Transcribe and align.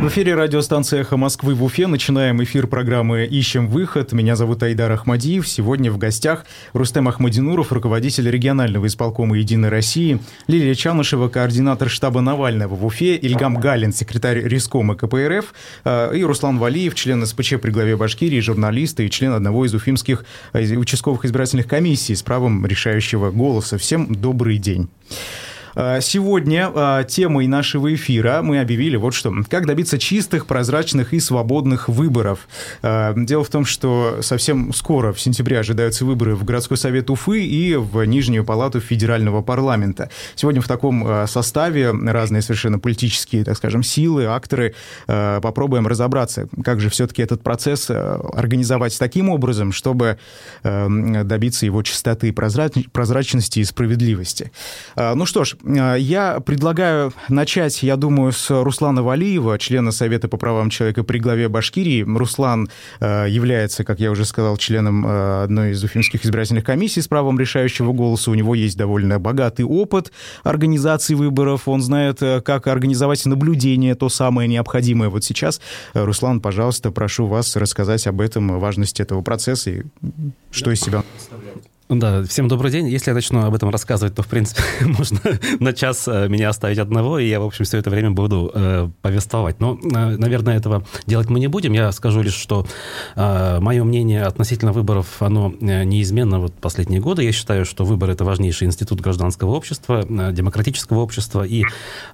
В 0.00 0.06
эфире 0.06 0.36
радиостанция 0.36 1.00
«Эхо 1.00 1.16
Москвы» 1.16 1.56
в 1.56 1.64
Уфе. 1.64 1.88
Начинаем 1.88 2.40
эфир 2.44 2.68
программы 2.68 3.24
«Ищем 3.24 3.66
выход». 3.66 4.12
Меня 4.12 4.36
зовут 4.36 4.62
Айдар 4.62 4.92
Ахмадиев. 4.92 5.46
Сегодня 5.46 5.90
в 5.90 5.98
гостях 5.98 6.46
Рустем 6.72 7.08
Ахмадинуров, 7.08 7.72
руководитель 7.72 8.30
регионального 8.30 8.86
исполкома 8.86 9.36
«Единой 9.36 9.70
России», 9.70 10.20
Лилия 10.46 10.76
Чанышева, 10.76 11.28
координатор 11.28 11.88
штаба 11.88 12.20
Навального 12.20 12.76
в 12.76 12.86
Уфе, 12.86 13.16
Ильгам 13.16 13.56
Галин, 13.56 13.92
секретарь 13.92 14.40
Рискома 14.44 14.94
КПРФ, 14.94 15.52
э, 15.84 16.16
и 16.16 16.22
Руслан 16.22 16.58
Валиев, 16.58 16.94
член 16.94 17.26
СПЧ 17.26 17.54
при 17.60 17.72
главе 17.72 17.96
Башкирии, 17.96 18.38
журналист 18.38 19.00
и 19.00 19.10
член 19.10 19.32
одного 19.32 19.66
из 19.66 19.74
уфимских 19.74 20.24
э, 20.52 20.76
участковых 20.76 21.24
избирательных 21.24 21.66
комиссий 21.66 22.14
с 22.14 22.22
правом 22.22 22.64
решающего 22.64 23.32
голоса. 23.32 23.78
Всем 23.78 24.14
добрый 24.14 24.58
день. 24.58 24.88
А, 25.80 26.00
сегодня 26.00 26.72
а, 26.74 27.04
темой 27.04 27.46
нашего 27.46 27.94
эфира 27.94 28.42
мы 28.42 28.58
объявили 28.58 28.96
вот 28.96 29.14
что. 29.14 29.32
Как 29.48 29.64
добиться 29.64 29.96
чистых, 29.96 30.46
прозрачных 30.46 31.14
и 31.14 31.20
свободных 31.20 31.88
выборов. 31.88 32.48
А, 32.82 33.14
дело 33.14 33.44
в 33.44 33.48
том, 33.48 33.64
что 33.64 34.18
совсем 34.22 34.74
скоро, 34.74 35.12
в 35.12 35.20
сентябре, 35.20 35.60
ожидаются 35.60 36.04
выборы 36.04 36.34
в 36.34 36.42
городской 36.42 36.76
совет 36.76 37.10
Уфы 37.10 37.44
и 37.44 37.76
в 37.76 38.02
Нижнюю 38.04 38.44
палату 38.44 38.80
федерального 38.80 39.40
парламента. 39.40 40.10
Сегодня 40.34 40.60
в 40.60 40.66
таком 40.66 41.26
составе 41.28 41.92
разные 41.92 42.42
совершенно 42.42 42.80
политические, 42.80 43.44
так 43.44 43.56
скажем, 43.56 43.84
силы, 43.84 44.24
акторы. 44.24 44.74
Попробуем 45.06 45.86
разобраться, 45.86 46.48
как 46.64 46.80
же 46.80 46.90
все-таки 46.90 47.22
этот 47.22 47.42
процесс 47.42 47.88
организовать 47.88 48.98
таким 48.98 49.28
образом, 49.28 49.70
чтобы 49.70 50.18
добиться 50.64 51.66
его 51.66 51.82
чистоты, 51.82 52.32
прозрачности 52.32 53.60
и 53.60 53.64
справедливости. 53.64 54.50
Ну 54.96 55.24
что 55.24 55.44
ж, 55.44 55.54
Э, 55.67 55.67
я 55.74 56.40
предлагаю 56.40 57.12
начать, 57.28 57.82
я 57.82 57.96
думаю, 57.96 58.32
с 58.32 58.50
Руслана 58.50 59.02
Валиева, 59.02 59.58
члена 59.58 59.92
Совета 59.92 60.28
по 60.28 60.36
правам 60.36 60.70
человека 60.70 61.04
при 61.04 61.18
главе 61.18 61.48
Башкирии. 61.48 62.02
Руслан 62.02 62.68
э, 63.00 63.26
является, 63.28 63.84
как 63.84 64.00
я 64.00 64.10
уже 64.10 64.24
сказал, 64.24 64.56
членом 64.56 65.06
э, 65.06 65.42
одной 65.44 65.72
из 65.72 65.84
уфимских 65.84 66.24
избирательных 66.24 66.64
комиссий 66.64 67.02
с 67.02 67.08
правом 67.08 67.38
решающего 67.38 67.92
голоса. 67.92 68.30
У 68.30 68.34
него 68.34 68.54
есть 68.54 68.76
довольно 68.76 69.18
богатый 69.18 69.62
опыт 69.62 70.12
организации 70.42 71.14
выборов. 71.14 71.68
Он 71.68 71.82
знает, 71.82 72.20
как 72.20 72.66
организовать 72.66 73.24
наблюдение, 73.26 73.94
то 73.94 74.08
самое 74.08 74.48
необходимое. 74.48 75.10
Вот 75.10 75.24
сейчас, 75.24 75.60
Руслан, 75.92 76.40
пожалуйста, 76.40 76.90
прошу 76.90 77.26
вас 77.26 77.56
рассказать 77.56 78.06
об 78.06 78.20
этом, 78.20 78.58
важности 78.58 79.02
этого 79.02 79.22
процесса 79.22 79.70
и 79.70 79.82
что 80.50 80.70
из 80.70 80.80
себя 80.80 81.02
представляет. 81.12 81.67
Да, 81.88 82.22
всем 82.24 82.48
добрый 82.48 82.70
день. 82.70 82.86
Если 82.86 83.10
я 83.10 83.14
начну 83.14 83.46
об 83.46 83.54
этом 83.54 83.70
рассказывать, 83.70 84.14
то, 84.14 84.22
в 84.22 84.26
принципе, 84.26 84.60
можно 84.82 85.18
на 85.58 85.72
час 85.72 86.06
э, 86.06 86.28
меня 86.28 86.50
оставить 86.50 86.76
одного, 86.76 87.18
и 87.18 87.26
я, 87.26 87.40
в 87.40 87.44
общем, 87.44 87.64
все 87.64 87.78
это 87.78 87.88
время 87.88 88.10
буду 88.10 88.50
э, 88.54 88.90
повествовать. 89.00 89.58
Но, 89.58 89.78
э, 89.82 90.16
наверное, 90.18 90.58
этого 90.58 90.84
делать 91.06 91.30
мы 91.30 91.40
не 91.40 91.46
будем. 91.46 91.72
Я 91.72 91.90
скажу 91.92 92.20
лишь, 92.20 92.34
что 92.34 92.66
э, 93.16 93.58
мое 93.60 93.84
мнение 93.84 94.24
относительно 94.24 94.72
выборов, 94.72 95.22
оно 95.22 95.54
э, 95.62 95.84
неизменно 95.84 96.40
вот 96.40 96.52
последние 96.52 97.00
годы. 97.00 97.24
Я 97.24 97.32
считаю, 97.32 97.64
что 97.64 97.86
выборы– 97.86 98.12
это 98.14 98.22
важнейший 98.22 98.66
институт 98.66 99.00
гражданского 99.00 99.52
общества, 99.52 100.04
э, 100.06 100.32
демократического 100.34 100.98
общества, 100.98 101.42
и 101.42 101.64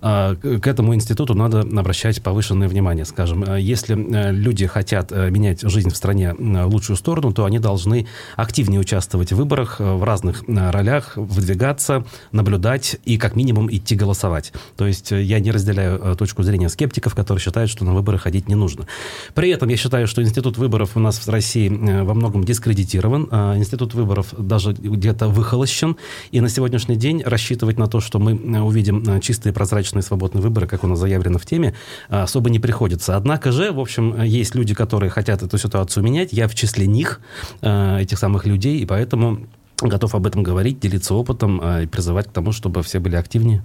э, 0.02 0.36
к 0.36 0.66
этому 0.68 0.94
институту 0.94 1.34
надо 1.34 1.62
обращать 1.62 2.22
повышенное 2.22 2.68
внимание, 2.68 3.04
скажем. 3.04 3.56
Если 3.56 3.94
люди 4.30 4.68
хотят 4.68 5.10
менять 5.10 5.62
жизнь 5.62 5.90
в 5.90 5.96
стране 5.96 6.32
в 6.32 6.68
лучшую 6.68 6.96
сторону, 6.96 7.32
то 7.32 7.44
они 7.44 7.58
должны 7.58 8.06
активнее 8.36 8.78
участвовать 8.78 9.32
в 9.32 9.36
выборах, 9.36 9.63
выборах 9.64 9.80
э, 9.80 9.94
в 9.94 10.04
разных 10.04 10.44
э, 10.46 10.70
ролях 10.70 11.16
выдвигаться, 11.16 12.04
наблюдать 12.32 12.96
и 13.04 13.16
как 13.16 13.36
минимум 13.36 13.68
идти 13.70 13.96
голосовать. 13.96 14.52
То 14.76 14.86
есть 14.86 15.12
э, 15.12 15.22
я 15.22 15.40
не 15.40 15.50
разделяю 15.50 16.16
точку 16.16 16.42
зрения 16.42 16.68
скептиков, 16.68 17.14
которые 17.14 17.40
считают, 17.40 17.70
что 17.70 17.84
на 17.84 17.94
выборы 17.94 18.18
ходить 18.18 18.48
не 18.48 18.54
нужно. 18.54 18.86
При 19.34 19.50
этом 19.50 19.68
я 19.68 19.76
считаю, 19.76 20.06
что 20.06 20.22
институт 20.22 20.58
выборов 20.58 20.96
у 20.96 21.00
нас 21.00 21.18
в 21.18 21.28
России 21.28 21.68
во 21.68 22.14
многом 22.14 22.44
дискредитирован. 22.44 23.24
Институт 23.56 23.94
выборов 23.94 24.34
даже 24.36 24.72
где-то 24.72 25.28
выхолощен. 25.28 25.96
И 26.32 26.40
на 26.40 26.48
сегодняшний 26.48 26.96
день 26.96 27.22
рассчитывать 27.24 27.78
на 27.78 27.86
то, 27.86 28.00
что 28.00 28.18
мы 28.18 28.34
увидим 28.62 29.20
чистые, 29.20 29.52
прозрачные, 29.52 30.02
свободные 30.02 30.42
выборы, 30.42 30.66
как 30.66 30.84
у 30.84 30.86
нас 30.86 30.98
заявлено 30.98 31.38
в 31.38 31.46
теме, 31.46 31.74
особо 32.08 32.50
не 32.50 32.58
приходится. 32.58 33.16
Однако 33.16 33.52
же, 33.52 33.72
в 33.72 33.80
общем, 33.80 34.22
есть 34.22 34.54
люди, 34.54 34.74
которые 34.74 35.10
хотят 35.10 35.42
эту 35.42 35.58
ситуацию 35.58 36.04
менять. 36.04 36.32
Я 36.32 36.48
в 36.48 36.54
числе 36.54 36.86
них, 36.86 37.20
этих 37.60 38.18
самых 38.18 38.46
людей, 38.46 38.78
и 38.78 38.86
поэтому 38.86 39.46
готов 39.80 40.14
об 40.14 40.26
этом 40.26 40.42
говорить, 40.42 40.80
делиться 40.80 41.14
опытом 41.14 41.60
а, 41.62 41.82
и 41.82 41.86
призывать 41.86 42.28
к 42.28 42.32
тому, 42.32 42.52
чтобы 42.52 42.82
все 42.82 42.98
были 42.98 43.16
активнее. 43.16 43.64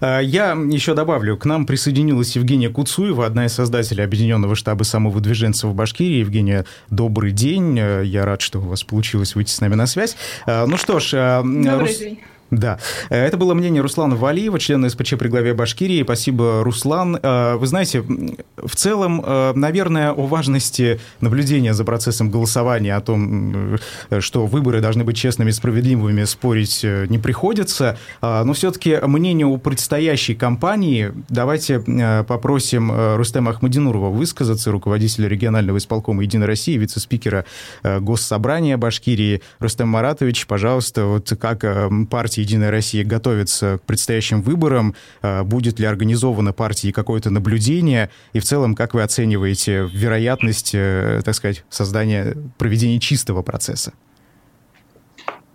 А, 0.00 0.20
я 0.20 0.52
еще 0.52 0.94
добавлю, 0.94 1.36
к 1.36 1.44
нам 1.44 1.66
присоединилась 1.66 2.36
Евгения 2.36 2.70
Куцуева, 2.70 3.26
одна 3.26 3.46
из 3.46 3.52
создателей 3.52 4.04
Объединенного 4.04 4.54
штаба 4.54 4.84
самовыдвиженцев 4.84 5.70
в 5.70 5.74
Башкирии. 5.74 6.20
Евгения, 6.20 6.64
добрый 6.90 7.32
день. 7.32 7.76
Я 7.76 8.24
рад, 8.24 8.40
что 8.40 8.60
у 8.60 8.66
вас 8.66 8.84
получилось 8.84 9.34
выйти 9.34 9.50
с 9.50 9.60
нами 9.60 9.74
на 9.74 9.86
связь. 9.86 10.16
А, 10.46 10.66
ну 10.66 10.76
что 10.76 11.00
ж... 11.00 11.42
Добрый 11.42 11.78
Рус... 11.78 11.98
день. 11.98 12.20
Да. 12.50 12.78
Э, 13.10 13.26
это 13.26 13.36
было 13.36 13.54
мнение 13.54 13.82
Руслана 13.82 14.16
Валиева, 14.16 14.58
члена 14.58 14.88
СПЧ 14.88 15.14
при 15.18 15.28
главе 15.28 15.54
Башкирии. 15.54 16.02
Спасибо, 16.02 16.62
Руслан. 16.64 17.18
Э, 17.22 17.56
вы 17.56 17.66
знаете, 17.66 18.00
в 18.00 18.74
целом, 18.74 19.22
э, 19.24 19.52
наверное, 19.54 20.12
о 20.12 20.26
важности 20.26 20.98
наблюдения 21.20 21.74
за 21.74 21.84
процессом 21.84 22.30
голосования, 22.30 22.96
о 22.96 23.00
том, 23.00 23.78
что 24.20 24.46
выборы 24.46 24.80
должны 24.80 25.04
быть 25.04 25.16
честными 25.16 25.50
и 25.50 25.52
справедливыми, 25.52 26.24
спорить 26.24 26.84
не 26.84 27.18
приходится. 27.18 27.98
Но 28.22 28.52
все-таки 28.52 28.98
мнение 29.02 29.46
о 29.46 29.56
предстоящей 29.58 30.34
кампании 30.34 31.12
давайте 31.28 31.80
попросим 32.26 33.16
Рустема 33.16 33.50
Ахмадинурова 33.52 34.10
высказаться, 34.10 34.70
руководителя 34.70 35.28
регионального 35.28 35.78
исполкома 35.78 36.22
«Единой 36.22 36.46
России», 36.46 36.76
вице-спикера 36.76 37.44
Госсобрания 37.82 38.76
Башкирии. 38.76 39.42
Рустем 39.58 39.88
Маратович, 39.88 40.46
пожалуйста, 40.46 41.04
вот 41.04 41.32
как 41.40 41.64
партия 42.10 42.37
партия 42.38 42.42
«Единая 42.42 42.70
Россия» 42.70 43.04
готовится 43.04 43.78
к 43.78 43.86
предстоящим 43.86 44.42
выборам? 44.42 44.94
А, 45.22 45.44
будет 45.44 45.80
ли 45.80 45.86
организовано 45.86 46.52
партии 46.52 46.92
какое-то 46.92 47.30
наблюдение? 47.30 48.10
И 48.34 48.38
в 48.38 48.44
целом, 48.44 48.74
как 48.74 48.94
вы 48.94 49.02
оцениваете 49.02 49.88
вероятность, 49.92 50.74
э, 50.74 51.22
так 51.24 51.34
сказать, 51.34 51.64
создания, 51.70 52.36
проведения 52.58 53.00
чистого 53.00 53.42
процесса? 53.42 53.92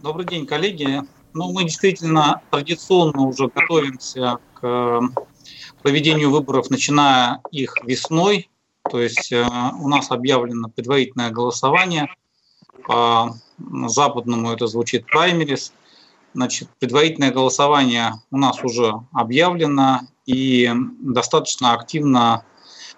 Добрый 0.01 0.25
день, 0.25 0.45
коллеги. 0.45 1.01
Ну, 1.33 1.51
мы 1.53 1.63
действительно 1.63 2.41
традиционно 2.51 3.21
уже 3.21 3.47
готовимся 3.47 4.37
к 4.55 4.63
э, 4.63 5.01
проведению 5.81 6.31
выборов, 6.31 6.69
начиная 6.69 7.39
их 7.51 7.75
весной. 7.85 8.49
То 8.91 8.99
есть 8.99 9.31
э, 9.31 9.45
у 9.79 9.87
нас 9.87 10.11
объявлено 10.11 10.69
предварительное 10.69 11.31
голосование. 11.31 12.07
По 12.85 13.35
западному 13.87 14.51
это 14.51 14.67
звучит 14.67 15.05
праймерис. 15.05 15.71
Значит, 16.33 16.69
предварительное 16.79 17.31
голосование 17.31 18.13
у 18.31 18.37
нас 18.37 18.63
уже 18.63 18.93
объявлено, 19.11 20.01
и 20.25 20.71
достаточно 20.99 21.73
активно 21.73 22.43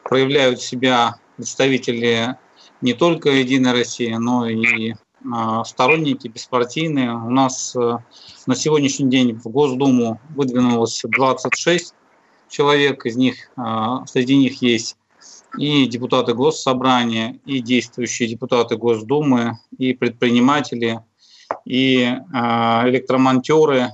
проявляют 0.04 0.62
себя 0.62 1.16
представители 1.36 2.38
не 2.82 2.94
только 2.94 3.30
Единой 3.30 3.74
России, 3.74 4.14
но 4.14 4.48
и 4.48 4.94
а, 5.34 5.66
сторонники 5.66 6.28
беспартийные. 6.28 7.12
У 7.12 7.30
нас 7.30 7.76
э, 7.76 7.98
на 8.46 8.56
сегодняшний 8.56 9.10
день 9.10 9.34
в 9.34 9.48
Госдуму 9.48 10.22
выдвинулось 10.30 11.02
26 11.04 11.94
человек, 12.48 13.06
из 13.06 13.16
них, 13.18 13.50
а, 13.58 14.06
среди 14.06 14.38
них 14.38 14.62
есть 14.62 14.98
и 15.58 15.88
депутаты 15.88 16.34
Госсобрания, 16.34 17.40
и 17.46 17.60
действующие 17.60 18.30
депутаты 18.30 18.78
Госдумы, 18.78 19.58
и 19.78 19.94
предприниматели– 19.94 21.02
и 21.66 22.16
а, 22.34 22.88
электромонтеры, 22.88 23.92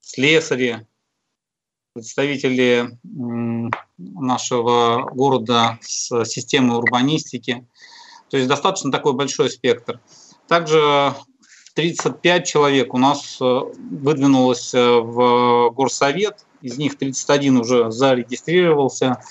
слесари, 0.00 0.86
представители 1.94 2.88
нашего 3.98 5.10
города 5.12 5.78
с 5.82 6.24
системой 6.24 6.78
урбанистики. 6.78 7.66
То 8.30 8.38
есть 8.38 8.48
достаточно 8.48 8.90
такой 8.90 9.12
большой 9.12 9.50
спектр. 9.50 10.00
Также 10.48 11.14
35 11.74 12.46
человек 12.46 12.94
у 12.94 12.98
нас 12.98 13.38
э, 13.40 13.44
выдвинулось 13.44 14.74
э, 14.74 14.80
в 14.80 15.70
горсовет, 15.70 16.46
из 16.62 16.78
них 16.78 16.96
31 16.96 17.58
уже 17.58 17.90
зарегистрировался. 17.90 19.22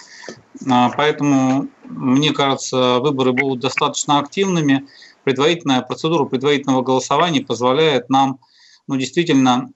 А, 0.69 0.89
поэтому, 0.95 1.67
мне 1.85 2.31
кажется, 2.31 2.99
выборы 2.99 3.33
будут 3.33 3.59
достаточно 3.59 4.19
активными 4.19 4.87
предварительная 5.23 5.81
процедура 5.81 6.25
предварительного 6.25 6.81
голосования 6.81 7.41
позволяет 7.41 8.09
нам 8.09 8.39
ну, 8.87 8.97
действительно 8.97 9.69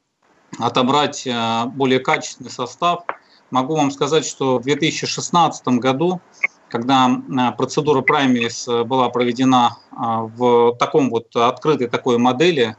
отобрать 0.60 1.26
э, 1.26 1.66
более 1.68 2.00
качественный 2.00 2.52
состав. 2.52 3.04
Могу 3.52 3.76
вам 3.76 3.92
сказать, 3.92 4.26
что 4.26 4.60
в 4.60 4.64
2016 4.64 5.68
году, 5.80 6.22
когда 6.70 7.10
э, 7.10 7.52
процедура 7.58 8.02
праймерис 8.02 8.68
э, 8.68 8.84
была 8.84 9.10
проведена 9.10 9.78
в 9.92 10.76
таком 10.78 11.10
вот 11.10 11.34
открытой 11.36 11.88
такой 11.88 12.18
модели, 12.18 12.76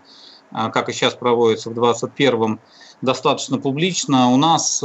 как 0.52 0.90
и 0.90 0.92
сейчас 0.92 1.14
проводится 1.14 1.70
в 1.70 1.74
2021 1.74 2.60
достаточно 3.00 3.58
публично, 3.58 4.28
у 4.28 4.36
нас 4.36 4.82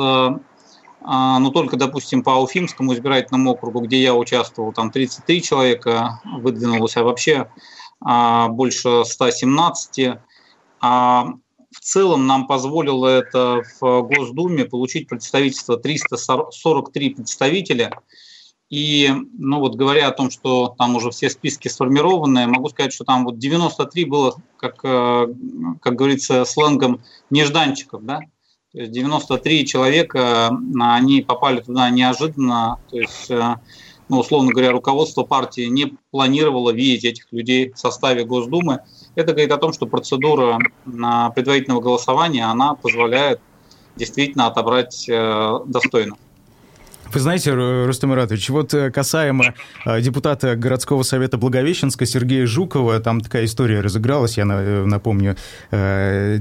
но 1.04 1.50
только, 1.50 1.78
допустим, 1.78 2.24
по 2.24 2.42
Уфимскому 2.42 2.94
избирательному 2.94 3.52
округу, 3.52 3.82
где 3.82 4.02
я 4.02 4.14
участвовал, 4.14 4.72
там 4.72 4.92
33 4.92 5.42
человека 5.42 6.22
выдвинулось, 6.26 6.96
а 6.96 7.04
вообще 7.04 7.50
а, 8.00 8.50
больше 8.50 9.04
117. 9.06 10.18
А 10.82 11.26
в 11.72 11.80
целом 11.80 12.28
нам 12.28 12.48
позволило 12.48 13.08
это 13.08 13.64
в 13.80 14.02
Госдуме 14.04 14.66
получить 14.66 15.08
представительство 15.08 15.78
343 15.78 17.10
представителя. 17.12 18.00
И, 18.70 19.12
ну 19.38 19.60
вот 19.60 19.76
говоря 19.76 20.08
о 20.08 20.12
том, 20.12 20.32
что 20.32 20.74
там 20.78 20.96
уже 20.96 21.12
все 21.12 21.30
списки 21.30 21.68
сформированы, 21.68 22.48
могу 22.48 22.70
сказать, 22.70 22.94
что 22.94 23.04
там 23.04 23.26
вот 23.26 23.38
93 23.38 24.06
было, 24.06 24.36
как, 24.56 24.80
э, 24.84 25.28
как 25.82 25.96
говорится, 25.96 26.46
сленгом 26.46 27.02
нежданчиков, 27.30 28.06
да, 28.06 28.22
то 28.74 28.80
есть 28.80 28.92
93 28.92 29.66
человека, 29.66 30.58
они 30.80 31.22
попали 31.22 31.60
туда 31.60 31.90
неожиданно, 31.90 32.80
то 32.90 32.98
есть, 32.98 33.30
э, 33.30 33.56
ну, 34.08 34.20
условно 34.20 34.52
говоря, 34.52 34.72
руководство 34.72 35.24
партии 35.24 35.64
не 35.64 35.98
планировало 36.12 36.72
видеть 36.72 37.04
этих 37.04 37.28
людей 37.32 37.72
в 37.72 37.78
составе 37.78 38.24
Госдумы. 38.24 38.80
Это 39.16 39.34
говорит 39.34 39.52
о 39.52 39.58
том, 39.58 39.74
что 39.74 39.88
процедура 39.88 40.58
предварительного 40.86 41.82
голосования, 41.82 42.46
она 42.46 42.76
позволяет 42.76 43.42
действительно 43.98 44.48
отобрать 44.48 45.06
э, 45.10 45.60
достойно. 45.66 46.16
Вы 47.14 47.20
знаете, 47.20 47.54
Рустам 47.54 48.14
Иратович, 48.14 48.50
вот 48.50 48.74
э, 48.74 48.90
касаемо 48.90 49.54
э, 49.86 50.00
депутата 50.00 50.56
городского 50.56 51.04
совета 51.04 51.38
Благовещенска 51.38 52.06
Сергея 52.06 52.46
Жукова, 52.46 53.02
там 53.02 53.20
такая 53.20 53.46
история 53.46 53.82
разыгралась, 53.82 54.38
я 54.38 54.46
э, 54.48 54.86
напомню 54.86 55.36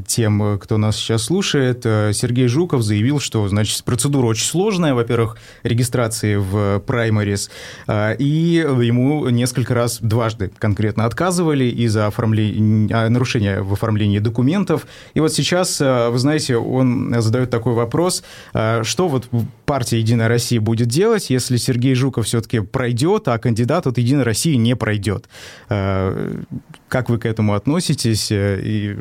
тем, 0.07 0.59
кто 0.59 0.77
нас 0.77 0.97
сейчас 0.97 1.25
слушает. 1.25 1.83
Сергей 1.83 2.49
Жуков 2.49 2.83
заявил, 2.83 3.21
что, 3.21 3.47
значит, 3.49 3.85
процедура 3.85 4.27
очень 4.27 4.45
сложная, 4.45 4.95
во-первых, 4.95 5.37
регистрации 5.63 6.37
в 6.37 6.81
праймарис, 6.81 7.51
и 7.89 8.65
ему 8.81 9.29
несколько 9.29 9.75
раз, 9.75 9.99
дважды 10.01 10.51
конкретно 10.59 11.05
отказывали 11.05 11.65
из-за 11.65 12.07
а, 12.07 13.09
нарушения 13.09 13.63
в 13.63 13.73
оформлении 13.73 14.19
документов. 14.19 14.87
И 15.15 15.21
вот 15.21 15.33
сейчас, 15.33 15.81
вы 15.81 16.19
знаете, 16.19 16.57
он 16.57 17.15
задает 17.21 17.51
такой 17.51 17.75
вопрос, 17.75 18.23
что 18.53 19.09
вот 19.09 19.29
партия 19.67 19.99
«Единая 19.99 20.29
Россия» 20.29 20.60
будет 20.61 20.89
делать, 20.89 21.31
если 21.31 21.57
Сергей 21.57 21.95
Жуков 21.95 22.27
все-таки 22.27 22.61
пройдет, 22.61 23.29
а 23.29 23.39
кандидат 23.39 23.87
от 23.87 23.99
«Единой 23.99 24.25
России» 24.25 24.55
не 24.55 24.77
пройдет. 24.77 25.29
Э, 25.69 26.43
как 26.89 27.09
вы 27.09 27.19
к 27.19 27.27
этому 27.27 27.55
относитесь 27.55 28.31
э, 28.31 28.61
и 28.63 28.97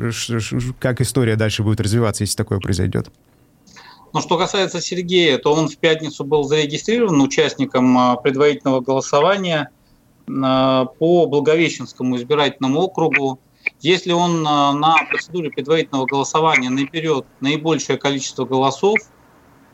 как 0.78 1.00
история 1.00 1.36
дальше 1.36 1.62
будет 1.62 1.80
развиваться, 1.80 2.24
если 2.24 2.36
такое 2.36 2.58
произойдет? 2.58 3.10
Ну, 4.12 4.20
что 4.20 4.36
касается 4.38 4.80
Сергея, 4.80 5.38
то 5.38 5.52
он 5.52 5.68
в 5.68 5.76
пятницу 5.76 6.24
был 6.24 6.42
зарегистрирован 6.44 7.20
участником 7.20 7.96
э, 7.96 8.16
предварительного 8.22 8.80
голосования 8.80 9.70
по 10.26 11.26
Благовещенскому 11.26 12.16
избирательному 12.16 12.82
округу. 12.82 13.40
Если 13.80 14.12
он 14.12 14.44
на 14.44 14.94
процедуре 15.10 15.50
предварительного 15.50 16.06
голосования 16.06 16.70
наберет 16.70 17.26
наибольшее 17.40 17.98
количество 17.98 18.44
голосов, 18.44 18.96
а, 19.00 19.19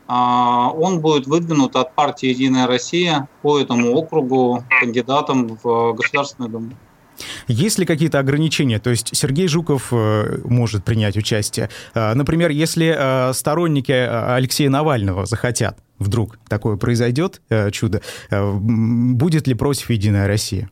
он 0.07 0.99
будет 1.01 1.27
выдвинут 1.27 1.75
от 1.75 1.93
партии 1.93 2.29
«Единая 2.29 2.67
Россия» 2.67 3.27
по 3.41 3.59
этому 3.59 3.93
округу 3.93 4.63
кандидатом 4.79 5.59
в 5.61 5.93
Государственную 5.93 6.51
Думу. 6.51 6.71
Есть 7.47 7.79
ли 7.79 7.85
какие-то 7.85 8.19
ограничения? 8.19 8.79
То 8.79 8.89
есть 8.89 9.15
Сергей 9.15 9.47
Жуков 9.47 9.89
э, 9.91 10.39
может 10.43 10.83
принять 10.83 11.17
участие. 11.17 11.69
А, 11.93 12.13
например, 12.13 12.51
если 12.51 12.95
э, 12.95 13.33
сторонники 13.33 13.91
э, 13.91 14.35
Алексея 14.35 14.69
Навального 14.69 15.25
захотят, 15.25 15.79
вдруг 15.97 16.37
такое 16.47 16.77
произойдет 16.77 17.41
чудо, 17.71 18.03
будет 18.29 19.47
ли 19.47 19.55
против 19.55 19.89
«Единая 19.89 20.27
Россия»? 20.27 20.69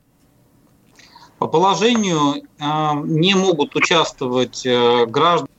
По 1.39 1.47
положению 1.47 2.43
не 2.59 3.33
могут 3.33 3.75
участвовать 3.75 4.67
граждане, 5.07 5.49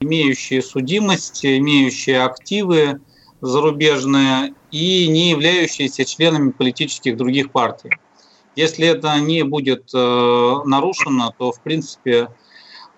имеющие 0.00 0.62
судимость, 0.62 1.46
имеющие 1.46 2.24
активы, 2.24 3.00
зарубежные 3.44 4.54
и 4.70 5.08
не 5.08 5.30
являющиеся 5.30 6.04
членами 6.04 6.50
политических 6.50 7.16
других 7.16 7.52
партий. 7.52 7.90
Если 8.56 8.86
это 8.86 9.18
не 9.20 9.42
будет 9.42 9.90
э, 9.94 10.56
нарушено, 10.64 11.34
то, 11.36 11.52
в 11.52 11.60
принципе, 11.60 12.28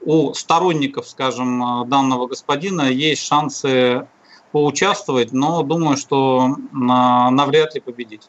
у 0.03 0.35
сторонников, 0.35 1.09
скажем, 1.09 1.89
данного 1.89 2.27
господина 2.27 2.83
есть 2.83 3.27
шансы 3.27 4.07
поучаствовать, 4.53 5.33
но 5.33 5.63
думаю, 5.63 5.97
что 5.97 6.57
на, 6.73 7.31
навряд 7.31 7.75
ли 7.75 7.81
победить. 7.81 8.29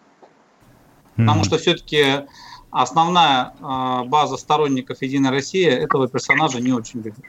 Потому 1.16 1.44
что 1.44 1.58
все-таки 1.58 2.25
основная 2.72 3.54
э, 3.60 4.04
база 4.06 4.38
сторонников 4.38 5.02
Единой 5.02 5.31
России 5.31 5.66
этого 5.66 6.08
персонажа 6.08 6.60
не 6.60 6.72
очень 6.72 7.02
любит. 7.02 7.25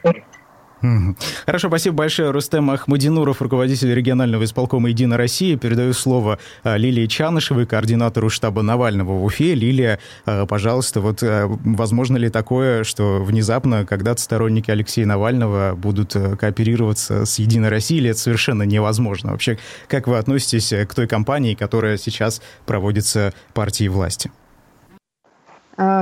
Хорошо, 1.45 1.67
спасибо 1.67 1.97
большое. 1.97 2.31
Рустем 2.31 2.69
Ахмадинуров, 2.71 3.41
руководитель 3.41 3.93
регионального 3.93 4.45
исполкома 4.45 4.89
«Единая 4.89 5.17
Россия». 5.17 5.57
Передаю 5.57 5.93
слово 5.93 6.39
а, 6.63 6.77
Лилии 6.77 7.05
Чанышевой, 7.05 7.65
координатору 7.65 8.29
штаба 8.29 8.61
Навального 8.61 9.13
в 9.13 9.25
Уфе. 9.25 9.55
Лилия, 9.55 9.99
а, 10.25 10.45
пожалуйста, 10.45 11.01
вот 11.01 11.21
а, 11.21 11.47
возможно 11.47 12.15
ли 12.15 12.29
такое, 12.29 12.85
что 12.85 13.21
внезапно 13.21 13.85
когда-то 13.85 14.21
сторонники 14.21 14.71
Алексея 14.71 15.05
Навального 15.05 15.75
будут 15.75 16.13
кооперироваться 16.13 17.25
с 17.25 17.39
«Единой 17.39 17.69
Россией», 17.69 17.99
или 17.99 18.11
это 18.11 18.19
совершенно 18.19 18.63
невозможно? 18.63 19.31
Вообще, 19.31 19.57
как 19.89 20.07
вы 20.07 20.17
относитесь 20.17 20.73
к 20.87 20.93
той 20.95 21.07
кампании, 21.07 21.55
которая 21.55 21.97
сейчас 21.97 22.41
проводится 22.65 23.33
партией 23.53 23.89
власти? 23.89 24.31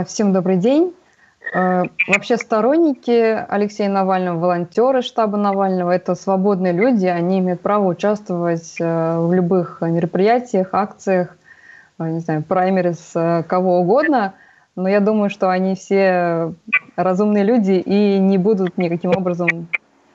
Всем 0.07 0.33
добрый 0.33 0.57
день. 0.57 0.93
Э, 1.53 1.83
вообще 2.07 2.37
сторонники 2.37 3.45
Алексея 3.47 3.89
Навального, 3.89 4.39
волонтеры 4.39 5.01
штаба 5.01 5.37
Навального– 5.37 5.91
это 5.95 6.15
свободные 6.15 6.73
люди, 6.73 7.05
они 7.05 7.39
имеют 7.39 7.61
право 7.61 7.87
участвовать 7.87 8.75
э, 8.79 9.17
в 9.19 9.33
любых 9.33 9.81
мероприятиях, 9.81 10.69
акциях, 10.73 11.37
э, 11.99 12.09
не 12.09 12.19
знаю, 12.19 12.43
праймерис 12.43 13.13
кого 13.47 13.79
угодно, 13.79 14.33
но 14.75 14.89
я 14.89 14.99
думаю, 14.99 15.29
что 15.29 15.49
они 15.49 15.75
все 15.75 16.53
разумные 16.95 17.43
люди 17.43 17.73
и 17.73 18.19
не 18.19 18.37
будут 18.37 18.77
никаким 18.77 19.11
образом 19.11 19.67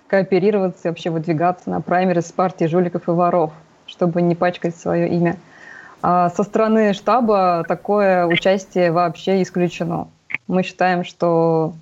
кооперироваться 0.06 0.88
и 0.88 0.90
вообще 0.90 1.10
выдвигаться 1.10 1.70
на 1.70 1.80
праймерис 1.80 2.30
партии 2.30 2.66
жуликов 2.66 3.08
и 3.08 3.12
воров, 3.12 3.52
чтобы 3.86 4.20
не 4.20 4.34
пачкать 4.34 4.76
свое 4.76 5.08
имя. 5.08 5.36
А 6.02 6.28
со 6.30 6.42
стороны 6.42 6.92
штаба 6.92 7.64
такое 7.66 8.26
участие 8.26 8.92
вообще 8.92 9.40
исключено. 9.42 10.08
Мы 10.52 10.62
считаем, 10.64 11.02
что 11.02 11.72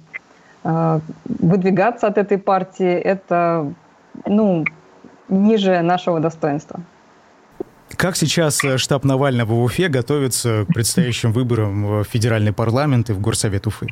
э, 0.62 1.00
выдвигаться 1.24 2.06
от 2.06 2.18
этой 2.18 2.38
партии 2.38 2.92
это 2.92 3.72
ну, 4.24 4.64
ниже 5.28 5.80
нашего 5.82 6.20
достоинства. 6.20 6.78
Как 7.96 8.14
сейчас 8.14 8.62
э, 8.62 8.78
штаб 8.78 9.02
Навального 9.02 9.54
в 9.54 9.64
Уфе 9.64 9.88
готовится 9.88 10.66
к 10.68 10.72
предстоящим 10.72 11.32
выборам 11.32 11.84
в 11.84 12.04
федеральный 12.04 12.52
парламент 12.52 13.10
и 13.10 13.12
в 13.12 13.20
Горсовет 13.20 13.66
Уфы? 13.66 13.88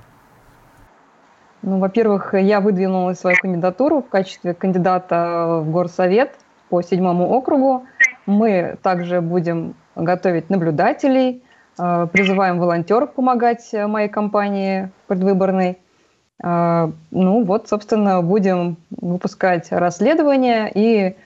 Ну, 1.63 1.81
во-первых, 1.81 2.35
я 2.35 2.61
выдвинула 2.61 3.15
свою 3.15 3.37
кандидатуру 3.37 4.03
в 4.03 4.09
качестве 4.09 4.55
кандидата 4.55 5.61
в 5.65 5.73
Горсовет 5.73 6.37
по 6.69 6.83
седьмому 6.83 7.29
округу. 7.31 7.85
Мы 8.27 8.79
также 8.81 9.21
будем 9.23 9.75
готовить 9.97 10.51
наблюдателей, 10.51 11.43
призываем 12.13 12.59
волонтеров 12.59 13.13
помогать 13.13 13.69
э, 13.73 13.87
моей 13.87 14.09
компании 14.09 14.91
предвыборной. 15.07 15.79
Э, 16.43 16.91
ну 17.11 17.45
вот, 17.45 17.69
собственно, 17.69 18.23
будем 18.23 18.77
выпускать 18.91 19.71
расследования 19.71 20.71
и 20.75 21.17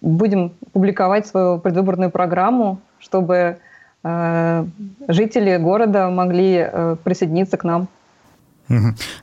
будем 0.00 0.50
публиковать 0.72 1.26
свою 1.26 1.58
предвыборную 1.58 2.12
программу, 2.12 2.78
чтобы 3.00 3.58
жители 4.04 5.56
города 5.56 6.10
могли 6.10 6.70
присоединиться 7.02 7.56
к 7.56 7.64
нам. 7.64 7.88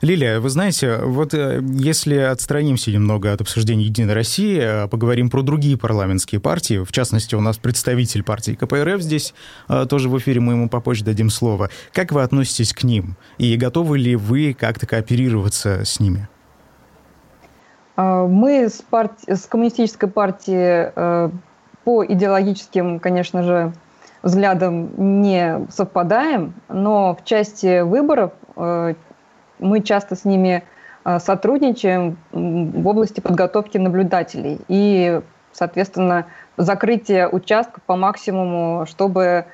Лилия, 0.00 0.40
вы 0.40 0.48
знаете, 0.48 0.98
вот 0.98 1.34
э, 1.34 1.60
если 1.62 2.16
отстранимся 2.16 2.90
немного 2.90 3.32
от 3.32 3.40
обсуждения 3.40 3.84
«Единой 3.84 4.14
России», 4.14 4.58
а 4.60 4.88
поговорим 4.88 5.30
про 5.30 5.42
другие 5.42 5.76
парламентские 5.76 6.40
партии, 6.40 6.84
в 6.84 6.92
частности, 6.92 7.34
у 7.34 7.40
нас 7.40 7.58
представитель 7.58 8.22
партии 8.22 8.52
КПРФ 8.52 9.00
здесь, 9.00 9.34
а, 9.68 9.86
тоже 9.86 10.08
в 10.08 10.18
эфире 10.18 10.40
мы 10.40 10.52
ему 10.54 10.68
попозже 10.68 11.04
дадим 11.04 11.30
слово. 11.30 11.70
Как 11.92 12.12
вы 12.12 12.22
относитесь 12.22 12.72
к 12.72 12.84
ним? 12.84 13.16
И 13.38 13.56
готовы 13.56 13.98
ли 13.98 14.16
вы 14.16 14.54
как-то 14.58 14.86
кооперироваться 14.86 15.84
с 15.84 16.00
ними? 16.00 16.28
А, 17.96 18.26
мы 18.26 18.68
с, 18.68 18.82
партии, 18.82 19.34
с 19.34 19.46
коммунистической 19.46 20.08
партией 20.08 20.92
э, 20.94 21.30
по 21.84 22.04
идеологическим, 22.04 23.00
конечно 23.00 23.42
же, 23.42 23.72
взглядам 24.22 25.22
не 25.22 25.66
совпадаем, 25.70 26.54
но 26.68 27.14
в 27.14 27.24
части 27.24 27.80
выборов 27.80 28.32
э, 28.56 28.94
мы 29.60 29.80
часто 29.82 30.16
с 30.16 30.24
ними 30.24 30.64
э, 31.04 31.18
сотрудничаем 31.18 32.18
в 32.32 32.86
области 32.86 33.20
подготовки 33.20 33.78
наблюдателей. 33.78 34.60
И, 34.68 35.20
соответственно, 35.52 36.26
закрытие 36.56 37.28
участков 37.28 37.82
по 37.84 37.96
максимуму, 37.96 38.86
чтобы 38.86 39.46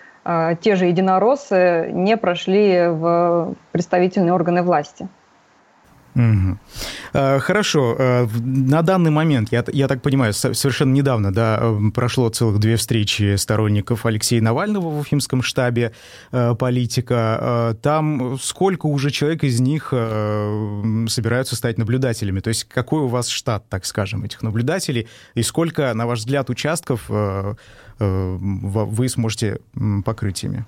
те 0.60 0.74
же 0.74 0.86
единороссы 0.86 1.88
не 1.92 2.16
прошли 2.16 2.88
в 2.88 3.54
представительные 3.70 4.32
органы 4.32 4.64
власти. 4.64 5.08
Угу. 6.16 6.58
Хорошо. 7.12 7.94
Э, 7.98 8.26
на 8.40 8.80
данный 8.82 9.10
момент, 9.10 9.52
я, 9.52 9.62
я 9.72 9.86
так 9.86 10.00
понимаю, 10.00 10.32
совершенно 10.32 10.92
недавно 10.94 11.32
да, 11.32 11.58
э, 11.60 11.90
прошло 11.94 12.30
целых 12.30 12.58
две 12.58 12.76
встречи 12.76 13.36
сторонников 13.36 14.06
Алексея 14.06 14.40
Навального 14.40 14.88
в 14.88 14.98
Уфимском 14.98 15.42
штабе 15.42 15.92
политика. 16.30 17.76
Там 17.82 18.38
сколько 18.40 18.86
уже 18.86 19.10
человек 19.10 19.44
из 19.44 19.60
них 19.60 19.88
собираются 19.88 21.54
стать 21.56 21.76
наблюдателями? 21.78 22.40
То 22.40 22.48
есть 22.48 22.64
какой 22.64 23.02
у 23.02 23.08
вас 23.08 23.28
штат, 23.28 23.68
так 23.68 23.84
скажем, 23.84 24.24
этих 24.24 24.42
наблюдателей? 24.42 25.08
И 25.34 25.42
сколько, 25.42 25.92
на 25.94 26.06
ваш 26.06 26.20
взгляд, 26.20 26.48
участков 26.48 27.10
вы 27.98 29.08
сможете 29.08 29.58
покрыть 30.04 30.44
ими? 30.44 30.64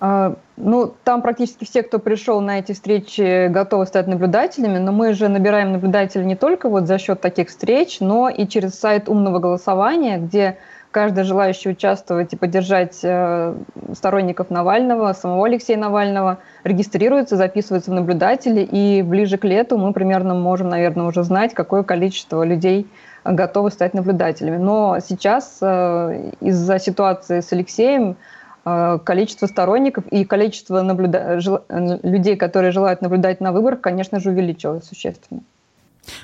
А, 0.00 0.34
ну, 0.56 0.94
там 1.04 1.20
практически 1.20 1.64
все, 1.64 1.82
кто 1.82 1.98
пришел 1.98 2.40
на 2.40 2.58
эти 2.58 2.72
встречи, 2.72 3.48
готовы 3.48 3.86
стать 3.86 4.06
наблюдателями, 4.06 4.78
но 4.78 4.92
мы 4.92 5.12
же 5.12 5.28
набираем 5.28 5.72
наблюдателей 5.72 6.24
не 6.24 6.36
только 6.36 6.70
вот 6.70 6.86
за 6.86 6.98
счет 6.98 7.20
таких 7.20 7.48
встреч, 7.48 8.00
но 8.00 8.30
и 8.30 8.46
через 8.48 8.74
сайт 8.74 9.08
умного 9.10 9.38
голосования, 9.40 10.16
где 10.16 10.56
каждый 10.90 11.24
желающий 11.24 11.70
участвовать 11.70 12.32
и 12.32 12.36
поддержать 12.36 12.98
э, 13.02 13.54
сторонников 13.94 14.50
Навального, 14.50 15.12
самого 15.12 15.46
Алексея 15.46 15.76
Навального, 15.76 16.38
регистрируется, 16.64 17.36
записывается 17.36 17.90
в 17.90 17.94
наблюдатели, 17.94 18.60
и 18.60 19.02
ближе 19.02 19.36
к 19.36 19.44
лету 19.44 19.78
мы 19.78 19.92
примерно 19.92 20.34
можем, 20.34 20.68
наверное, 20.68 21.06
уже 21.06 21.22
знать, 21.22 21.54
какое 21.54 21.82
количество 21.82 22.42
людей 22.42 22.88
готовы 23.24 23.70
стать 23.70 23.94
наблюдателями. 23.94 24.56
Но 24.56 24.98
сейчас 25.06 25.58
э, 25.60 26.32
из-за 26.40 26.78
ситуации 26.78 27.40
с 27.40 27.52
Алексеем 27.52 28.16
количество 28.64 29.46
сторонников 29.46 30.06
и 30.08 30.24
количество 30.24 30.82
наблюда... 30.82 31.40
жел... 31.40 31.64
людей, 31.68 32.36
которые 32.36 32.72
желают 32.72 33.02
наблюдать 33.02 33.40
на 33.40 33.52
выборах, 33.52 33.80
конечно 33.80 34.20
же, 34.20 34.30
увеличилось 34.30 34.84
существенно. 34.84 35.42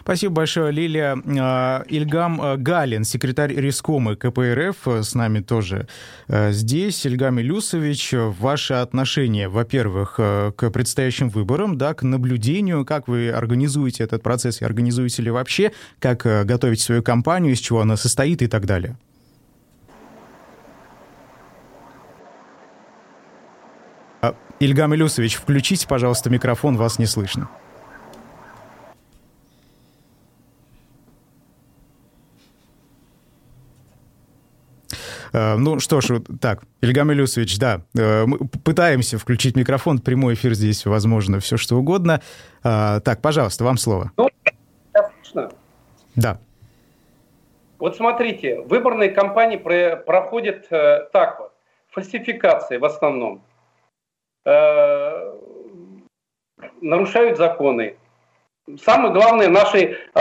Спасибо 0.00 0.34
большое, 0.34 0.72
Лилия. 0.72 1.16
Э, 1.16 1.84
Ильгам 1.88 2.40
э, 2.40 2.56
Галин, 2.56 3.04
секретарь 3.04 3.54
Рискомы 3.54 4.16
КПРФ, 4.16 4.86
с 4.86 5.14
нами 5.14 5.40
тоже 5.40 5.86
здесь. 6.28 7.04
Ильгам 7.04 7.40
Илюсович, 7.40 8.14
ваше 8.14 8.74
отношение, 8.74 9.48
во-первых, 9.48 10.16
к 10.16 10.70
предстоящим 10.70 11.28
выборам, 11.28 11.76
да, 11.76 11.94
к 11.94 12.02
наблюдению, 12.02 12.84
как 12.84 13.06
вы 13.06 13.30
организуете 13.30 14.04
этот 14.04 14.22
процесс 14.22 14.62
и 14.62 14.64
организуете 14.64 15.22
ли 15.22 15.30
вообще, 15.30 15.72
как 15.98 16.22
готовите 16.22 16.82
свою 16.82 17.02
кампанию, 17.02 17.52
из 17.52 17.58
чего 17.58 17.80
она 17.80 17.96
состоит 17.96 18.42
и 18.42 18.46
так 18.46 18.66
далее? 18.66 18.96
Ильгам 24.58 24.94
Илюсович, 24.94 25.36
включите, 25.36 25.86
пожалуйста, 25.86 26.30
микрофон, 26.30 26.76
вас 26.76 26.98
не 26.98 27.06
слышно. 27.06 27.48
Э, 35.36 35.56
ну 35.56 35.78
что 35.78 36.00
ж, 36.00 36.20
так, 36.40 36.62
Ильгам 36.80 37.12
Илюсович, 37.12 37.58
да, 37.58 37.82
э, 37.94 38.24
мы 38.24 38.38
пытаемся 38.38 39.18
включить 39.18 39.56
микрофон, 39.56 39.98
прямой 39.98 40.34
эфир 40.34 40.54
здесь 40.54 40.86
возможно, 40.86 41.40
все 41.40 41.58
что 41.58 41.76
угодно. 41.76 42.22
Э, 42.64 43.00
так, 43.04 43.20
пожалуйста, 43.20 43.64
вам 43.64 43.76
слово. 43.76 44.12
Ну, 44.16 44.30
слышно? 45.22 45.50
Да. 46.14 46.38
Вот 47.78 47.96
смотрите, 47.96 48.62
выборные 48.62 49.10
кампании 49.10 49.58
проходят 49.58 50.66
так 50.70 51.38
вот, 51.38 51.52
фальсификации 51.90 52.78
в 52.78 52.86
основном. 52.86 53.42
Э, 54.46 55.32
нарушают 56.80 57.36
законы. 57.36 57.96
Самое 58.80 59.12
главное, 59.12 59.48
наши 59.48 59.98
э, 60.14 60.20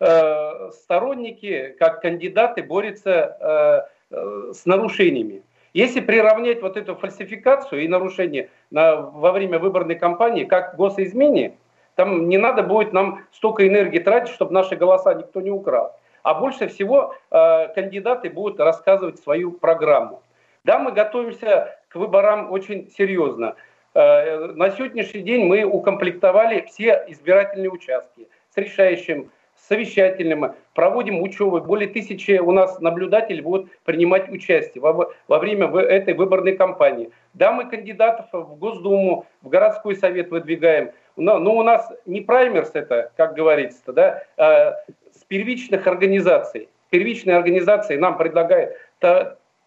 э, 0.00 0.70
сторонники, 0.72 1.76
как 1.78 2.02
кандидаты, 2.02 2.62
борются 2.62 3.88
с 4.10 4.64
нарушениями. 4.64 5.42
Если 5.72 6.00
приравнять 6.00 6.62
вот 6.62 6.76
эту 6.76 6.94
фальсификацию 6.94 7.82
и 7.82 7.88
нарушение 7.88 8.50
на, 8.70 8.96
во 8.96 9.32
время 9.32 9.58
выборной 9.58 9.96
кампании, 9.96 10.44
как 10.44 10.76
госизмене, 10.76 11.56
там 11.96 12.28
не 12.28 12.38
надо 12.38 12.62
будет 12.62 12.92
нам 12.92 13.24
столько 13.32 13.66
энергии 13.66 13.98
тратить, 13.98 14.34
чтобы 14.34 14.52
наши 14.52 14.76
голоса 14.76 15.14
никто 15.14 15.40
не 15.40 15.50
украл. 15.50 15.96
А 16.22 16.34
больше 16.34 16.68
всего 16.68 17.14
э, 17.30 17.68
кандидаты 17.74 18.30
будут 18.30 18.60
рассказывать 18.60 19.18
свою 19.18 19.50
программу. 19.52 20.22
Да, 20.64 20.78
мы 20.78 20.92
готовимся 20.92 21.76
к 21.94 21.96
выборам 21.96 22.50
очень 22.50 22.90
серьезно. 22.90 23.54
Э, 23.94 24.46
на 24.46 24.70
сегодняшний 24.70 25.22
день 25.22 25.44
мы 25.46 25.62
укомплектовали 25.62 26.66
все 26.68 27.04
избирательные 27.06 27.70
участки 27.70 28.26
с 28.52 28.56
решающим, 28.56 29.30
совещательным, 29.68 30.56
проводим 30.74 31.22
учебы. 31.22 31.60
Более 31.60 31.88
тысячи 31.88 32.32
у 32.40 32.50
нас 32.50 32.80
наблюдателей 32.80 33.42
будут 33.42 33.70
принимать 33.84 34.28
участие 34.28 34.82
во, 34.82 35.12
во 35.28 35.38
время 35.38 35.68
этой 35.78 36.14
выборной 36.14 36.56
кампании. 36.56 37.12
Да, 37.32 37.52
мы 37.52 37.70
кандидатов 37.70 38.26
в 38.32 38.56
Госдуму, 38.56 39.26
в 39.42 39.48
городской 39.48 39.94
совет 39.94 40.32
выдвигаем. 40.32 40.90
Но, 41.14 41.38
но 41.38 41.54
у 41.54 41.62
нас 41.62 41.92
не 42.06 42.22
праймерс 42.22 42.72
это, 42.74 43.12
как 43.16 43.34
говорится, 43.34 43.92
да, 43.92 44.24
а 44.36 44.74
с 45.12 45.22
первичных 45.28 45.86
организаций. 45.86 46.68
Первичные 46.90 47.36
организации 47.36 47.96
нам 47.96 48.18
предлагают 48.18 48.72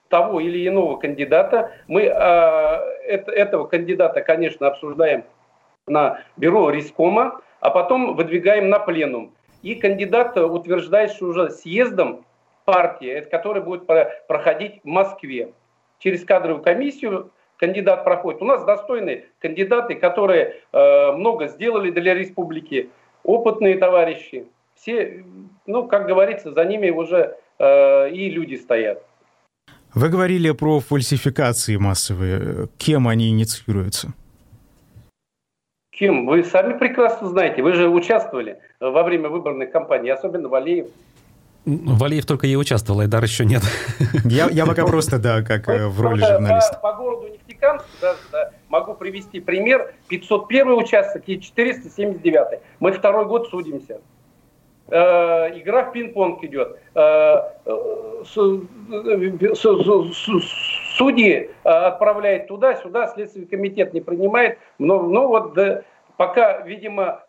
того 0.09 0.39
или 0.39 0.67
иного 0.67 0.97
кандидата. 0.97 1.71
Мы 1.87 2.03
э, 2.03 2.09
это, 2.09 3.31
этого 3.31 3.67
кандидата, 3.67 4.21
конечно, 4.21 4.67
обсуждаем 4.67 5.23
на 5.87 6.21
бюро 6.35 6.69
Рискома, 6.69 7.41
а 7.59 7.69
потом 7.69 8.15
выдвигаем 8.15 8.69
на 8.69 8.79
пленум. 8.79 9.33
И 9.63 9.75
кандидат 9.75 10.37
утверждается 10.37 11.25
уже 11.25 11.49
съездом 11.49 12.25
партии, 12.65 13.25
который 13.31 13.61
будет 13.61 13.87
проходить 14.27 14.81
в 14.83 14.87
Москве. 14.87 15.53
Через 15.99 16.23
кадровую 16.25 16.63
комиссию 16.63 17.31
кандидат 17.57 18.03
проходит. 18.03 18.41
У 18.41 18.45
нас 18.45 18.63
достойные 18.63 19.25
кандидаты, 19.39 19.95
которые 19.95 20.57
э, 20.71 21.11
много 21.13 21.47
сделали 21.47 21.89
для 21.91 22.13
республики, 22.13 22.89
опытные 23.23 23.77
товарищи. 23.77 24.47
Все, 24.75 25.23
ну, 25.65 25.87
как 25.87 26.05
говорится, 26.05 26.51
за 26.51 26.65
ними 26.65 26.89
уже 26.91 27.37
э, 27.57 28.09
и 28.11 28.29
люди 28.29 28.55
стоят. 28.55 29.03
Вы 29.97 30.09
говорили 30.09 30.51
про 30.51 30.79
фальсификации 30.79 31.75
массовые. 31.75 32.67
Кем 32.77 33.07
они 33.07 33.29
инициируются? 33.29 34.09
Кем? 35.89 36.27
Вы 36.27 36.43
сами 36.43 36.77
прекрасно 36.77 37.29
знаете. 37.29 37.63
Вы 37.63 37.73
же 37.73 37.89
участвовали 37.89 38.59
во 38.79 39.01
время 39.01 39.29
выборной 39.29 39.65
кампании, 39.65 40.11
особенно 40.11 40.49
Валеев. 40.49 40.85
Валеев 41.65 42.27
только 42.27 42.45
и 42.45 42.55
участвовал, 42.55 42.99
Айдар 42.99 43.23
еще 43.23 43.43
нет. 43.43 43.63
Я, 44.23 44.49
я 44.51 44.67
пока 44.67 44.85
просто, 44.85 45.17
да, 45.17 45.41
как 45.41 45.67
э, 45.67 45.87
в 45.87 45.99
роли 45.99 46.23
журналиста. 46.23 46.75
По, 46.75 46.91
по 46.91 46.97
городу 46.97 47.29
Нефтекамску 47.29 47.89
даже 47.99 48.19
да, 48.31 48.51
могу 48.69 48.93
привести 48.93 49.39
пример. 49.39 49.95
501 50.09 50.73
участок 50.73 51.23
и 51.25 51.41
479. 51.41 52.59
Мы 52.79 52.91
второй 52.91 53.25
год 53.25 53.49
судимся. 53.49 53.99
Э, 54.89 55.49
игра 55.59 55.83
в 55.83 55.91
пинг-понг 55.91 56.43
идет. 56.43 56.77
Э, 56.95 57.41
судьи 60.97 61.49
э, 61.63 61.69
отправляют 61.69 62.47
туда-сюда, 62.47 63.07
Следственный 63.07 63.47
комитет 63.47 63.93
не 63.93 63.99
принимает. 64.01 64.59
Но, 64.79 65.01
но 65.03 65.27
вот 65.27 65.53
да, 65.53 65.81
пока, 66.15 66.61
видимо, 66.61 67.23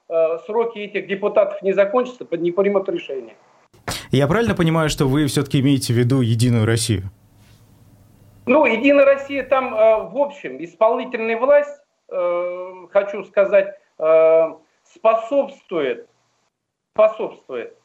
сроки 0.46 0.78
этих 0.78 1.08
депутатов 1.08 1.60
не 1.62 1.72
закончатся, 1.72 2.24
не 2.36 2.52
примут 2.52 2.88
решение. 2.88 3.34
Я 4.10 4.26
правильно 4.28 4.54
понимаю, 4.54 4.88
что 4.88 5.06
вы 5.06 5.26
все-таки 5.26 5.60
имеете 5.60 5.92
в 5.92 5.96
виду 5.96 6.20
Единую 6.20 6.64
Россию? 6.64 7.02
Ну, 8.46 8.64
Единая 8.64 9.04
Россия 9.04 9.42
там, 9.42 9.72
в 9.72 10.16
общем, 10.16 10.62
исполнительная 10.64 11.36
власть, 11.36 11.82
хочу 12.08 13.24
сказать, 13.24 13.74
способствует 14.84 16.06
способствует. 16.98 17.77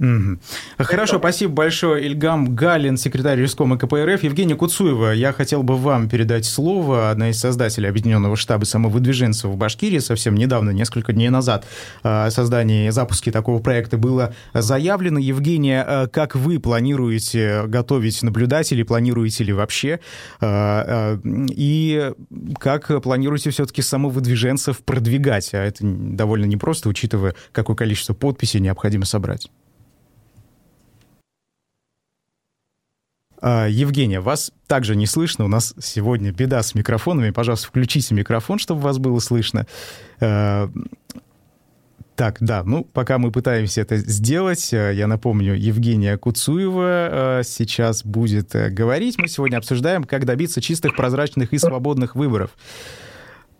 Угу. 0.00 0.38
Хорошо, 0.78 1.18
спасибо 1.18 1.52
большое. 1.52 2.06
Ильгам 2.06 2.54
Галин, 2.56 2.96
секретарь 2.96 3.38
Рискома 3.38 3.76
КПРФ. 3.76 4.22
Евгения 4.22 4.56
Куцуева, 4.56 5.12
я 5.12 5.34
хотел 5.34 5.62
бы 5.62 5.76
вам 5.76 6.08
передать 6.08 6.46
слово. 6.46 7.10
Одна 7.10 7.28
из 7.28 7.38
создателей 7.38 7.90
Объединенного 7.90 8.34
штаба 8.34 8.64
самовыдвиженцев 8.64 9.50
в 9.50 9.56
Башкирии 9.56 9.98
совсем 9.98 10.36
недавно, 10.36 10.70
несколько 10.70 11.12
дней 11.12 11.28
назад, 11.28 11.66
о 12.02 12.30
создании 12.30 12.86
и 12.86 12.90
запуске 12.90 13.30
такого 13.30 13.60
проекта 13.60 13.98
было 13.98 14.34
заявлено. 14.54 15.18
Евгения, 15.18 15.84
э, 15.86 16.06
как 16.08 16.34
вы 16.34 16.60
планируете 16.60 17.64
готовить 17.66 18.22
наблюдателей, 18.22 18.84
планируете 18.84 19.44
ли 19.44 19.52
вообще? 19.52 20.00
Э, 20.40 21.16
э, 21.16 21.46
и 21.50 22.12
как 22.58 23.02
планируете 23.02 23.50
все-таки 23.50 23.82
самовыдвиженцев 23.82 24.78
продвигать? 24.78 25.52
А 25.52 25.58
это 25.58 25.80
довольно 25.82 26.46
непросто, 26.46 26.88
учитывая, 26.88 27.34
какое 27.52 27.76
количество 27.76 28.14
подписей 28.14 28.60
необходимо 28.60 29.04
собрать. 29.04 29.50
Евгения, 33.42 34.20
вас 34.20 34.52
также 34.66 34.96
не 34.96 35.06
слышно. 35.06 35.44
У 35.44 35.48
нас 35.48 35.74
сегодня 35.80 36.32
беда 36.32 36.62
с 36.62 36.74
микрофонами. 36.74 37.30
Пожалуйста, 37.30 37.68
включите 37.68 38.14
микрофон, 38.14 38.58
чтобы 38.58 38.80
вас 38.82 38.98
было 38.98 39.18
слышно. 39.18 39.66
А, 40.20 40.70
так, 42.16 42.36
да, 42.40 42.62
ну, 42.64 42.84
пока 42.84 43.16
мы 43.16 43.32
пытаемся 43.32 43.80
это 43.80 43.96
сделать, 43.96 44.74
э, 44.74 44.92
я 44.94 45.06
напомню, 45.06 45.54
Евгения 45.54 46.18
Куцуева 46.18 47.40
сейчас 47.44 48.04
будет 48.04 48.50
говорить. 48.52 49.16
Мы 49.16 49.26
сегодня 49.28 49.56
обсуждаем, 49.56 50.04
как 50.04 50.26
добиться 50.26 50.60
чистых, 50.60 50.96
прозрачных 50.96 51.54
и 51.54 51.58
свободных 51.58 52.16
выборов. 52.16 52.50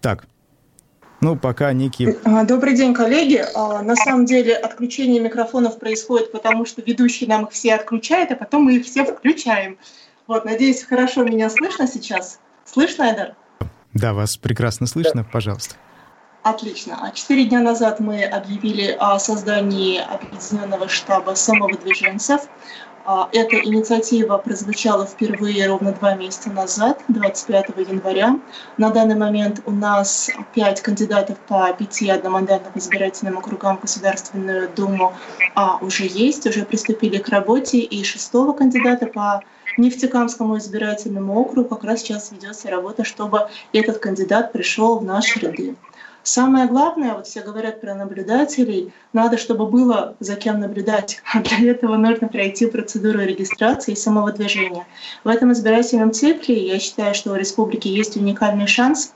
Так, 0.02 0.26
ну, 1.20 1.36
пока 1.36 1.72
некие... 1.72 2.16
А, 2.24 2.44
добрый 2.44 2.74
день, 2.74 2.94
коллеги. 2.94 3.44
А, 3.54 3.82
на 3.82 3.94
самом 3.94 4.24
деле 4.24 4.56
отключение 4.56 5.20
микрофонов 5.20 5.78
происходит, 5.78 6.32
потому 6.32 6.64
что 6.64 6.82
ведущий 6.82 7.26
нам 7.26 7.44
их 7.44 7.50
все 7.52 7.74
отключает, 7.74 8.32
а 8.32 8.36
потом 8.36 8.64
мы 8.64 8.76
их 8.76 8.86
все 8.86 9.04
включаем. 9.04 9.78
Вот, 10.26 10.44
надеюсь, 10.44 10.82
хорошо 10.82 11.24
меня 11.24 11.50
слышно 11.50 11.86
сейчас. 11.86 12.40
Слышно, 12.64 13.12
Эдер? 13.12 13.34
Да, 13.92 14.14
вас 14.14 14.36
прекрасно 14.36 14.86
слышно, 14.86 15.22
да. 15.22 15.28
пожалуйста. 15.30 15.74
Отлично. 16.42 16.98
А 17.02 17.10
четыре 17.10 17.44
дня 17.44 17.60
назад 17.60 18.00
мы 18.00 18.24
объявили 18.24 18.96
о 18.98 19.18
создании 19.18 20.00
объединенного 20.00 20.88
штаба 20.88 21.34
самовыдвиженцев. 21.34 22.42
А, 23.12 23.28
эта 23.32 23.56
инициатива 23.56 24.38
прозвучала 24.38 25.04
впервые 25.04 25.66
ровно 25.66 25.90
два 25.90 26.14
месяца 26.14 26.48
назад, 26.48 27.02
25 27.08 27.70
января. 27.88 28.38
На 28.76 28.90
данный 28.90 29.16
момент 29.16 29.62
у 29.66 29.72
нас 29.72 30.30
пять 30.54 30.80
кандидатов 30.80 31.36
по 31.38 31.72
пяти 31.72 32.08
одномандатным 32.08 32.72
избирательным 32.76 33.38
округам 33.38 33.78
в 33.78 33.80
Государственную 33.80 34.68
Думу 34.76 35.12
а, 35.56 35.78
уже 35.80 36.06
есть, 36.06 36.46
уже 36.46 36.64
приступили 36.64 37.18
к 37.18 37.28
работе, 37.30 37.78
и 37.78 38.04
шестого 38.04 38.52
кандидата 38.52 39.06
по 39.06 39.42
Нефтекамскому 39.76 40.58
избирательному 40.58 41.36
округу 41.40 41.68
как 41.68 41.82
раз 41.82 42.02
сейчас 42.02 42.30
ведется 42.30 42.70
работа, 42.70 43.02
чтобы 43.02 43.48
этот 43.72 43.98
кандидат 43.98 44.52
пришел 44.52 45.00
в 45.00 45.04
наши 45.04 45.40
ряды. 45.40 45.74
Самое 46.22 46.66
главное, 46.66 47.14
вот 47.14 47.26
все 47.26 47.40
говорят 47.40 47.80
про 47.80 47.94
наблюдателей, 47.94 48.92
надо, 49.12 49.38
чтобы 49.38 49.66
было 49.66 50.16
за 50.20 50.36
кем 50.36 50.60
наблюдать. 50.60 51.22
А 51.32 51.40
для 51.40 51.70
этого 51.70 51.96
нужно 51.96 52.28
пройти 52.28 52.66
процедуру 52.66 53.20
регистрации 53.20 53.92
и 53.92 53.96
самого 53.96 54.32
движения. 54.32 54.86
В 55.24 55.28
этом 55.28 55.52
избирательном 55.52 56.12
цикле 56.12 56.66
я 56.66 56.78
считаю, 56.78 57.14
что 57.14 57.32
у 57.32 57.36
республики 57.36 57.88
есть 57.88 58.16
уникальный 58.16 58.66
шанс 58.66 59.14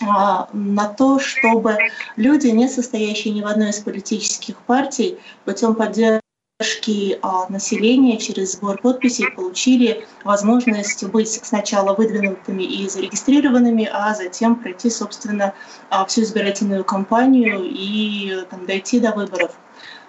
а, 0.00 0.48
на 0.52 0.88
то, 0.88 1.18
чтобы 1.18 1.76
люди, 2.16 2.48
не 2.48 2.68
состоящие 2.68 3.34
ни 3.34 3.42
в 3.42 3.46
одной 3.46 3.70
из 3.70 3.78
политических 3.80 4.56
партий, 4.56 5.18
путем 5.44 5.74
поддержки 5.74 6.21
поддержки 6.62 7.18
а, 7.22 7.46
населения 7.48 8.18
через 8.18 8.52
сбор 8.52 8.78
подписей 8.80 9.30
получили 9.32 10.06
возможность 10.22 11.04
быть 11.06 11.28
сначала 11.44 11.94
выдвинутыми 11.94 12.62
и 12.62 12.88
зарегистрированными, 12.88 13.88
а 13.92 14.14
затем 14.14 14.56
пройти, 14.56 14.88
собственно, 14.88 15.54
а, 15.90 16.04
всю 16.04 16.22
избирательную 16.22 16.84
кампанию 16.84 17.62
и 17.64 18.44
там, 18.48 18.66
дойти 18.66 19.00
до 19.00 19.10
выборов. 19.10 19.50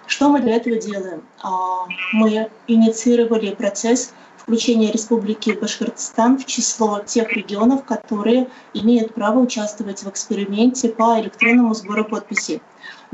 Что 0.06 0.28
мы 0.28 0.40
для 0.40 0.54
этого 0.54 0.76
делаем? 0.76 1.22
А, 1.42 1.86
мы 2.12 2.48
инициировали 2.68 3.52
процесс 3.54 4.12
включения 4.36 4.92
Республики 4.92 5.50
Башкортостан 5.50 6.38
в 6.38 6.44
число 6.44 7.00
тех 7.00 7.32
регионов, 7.32 7.84
которые 7.84 8.48
имеют 8.74 9.14
право 9.14 9.40
участвовать 9.40 10.04
в 10.04 10.08
эксперименте 10.08 10.90
по 10.90 11.18
электронному 11.18 11.74
сбору 11.74 12.04
подписей. 12.04 12.60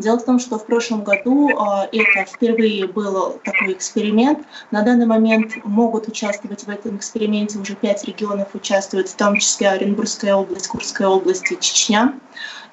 Дело 0.00 0.18
в 0.18 0.24
том, 0.24 0.38
что 0.38 0.58
в 0.58 0.64
прошлом 0.64 1.04
году 1.04 1.50
а, 1.58 1.86
это 1.92 2.24
впервые 2.24 2.86
был 2.86 3.38
такой 3.44 3.74
эксперимент. 3.74 4.46
На 4.70 4.82
данный 4.82 5.06
момент 5.06 5.52
могут 5.64 6.08
участвовать 6.08 6.64
в 6.64 6.68
этом 6.70 6.96
эксперименте 6.96 7.58
уже 7.58 7.74
пять 7.74 8.04
регионов 8.04 8.48
участвуют, 8.54 9.08
в 9.08 9.16
том 9.16 9.36
числе 9.36 9.68
Оренбургская 9.68 10.34
область, 10.34 10.68
Курская 10.68 11.08
область 11.08 11.52
и 11.52 11.60
Чечня. 11.60 12.14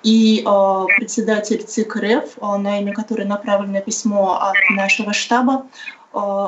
И 0.04 0.44
э, 0.46 0.86
председатель 0.98 1.64
ЦИК 1.64 1.98
РФ, 1.98 2.38
э, 2.38 2.58
на 2.58 2.80
имя 2.80 2.94
которой 2.94 3.26
направлено 3.26 3.82
письмо 3.82 4.40
от 4.40 4.56
нашего 4.70 5.12
штаба, 5.12 5.66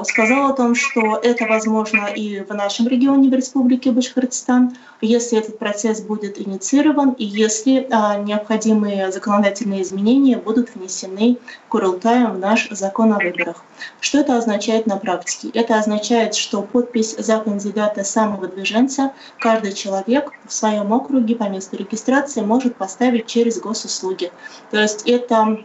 сказал 0.03 0.51
о 0.51 0.53
том, 0.53 0.75
что 0.75 1.19
это 1.21 1.45
возможно 1.45 2.07
и 2.07 2.41
в 2.41 2.53
нашем 2.53 2.87
регионе, 2.87 3.29
в 3.29 3.33
Республике 3.33 3.91
Башкортостан, 3.91 4.75
если 5.01 5.37
этот 5.37 5.59
процесс 5.59 6.01
будет 6.01 6.39
инициирован 6.39 7.11
и 7.11 7.25
если 7.25 7.87
а, 7.91 8.17
необходимые 8.17 9.11
законодательные 9.11 9.83
изменения 9.83 10.37
будут 10.37 10.75
внесены 10.75 11.37
Курултаем 11.69 12.33
в 12.33 12.39
наш 12.39 12.69
закон 12.71 13.13
о 13.13 13.19
выборах. 13.19 13.63
Что 13.99 14.19
это 14.19 14.37
означает 14.37 14.87
на 14.87 14.97
практике? 14.97 15.49
Это 15.53 15.77
означает, 15.77 16.33
что 16.35 16.61
подпись 16.61 17.15
за 17.17 17.39
кандидата 17.39 18.03
самого 18.03 18.47
движенца 18.47 19.13
каждый 19.39 19.73
человек 19.73 20.31
в 20.47 20.53
своем 20.53 20.91
округе 20.91 21.35
по 21.35 21.43
месту 21.43 21.77
регистрации 21.77 22.41
может 22.41 22.75
поставить 22.75 23.27
через 23.27 23.59
госуслуги. 23.59 24.31
То 24.71 24.79
есть 24.79 25.07
это 25.07 25.59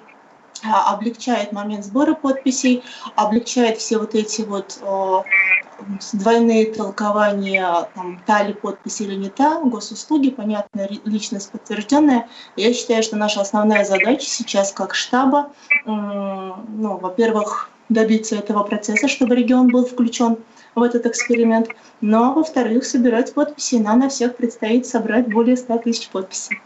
облегчает 0.64 1.53
момент 1.53 1.85
сбора 1.85 2.14
подписей, 2.14 2.83
облегчает 3.16 3.79
все 3.79 3.98
вот 3.98 4.14
эти 4.14 4.42
вот 4.42 4.79
двойные 6.12 6.72
толкования, 6.72 7.88
там, 7.94 8.20
та 8.27 8.42
ли 8.44 8.53
подпись 8.53 9.00
или 9.00 9.14
не 9.14 9.29
та, 9.29 9.61
госуслуги, 9.61 10.31
понятно, 10.31 10.88
личность 11.05 11.50
подтвержденная. 11.50 12.29
Я 12.57 12.72
считаю, 12.72 13.03
что 13.03 13.16
наша 13.16 13.40
основная 13.40 13.85
задача 13.85 14.24
сейчас 14.24 14.72
как 14.72 14.94
штаба, 14.94 15.50
ну, 15.85 16.96
во-первых, 16.96 17.70
добиться 17.88 18.37
этого 18.37 18.62
процесса, 18.62 19.09
чтобы 19.09 19.35
регион 19.35 19.68
был 19.68 19.85
включен 19.85 20.38
в 20.74 20.83
этот 20.83 21.07
эксперимент, 21.07 21.68
но, 22.00 22.33
во-вторых, 22.33 22.85
собирать 22.85 23.35
подписи. 23.35 23.77
Нам 23.77 23.98
на 23.98 24.09
всех 24.09 24.37
предстоит 24.37 24.87
собрать 24.87 25.29
более 25.29 25.57
100 25.57 25.79
тысяч 25.79 26.09
подписей. 26.09 26.61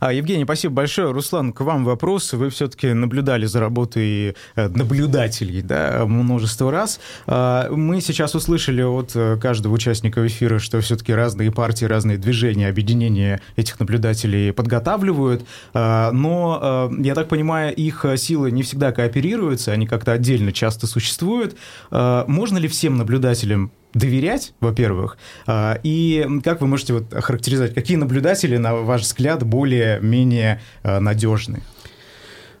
А, 0.00 0.12
Евгений, 0.12 0.44
спасибо 0.44 0.74
большое. 0.74 1.10
Руслан, 1.12 1.52
к 1.52 1.60
вам 1.62 1.84
вопрос. 1.84 2.32
Вы 2.32 2.50
все-таки 2.50 2.92
наблюдали 2.92 3.46
за 3.46 3.60
работой 3.60 4.36
э, 4.54 4.68
наблюдателей 4.68 5.62
да, 5.62 6.04
множество 6.06 6.70
раз. 6.70 7.00
А, 7.26 7.68
мы 7.70 8.00
сейчас 8.00 8.34
услышали 8.34 8.82
от 8.82 9.12
э, 9.14 9.36
каждого 9.40 9.74
участника 9.74 10.26
эфира, 10.26 10.58
что 10.58 10.80
все-таки 10.80 11.12
разные 11.12 11.50
партии, 11.50 11.84
разные 11.84 12.18
движения, 12.18 12.68
объединения 12.68 13.40
этих 13.56 13.80
наблюдателей 13.80 14.52
подготавливают. 14.52 15.44
А, 15.74 16.12
но, 16.12 16.90
э, 16.92 17.02
я 17.02 17.14
так 17.14 17.28
понимаю, 17.28 17.74
их 17.74 18.04
силы 18.16 18.50
не 18.50 18.62
всегда 18.62 18.92
кооперируются, 18.92 19.72
они 19.72 19.86
как-то 19.86 20.12
отдельно 20.12 20.52
часто 20.52 20.86
существуют. 20.86 21.56
Можно 21.90 22.58
ли 22.58 22.68
всем 22.68 22.96
наблюдателям 22.96 23.72
доверять, 23.94 24.54
во-первых, 24.60 25.18
а, 25.46 25.78
и 25.82 26.26
как 26.44 26.60
вы 26.60 26.66
можете 26.66 26.92
вот 26.94 27.12
охарактеризовать, 27.14 27.74
какие 27.74 27.96
наблюдатели, 27.96 28.56
на 28.56 28.74
ваш 28.74 29.02
взгляд, 29.02 29.42
более-менее 29.42 30.60
а, 30.82 31.00
надежны? 31.00 31.62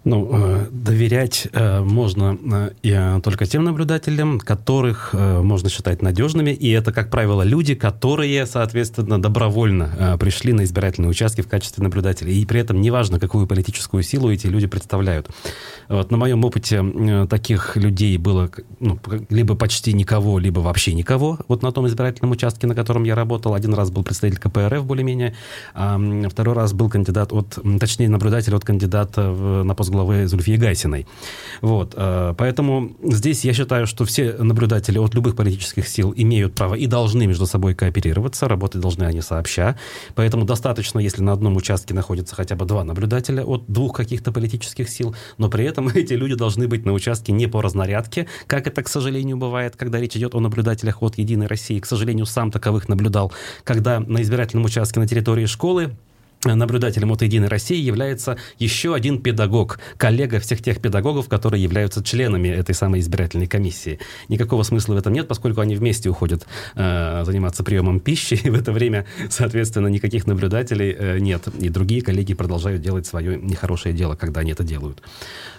Ну, 0.06 0.28
э, 0.30 0.66
доверять 0.70 1.48
э, 1.52 1.80
можно 1.80 2.38
э, 2.84 3.20
только 3.24 3.44
тем 3.44 3.64
наблюдателям, 3.64 4.38
которых 4.38 5.12
можно 5.12 5.68
считать 5.68 6.00
надежными, 6.00 6.50
и 6.50 6.70
это, 6.70 6.92
как 6.92 7.10
правило, 7.10 7.42
люди, 7.42 7.74
которые, 7.74 8.46
соответственно, 8.46 9.20
добровольно 9.20 10.16
пришли 10.20 10.52
на 10.52 10.62
избирательные 10.62 11.10
участки 11.10 11.40
в 11.40 11.48
качестве 11.48 11.82
наблюдателей, 11.82 12.40
и 12.40 12.46
при 12.46 12.60
этом 12.60 12.80
неважно, 12.80 13.18
какую 13.18 13.48
политическую 13.48 14.04
силу 14.04 14.30
эти 14.30 14.46
люди 14.46 14.68
представляют. 14.68 15.28
Вот 15.88 16.12
на 16.12 16.16
моем 16.16 16.44
опыте 16.44 17.26
таких 17.28 17.76
людей 17.76 18.16
было 18.16 18.48
ну, 18.78 19.00
либо 19.28 19.56
почти 19.56 19.92
никого, 19.92 20.38
либо 20.38 20.60
вообще 20.60 20.94
никого, 20.94 21.40
вот 21.48 21.62
на 21.62 21.72
том 21.72 21.88
избирательном 21.88 22.30
участке, 22.30 22.68
на 22.68 22.76
котором 22.76 23.02
я 23.02 23.16
работал. 23.16 23.54
Один 23.54 23.74
раз 23.74 23.90
был 23.90 24.04
представитель 24.04 24.38
КПРФ 24.38 24.84
более-менее, 24.84 25.34
а 25.74 25.98
второй 26.30 26.54
раз 26.54 26.74
был 26.74 26.88
кандидат 26.88 27.32
от, 27.32 27.58
точнее, 27.80 28.08
наблюдатель 28.08 28.54
от 28.54 28.64
кандидата 28.64 29.32
на 29.32 29.74
пост 29.74 29.95
главы 29.96 30.26
Зульфии 30.28 30.56
Гайсиной. 30.56 31.06
Вот, 31.62 31.94
э, 31.96 32.34
поэтому 32.36 32.96
здесь 33.02 33.44
я 33.44 33.52
считаю, 33.52 33.86
что 33.86 34.04
все 34.04 34.32
наблюдатели 34.32 34.98
от 34.98 35.14
любых 35.14 35.36
политических 35.36 35.88
сил 35.88 36.12
имеют 36.16 36.54
право 36.54 36.74
и 36.74 36.86
должны 36.86 37.26
между 37.26 37.46
собой 37.46 37.74
кооперироваться, 37.74 38.48
работать 38.48 38.80
должны 38.80 39.04
они 39.04 39.22
сообща. 39.22 39.78
Поэтому 40.14 40.44
достаточно, 40.44 40.98
если 40.98 41.22
на 41.22 41.32
одном 41.32 41.56
участке 41.56 41.94
находится 41.94 42.34
хотя 42.34 42.56
бы 42.56 42.66
два 42.66 42.84
наблюдателя 42.84 43.42
от 43.44 43.64
двух 43.66 43.96
каких-то 43.96 44.32
политических 44.32 44.88
сил, 44.88 45.14
но 45.38 45.48
при 45.48 45.64
этом 45.64 45.88
эти 45.94 46.12
люди 46.12 46.34
должны 46.34 46.68
быть 46.68 46.84
на 46.84 46.92
участке 46.92 47.32
не 47.32 47.46
по 47.46 47.62
разнарядке, 47.62 48.26
как 48.46 48.66
это, 48.66 48.82
к 48.82 48.88
сожалению, 48.88 49.36
бывает, 49.36 49.76
когда 49.76 49.98
речь 49.98 50.16
идет 50.16 50.34
о 50.34 50.40
наблюдателях 50.40 51.02
от 51.02 51.18
«Единой 51.18 51.46
России». 51.46 51.80
К 51.80 51.86
сожалению, 51.86 52.26
сам 52.26 52.50
таковых 52.50 52.88
наблюдал, 52.88 53.32
когда 53.64 54.00
на 54.00 54.22
избирательном 54.22 54.64
участке 54.64 55.00
на 55.00 55.08
территории 55.08 55.46
школы 55.46 55.92
наблюдателем 56.44 57.12
от 57.12 57.22
«Единой 57.22 57.48
России» 57.48 57.80
является 57.80 58.36
еще 58.58 58.94
один 58.94 59.20
педагог, 59.20 59.78
коллега 59.96 60.38
всех 60.40 60.62
тех 60.62 60.80
педагогов, 60.80 61.28
которые 61.28 61.62
являются 61.62 62.02
членами 62.02 62.48
этой 62.48 62.74
самой 62.74 63.00
избирательной 63.00 63.46
комиссии. 63.46 63.98
Никакого 64.28 64.62
смысла 64.62 64.94
в 64.94 64.98
этом 64.98 65.12
нет, 65.12 65.28
поскольку 65.28 65.60
они 65.60 65.74
вместе 65.74 66.08
уходят 66.08 66.46
э, 66.74 67.22
заниматься 67.24 67.64
приемом 67.64 68.00
пищи, 68.00 68.34
и 68.44 68.50
в 68.50 68.54
это 68.54 68.72
время, 68.72 69.06
соответственно, 69.30 69.88
никаких 69.88 70.26
наблюдателей 70.26 70.94
э, 70.96 71.18
нет. 71.18 71.48
И 71.58 71.68
другие 71.68 72.02
коллеги 72.02 72.34
продолжают 72.34 72.82
делать 72.82 73.06
свое 73.06 73.38
нехорошее 73.38 73.94
дело, 73.94 74.14
когда 74.14 74.40
они 74.40 74.52
это 74.52 74.64
делают. 74.64 75.02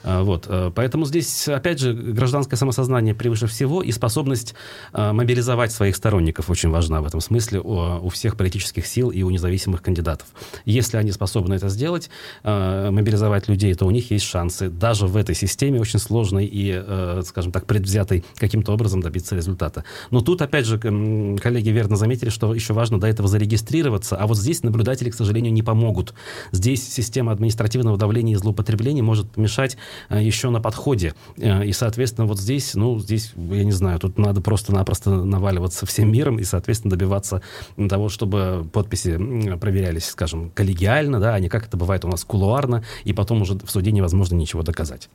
Э, 0.03 0.21
вот. 0.21 0.45
Э, 0.47 0.71
поэтому 0.73 1.05
здесь, 1.05 1.47
опять 1.47 1.79
же, 1.79 1.93
гражданское 1.93 2.55
самосознание 2.55 3.13
превыше 3.13 3.47
всего, 3.47 3.81
и 3.81 3.91
способность 3.91 4.55
э, 4.93 5.11
мобилизовать 5.11 5.71
своих 5.71 5.95
сторонников 5.95 6.49
очень 6.49 6.69
важна 6.69 7.01
в 7.01 7.05
этом 7.05 7.21
смысле 7.21 7.59
у, 7.59 8.05
у 8.05 8.09
всех 8.09 8.37
политических 8.37 8.85
сил 8.85 9.09
и 9.09 9.23
у 9.23 9.29
независимых 9.29 9.81
кандидатов. 9.81 10.27
Если 10.67 10.97
они 10.97 11.13
способны 11.13 11.53
это 11.53 11.69
сделать, 11.69 12.09
э, 12.43 12.89
мобилизовать 12.91 13.47
людей, 13.47 13.73
то 13.73 13.85
у 13.85 13.91
них 13.91 14.11
есть 14.11 14.25
шансы 14.25 14.69
даже 14.69 15.07
в 15.07 15.15
этой 15.15 15.33
системе 15.33 15.79
очень 15.79 15.97
сложной 15.97 16.45
и, 16.45 16.73
э, 16.75 17.21
скажем 17.25 17.53
так, 17.53 17.65
предвзятой 17.65 18.25
каким-то 18.35 18.73
образом 18.73 19.01
добиться 19.01 19.33
результата. 19.33 19.85
Но 20.11 20.19
тут, 20.19 20.41
опять 20.41 20.65
же, 20.65 20.77
коллеги 20.77 21.69
верно 21.69 21.95
заметили, 21.95 22.29
что 22.29 22.53
еще 22.53 22.73
важно 22.73 22.99
до 22.99 23.07
этого 23.07 23.29
зарегистрироваться, 23.29 24.17
а 24.17 24.27
вот 24.27 24.37
здесь 24.37 24.61
наблюдатели, 24.61 25.09
к 25.09 25.15
сожалению, 25.15 25.53
не 25.53 25.63
помогут. 25.63 26.13
Здесь 26.51 26.85
система 26.85 27.31
административного 27.31 27.97
давления 27.97 28.33
и 28.33 28.37
злоупотребления 28.37 29.01
может 29.01 29.31
помешать 29.31 29.77
э, 30.09 30.21
еще 30.21 30.49
на 30.49 30.59
подходе. 30.59 31.13
И, 31.37 31.71
соответственно, 31.71 32.27
вот 32.27 32.39
здесь, 32.39 32.73
ну, 32.73 32.99
здесь, 32.99 33.31
я 33.37 33.63
не 33.63 33.71
знаю, 33.71 33.99
тут 33.99 34.17
надо 34.17 34.41
просто-напросто 34.41 35.11
наваливаться 35.11 35.85
всем 35.85 36.11
миром 36.11 36.39
и, 36.39 36.43
соответственно, 36.43 36.91
добиваться 36.91 37.41
того, 37.89 38.09
чтобы 38.09 38.67
подписи 38.73 39.17
проверялись, 39.57 40.05
скажем, 40.05 40.51
коллегиально, 40.57 41.19
да, 41.19 41.35
а 41.35 41.39
не 41.39 41.49
как 41.49 41.67
это 41.67 41.77
бывает 41.77 42.03
у 42.03 42.07
нас 42.07 42.23
кулуарно, 42.25 42.83
и 43.03 43.13
потом 43.13 43.43
уже 43.43 43.53
в 43.53 43.69
суде 43.69 43.91
невозможно 43.91 44.35
ничего 44.35 44.63
доказать. 44.63 45.07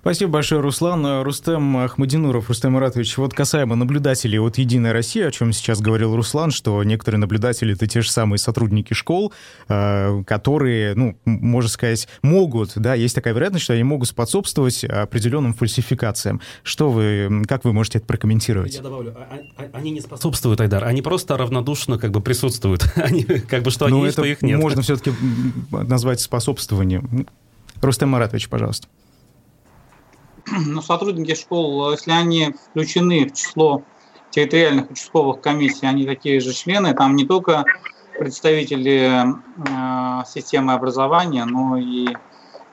Спасибо 0.00 0.32
большое, 0.32 0.60
Руслан. 0.60 1.22
Рустем 1.22 1.76
Ахмадинуров, 1.78 2.48
Рустем 2.48 2.72
Маратович, 2.72 3.18
вот 3.18 3.34
касаемо 3.34 3.76
наблюдателей 3.76 4.38
от 4.38 4.58
«Единой 4.58 4.92
России», 4.92 5.22
о 5.22 5.30
чем 5.30 5.52
сейчас 5.52 5.80
говорил 5.80 6.16
Руслан, 6.16 6.50
что 6.50 6.82
некоторые 6.82 7.20
наблюдатели— 7.20 7.74
это 7.74 7.86
те 7.86 8.02
же 8.02 8.10
самые 8.10 8.38
сотрудники 8.38 8.94
школ, 8.94 9.32
э, 9.68 10.22
которые, 10.26 10.94
ну, 10.94 11.16
можно 11.24 11.70
сказать, 11.70 12.08
могут, 12.22 12.72
да, 12.76 12.94
есть 12.94 13.14
такая 13.14 13.34
вероятность, 13.34 13.64
что 13.64 13.74
они 13.74 13.84
могут 13.84 14.08
способствовать 14.08 14.84
определенным 14.84 15.54
фальсификациям. 15.54 16.40
Что 16.62 16.90
вы, 16.90 17.42
как 17.46 17.64
вы 17.64 17.72
можете 17.72 17.98
это 17.98 18.06
прокомментировать? 18.06 18.74
Я 18.74 18.82
добавлю, 18.82 19.14
а, 19.16 19.38
а, 19.56 19.70
они 19.72 19.90
не 19.90 20.00
способствуют, 20.00 20.60
Айдар, 20.60 20.84
они 20.84 21.02
просто 21.02 21.36
равнодушно 21.36 21.98
как 21.98 22.10
бы 22.10 22.20
присутствуют. 22.20 22.84
Они, 22.96 23.24
как 23.24 23.62
бы 23.62 23.70
что 23.70 23.86
они 23.86 23.94
Но 23.94 23.98
ну, 24.00 24.04
есть, 24.04 24.16
что 24.16 24.24
их 24.24 24.42
нет. 24.42 24.58
можно 24.60 24.82
все-таки 24.82 25.12
назвать 25.70 26.20
способствованием. 26.20 27.26
Рустем 27.80 28.10
Маратович, 28.10 28.48
пожалуйста 28.48 28.86
ну, 30.66 30.82
сотрудники 30.82 31.34
школ, 31.34 31.92
если 31.92 32.10
они 32.10 32.54
включены 32.70 33.26
в 33.26 33.32
число 33.32 33.84
территориальных 34.30 34.90
участковых 34.90 35.40
комиссий, 35.40 35.86
они 35.86 36.06
такие 36.06 36.40
же 36.40 36.52
члены, 36.52 36.94
там 36.94 37.16
не 37.16 37.26
только 37.26 37.64
представители 38.18 39.24
э, 39.24 40.24
системы 40.26 40.74
образования, 40.74 41.44
но 41.44 41.76
и 41.76 42.08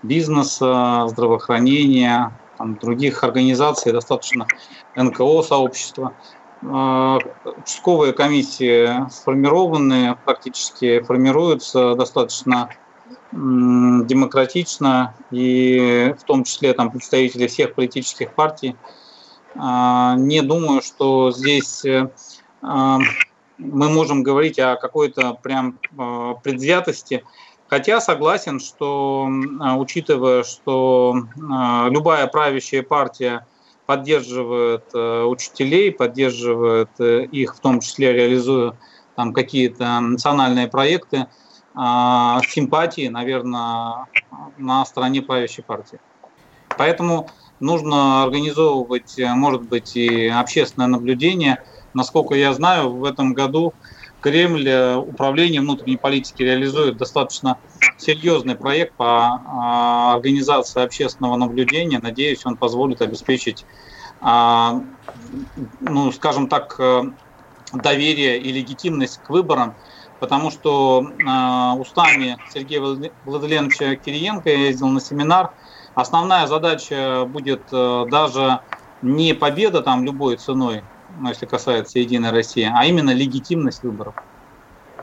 бизнеса, 0.03 1.05
здравоохранения, 1.07 2.37
там, 2.57 2.75
других 2.75 3.23
организаций, 3.23 3.91
достаточно 3.91 4.47
НКО 4.95 5.43
сообщества. 5.43 6.13
Э, 6.61 7.17
участковые 7.43 8.13
комиссии 8.13 9.09
сформированы, 9.09 10.17
практически 10.25 11.01
формируются 11.01 11.95
достаточно 11.95 12.69
демократично, 13.31 15.15
и 15.31 16.13
в 16.19 16.23
том 16.23 16.43
числе 16.43 16.73
там 16.73 16.91
представители 16.91 17.47
всех 17.47 17.75
политических 17.75 18.33
партий. 18.33 18.75
А, 19.55 20.15
не 20.15 20.41
думаю, 20.41 20.81
что 20.81 21.31
здесь 21.31 21.83
э, 21.85 22.09
а, 22.61 22.99
мы 23.57 23.89
можем 23.89 24.23
говорить 24.23 24.59
о 24.59 24.75
какой-то 24.75 25.33
прям 25.33 25.79
а, 25.97 26.35
предвзятости, 26.35 27.23
хотя 27.67 28.01
согласен, 28.01 28.59
что 28.59 29.27
учитывая, 29.77 30.43
что 30.43 31.15
любая 31.89 32.27
правящая 32.27 32.83
партия 32.83 33.45
поддерживает 33.89 34.83
э, 34.93 35.23
учителей, 35.23 35.91
поддерживает 35.91 36.91
э, 36.99 37.25
их, 37.25 37.55
в 37.55 37.59
том 37.59 37.79
числе 37.79 38.13
реализуя 38.13 38.77
там 39.15 39.33
какие-то 39.33 39.99
национальные 39.99 40.67
проекты, 40.67 41.25
симпатии, 41.75 43.07
наверное, 43.07 44.07
на 44.57 44.85
стороне 44.85 45.21
правящей 45.21 45.63
партии. 45.63 45.99
Поэтому 46.77 47.29
нужно 47.59 48.23
организовывать, 48.23 49.15
может 49.17 49.63
быть, 49.63 49.95
и 49.95 50.27
общественное 50.27 50.87
наблюдение. 50.87 51.63
Насколько 51.93 52.35
я 52.35 52.53
знаю, 52.53 52.91
в 52.91 53.03
этом 53.03 53.33
году 53.33 53.73
Кремль, 54.21 54.67
э, 54.67 54.95
управление 54.97 55.61
внутренней 55.61 55.97
политики 55.97 56.43
реализует 56.43 56.97
достаточно 56.97 57.57
серьезный 57.97 58.55
проект 58.55 58.95
по 58.95 59.27
а, 59.27 60.13
организации 60.15 60.81
общественного 60.81 61.37
наблюдения. 61.37 61.99
Надеюсь, 61.99 62.45
он 62.45 62.57
позволит 62.57 63.01
обеспечить, 63.01 63.65
а, 64.19 64.81
ну, 65.79 66.11
скажем 66.11 66.49
так, 66.49 66.75
э, 66.79 67.03
доверие 67.73 68.39
и 68.39 68.51
легитимность 68.51 69.21
к 69.23 69.29
выборам 69.29 69.75
потому 70.19 70.51
что 70.51 71.01
э, 71.03 71.79
устами 71.79 72.37
Сергея 72.45 72.81
Владимировича 72.81 73.95
Кириенко 73.95 74.49
я 74.49 74.65
ездил 74.67 74.87
на 74.89 74.99
семинар. 75.01 75.51
Основная 75.95 76.47
задача 76.47 77.25
будет 77.25 77.67
э, 77.71 78.05
даже 78.09 78.59
не 79.01 79.33
победа 79.33 79.81
там 79.81 80.03
любой 80.03 80.37
ценой, 80.37 80.83
ну, 81.07 81.29
если 81.29 81.45
касается 81.45 81.99
Единой 81.99 82.31
России, 82.31 82.69
а 82.71 82.85
именно 82.85 83.11
легитимность 83.11 83.83
выборов. 83.83 84.15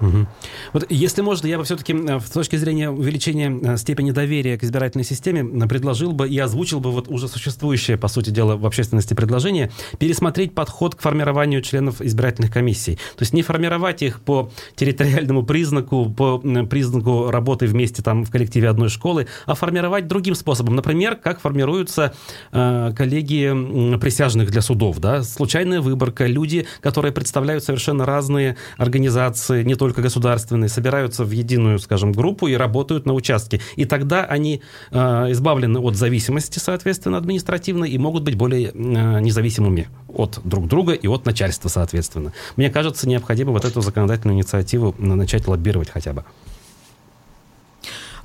Угу. 0.01 0.27
Вот 0.73 0.87
если 0.91 1.23
можно, 1.23 1.47
я 1.47 1.59
бы 1.59 1.65
все-таки 1.65 1.95
э, 1.95 2.21
с 2.21 2.31
точки 2.31 2.57
зрения 2.57 2.91
увеличения 2.91 3.51
э, 3.63 3.77
степени 3.77 4.11
доверия 4.11 4.59
к 4.59 4.65
избирательной 4.65 5.05
системе 5.05 5.43
э, 5.43 5.69
предложил 5.69 6.13
бы 6.13 6.29
и 6.29 6.39
озвучил 6.39 6.81
бы 6.81 6.91
вот 6.91 7.09
уже 7.09 7.29
существующее, 7.29 7.97
по 7.97 8.09
сути 8.09 8.31
дела, 8.31 8.57
в 8.57 8.67
общественности 8.67 9.15
предложение 9.15 9.71
пересмотреть 9.99 10.55
подход 10.55 10.95
к 10.95 11.01
формированию 11.01 11.63
членов 11.63 12.01
избирательных 12.01 12.53
комиссий. 12.53 12.97
То 13.17 13.23
есть 13.23 13.33
не 13.33 13.43
формировать 13.43 14.03
их 14.03 14.21
по 14.21 14.51
территориальному 14.75 15.45
признаку, 15.45 16.11
по 16.11 16.39
признаку 16.39 17.31
работы 17.31 17.67
вместе 17.67 18.03
там 18.03 18.25
в 18.25 18.31
коллективе 18.31 18.69
одной 18.69 18.89
школы, 18.89 19.27
а 19.47 19.55
формировать 19.55 20.09
другим 20.09 20.35
способом. 20.35 20.77
Например, 20.77 21.17
как 21.17 21.41
формируются 21.41 22.15
э, 22.53 22.93
коллегии 22.97 23.97
присяжных 23.99 24.51
для 24.51 24.61
судов. 24.61 24.99
Да? 24.99 25.23
Случайная 25.23 25.81
выборка, 25.81 26.27
люди, 26.27 26.67
которые 26.81 27.13
представляют 27.13 27.65
совершенно 27.65 28.05
разные 28.05 28.57
организации, 28.77 29.63
не 29.63 29.75
только 29.75 29.86
только 29.87 30.03
государственные, 30.03 30.69
собираются 30.69 31.25
в 31.25 31.31
единую, 31.31 31.79
скажем, 31.79 32.11
группу 32.11 32.49
и 32.49 32.55
работают 32.55 33.07
на 33.07 33.15
участке. 33.15 33.61
И 33.77 33.85
тогда 33.85 34.25
они 34.25 34.63
э, 34.91 34.99
избавлены 35.31 35.79
от 35.79 35.95
зависимости, 35.95 36.59
соответственно, 36.59 37.19
административной 37.19 37.89
и 37.91 37.99
могут 37.99 38.25
быть 38.25 38.35
более 38.35 38.71
э, 38.71 38.73
независимыми 38.73 39.89
от 40.09 40.41
друг 40.43 40.67
друга 40.67 40.93
и 40.93 41.07
от 41.07 41.25
начальства, 41.25 41.69
соответственно. 41.69 42.33
Мне 42.57 42.69
кажется, 42.69 43.09
необходимо 43.09 43.53
вот 43.53 43.65
эту 43.65 43.81
законодательную 43.81 44.37
инициативу 44.37 44.93
начать 44.99 45.47
лоббировать 45.47 45.91
хотя 45.91 46.13
бы. 46.13 46.25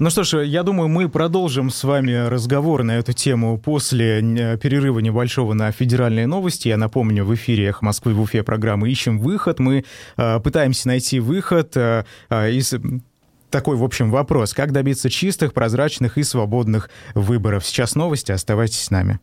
Ну 0.01 0.09
что 0.09 0.23
ж, 0.23 0.43
я 0.45 0.63
думаю, 0.63 0.89
мы 0.89 1.07
продолжим 1.09 1.69
с 1.69 1.83
вами 1.83 2.27
разговор 2.27 2.81
на 2.81 2.97
эту 2.97 3.13
тему 3.13 3.59
после 3.59 4.19
э, 4.19 4.57
перерыва 4.57 4.97
небольшого 4.97 5.53
на 5.53 5.71
федеральные 5.71 6.25
новости. 6.25 6.69
Я 6.69 6.77
напомню, 6.77 7.23
в 7.23 7.35
эфире 7.35 7.67
«Эхо 7.67 7.85
Москвы» 7.85 8.15
в 8.15 8.21
Уфе 8.21 8.41
программы 8.41 8.89
«Ищем 8.89 9.19
выход». 9.19 9.59
Мы 9.59 9.85
э, 10.17 10.39
пытаемся 10.39 10.87
найти 10.87 11.19
выход 11.19 11.77
э, 11.77 12.05
э 12.31 12.51
из 12.51 12.73
такой, 13.51 13.77
в 13.77 13.83
общем, 13.83 14.09
вопрос. 14.09 14.55
Как 14.55 14.71
добиться 14.71 15.07
чистых, 15.11 15.53
прозрачных 15.53 16.17
и 16.17 16.23
свободных 16.23 16.89
выборов? 17.13 17.63
Сейчас 17.63 17.93
новости, 17.93 18.31
оставайтесь 18.31 18.81
с 18.81 18.89
нами. 18.89 19.19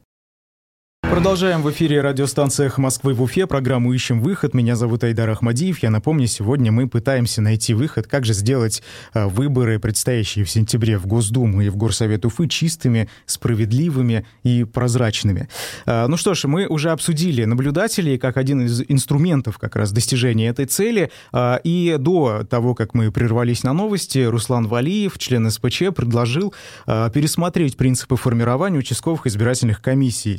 Продолжаем 1.19 1.63
в 1.63 1.71
эфире 1.73 2.01
радиостанциях 2.01 2.79
Москвы 2.79 3.13
в 3.13 3.21
Уфе 3.21 3.49
программу 3.49 3.93
«Ищем 3.93 4.21
выход». 4.21 4.55
Меня 4.55 4.77
зовут 4.77 5.03
Айдар 5.03 5.29
Ахмадиев. 5.29 5.83
Я 5.83 5.91
напомню, 5.91 6.29
сегодня 6.29 6.71
мы 6.71 6.89
пытаемся 6.89 7.43
найти 7.43 7.75
выход, 7.75 8.07
как 8.07 8.25
же 8.25 8.35
сделать 8.35 8.85
а, 9.13 9.27
выборы, 9.27 9.81
предстоящие 9.81 10.45
в 10.45 10.51
сентябре 10.51 10.97
в 10.97 11.09
Госдуму 11.09 11.61
и 11.61 11.71
в 11.71 11.77
Горсовет 11.77 12.25
Уфы, 12.25 12.47
чистыми, 12.47 13.11
справедливыми 13.27 14.27
и 14.45 14.63
прозрачными. 14.63 15.49
А, 15.87 16.07
ну 16.07 16.17
что 16.17 16.35
ж, 16.35 16.45
мы 16.45 16.69
уже 16.69 16.93
обсудили 16.93 17.43
наблюдателей 17.43 18.17
как 18.17 18.37
один 18.37 18.61
из 18.61 18.85
инструментов 18.87 19.59
как 19.59 19.75
раз 19.75 19.91
достижения 19.91 20.47
этой 20.47 20.67
цели. 20.67 21.11
А, 21.33 21.61
и 21.65 21.97
до 21.99 22.45
того, 22.49 22.77
как 22.77 22.95
мы 22.95 23.11
прервались 23.11 23.65
на 23.65 23.73
новости, 23.73 24.21
Руслан 24.21 24.69
Валиев, 24.69 25.19
член 25.19 25.51
СПЧ, 25.51 25.83
предложил 25.97 26.55
пересмотреть 26.87 27.77
принципы 27.77 28.15
формирования 28.15 28.79
участковых 28.79 29.27
избирательных 29.27 29.83
комиссий 29.83 30.39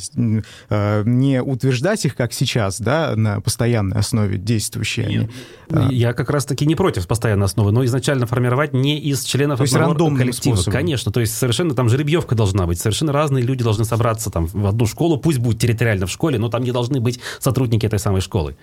не 0.70 1.42
утверждать 1.42 2.06
их, 2.06 2.16
как 2.16 2.34
сейчас, 2.34 2.80
да, 2.80 3.14
на 3.16 3.42
постоянной 3.42 3.98
основе 3.98 4.38
действующие 4.38 5.08
они. 5.08 5.30
А. 5.72 5.90
Я 5.92 6.14
как 6.14 6.30
раз-таки 6.30 6.66
не 6.66 6.76
против 6.76 7.08
постоянной 7.08 7.46
основы, 7.46 7.72
но 7.72 7.86
изначально 7.86 8.26
формировать 8.26 8.74
не 8.74 9.00
из 9.00 9.24
членов 9.24 9.60
то 9.60 9.64
одного 9.64 10.16
коллектива. 10.16 10.56
Способом. 10.56 10.74
Конечно, 10.74 11.12
то 11.12 11.20
есть 11.20 11.36
совершенно 11.36 11.76
там 11.76 11.90
жеребьевка 11.90 12.36
должна 12.36 12.66
быть, 12.66 12.80
совершенно 12.80 13.12
разные 13.12 13.44
люди 13.44 13.64
должны 13.64 13.86
собраться 13.86 14.30
там 14.30 14.48
в 14.48 14.66
одну 14.66 14.86
школу, 14.86 15.18
пусть 15.18 15.40
будет 15.40 15.60
территориально 15.60 16.06
в 16.06 16.12
школе, 16.12 16.40
но 16.40 16.50
там 16.50 16.64
не 16.64 16.72
должны 16.72 17.00
быть 17.00 17.20
сотрудники 17.40 17.86
этой 17.86 18.00
самой 18.00 18.22
школы. 18.22 18.56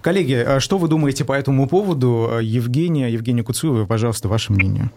Коллеги, 0.00 0.34
а 0.34 0.60
что 0.60 0.78
вы 0.78 0.88
думаете 0.88 1.24
по 1.24 1.32
этому 1.32 1.68
поводу? 1.68 2.38
Евгения, 2.40 3.08
Евгения 3.08 3.42
Куцуева, 3.42 3.86
пожалуйста, 3.86 4.28
ваше 4.28 4.52
мнение. 4.52 4.90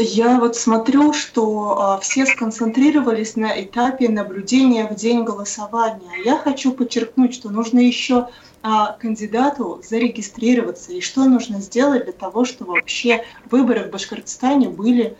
Я 0.00 0.38
вот 0.38 0.54
смотрю, 0.54 1.12
что 1.12 1.76
а, 1.76 1.98
все 1.98 2.24
сконцентрировались 2.24 3.34
на 3.34 3.60
этапе 3.60 4.08
наблюдения 4.08 4.86
в 4.86 4.94
день 4.94 5.24
голосования. 5.24 6.22
Я 6.24 6.38
хочу 6.38 6.70
подчеркнуть, 6.70 7.34
что 7.34 7.50
нужно 7.50 7.80
еще 7.80 8.28
а, 8.62 8.92
кандидату 8.92 9.82
зарегистрироваться 9.82 10.92
и 10.92 11.00
что 11.00 11.24
нужно 11.24 11.60
сделать 11.60 12.04
для 12.04 12.12
того, 12.12 12.44
чтобы 12.44 12.74
вообще 12.74 13.24
выборы 13.50 13.88
в 13.88 13.90
Башкортостане 13.90 14.68
были 14.68 15.16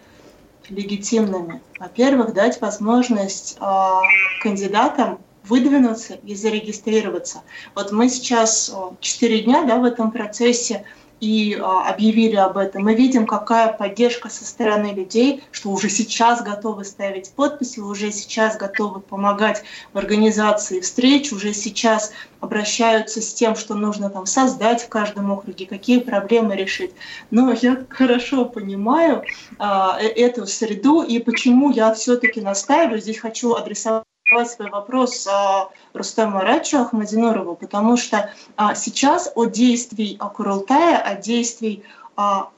легитимными. 0.69 1.61
Во-первых, 1.81 2.33
дать 2.33 2.61
возможность 2.61 3.57
а, 3.59 4.03
кандидатам 4.41 5.19
выдвинуться 5.43 6.21
и 6.23 6.37
зарегистрироваться. 6.37 7.43
Вот 7.75 7.91
мы 7.91 8.09
сейчас 8.09 8.73
4 9.01 9.41
дня 9.41 9.64
да, 9.64 9.79
в 9.79 9.85
этом 9.85 10.12
процессе 10.12 10.85
и 11.21 11.59
а, 11.61 11.89
объявили 11.89 12.37
об 12.37 12.57
этом. 12.57 12.85
Мы 12.85 12.95
видим, 12.95 13.27
какая 13.27 13.73
поддержка 13.73 14.29
со 14.29 14.45
стороны 14.45 14.93
людей, 14.93 15.43
что 15.51 15.71
уже 15.71 15.89
сейчас 15.89 16.43
готовы 16.43 16.85
ставить 16.85 17.33
подписи, 17.33 17.81
уже 17.81 18.13
сейчас 18.13 18.57
готовы 18.57 19.01
помогать 19.01 19.63
в 19.93 19.99
организации 19.99 20.81
встреч, 20.81 21.33
уже 21.33 21.53
сейчас 21.53 22.13
обращаются 22.41 23.21
с 23.21 23.35
тем, 23.35 23.57
что 23.57 23.75
нужно 23.75 24.11
там 24.11 24.27
создать 24.27 24.83
в 24.83 24.89
каждом 24.89 25.31
округе, 25.31 25.67
какие 25.67 25.99
проблемы 25.99 26.57
решить. 26.57 26.93
Но 27.31 27.53
я 27.53 27.85
хорошо 27.89 28.45
понимаю 28.45 29.25
а, 29.59 29.99
э, 30.01 30.07
эту 30.07 30.47
среду 30.47 31.03
и 31.03 31.19
почему 31.19 31.71
я 31.71 31.93
все-таки 31.95 32.41
настаиваю. 32.41 33.01
Здесь 33.01 33.19
хочу 33.19 33.55
адресовать 33.55 34.08
свой 34.47 34.71
вопрос 34.71 35.27
а, 35.27 35.71
Рустему 35.93 36.41
Рачу 36.41 36.79
Ахмадинурову, 36.79 37.57
потому 37.57 37.97
что 37.97 38.31
а, 38.57 38.75
сейчас 38.75 39.31
от 39.35 39.53
действий 39.53 40.17
а, 40.21 40.29
Курултая, 40.29 40.99
от 40.99 41.21
действий 41.21 41.83
а, 42.17 42.51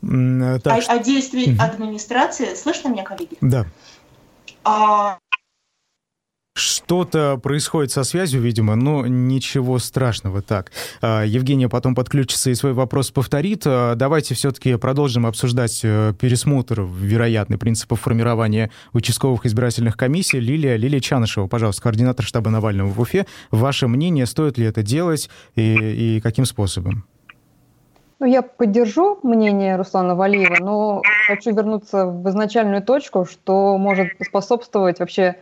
так, 0.00 0.84
о, 0.88 0.92
о 0.92 0.98
действий 0.98 1.56
администрации. 1.58 2.54
Слышно 2.54 2.88
меня, 2.88 3.02
коллеги? 3.02 3.36
Да. 3.40 3.66
А, 4.64 5.18
что-то 6.88 7.36
происходит 7.36 7.92
со 7.92 8.02
связью, 8.02 8.40
видимо, 8.40 8.74
но 8.74 9.06
ничего 9.06 9.78
страшного. 9.78 10.40
Так, 10.40 10.72
а, 11.02 11.22
Евгения 11.22 11.68
потом 11.68 11.94
подключится 11.94 12.48
и 12.48 12.54
свой 12.54 12.72
вопрос 12.72 13.10
повторит. 13.10 13.64
А, 13.66 13.94
давайте 13.94 14.34
все-таки 14.34 14.74
продолжим 14.76 15.26
обсуждать 15.26 15.82
э, 15.84 16.14
пересмотр 16.18 16.80
вероятный 16.80 17.58
принципов 17.58 18.00
формирования 18.00 18.70
участковых 18.94 19.44
избирательных 19.44 19.98
комиссий. 19.98 20.40
Лилия, 20.40 20.76
Лилия 20.76 21.00
Чанышева, 21.00 21.46
пожалуйста, 21.46 21.82
координатор 21.82 22.24
штаба 22.24 22.48
Навального 22.48 22.88
в 22.88 22.98
Уфе. 22.98 23.26
Ваше 23.50 23.86
мнение, 23.86 24.24
стоит 24.24 24.56
ли 24.56 24.64
это 24.64 24.82
делать 24.82 25.28
и, 25.56 26.16
и 26.16 26.20
каким 26.22 26.46
способом? 26.46 27.04
Ну, 28.18 28.24
я 28.24 28.40
поддержу 28.40 29.20
мнение 29.22 29.76
Руслана 29.76 30.14
Валиева, 30.14 30.56
но 30.60 31.02
хочу 31.26 31.54
вернуться 31.54 32.06
в 32.06 32.26
изначальную 32.30 32.82
точку, 32.82 33.26
что 33.26 33.76
может 33.76 34.08
способствовать 34.26 35.00
вообще 35.00 35.36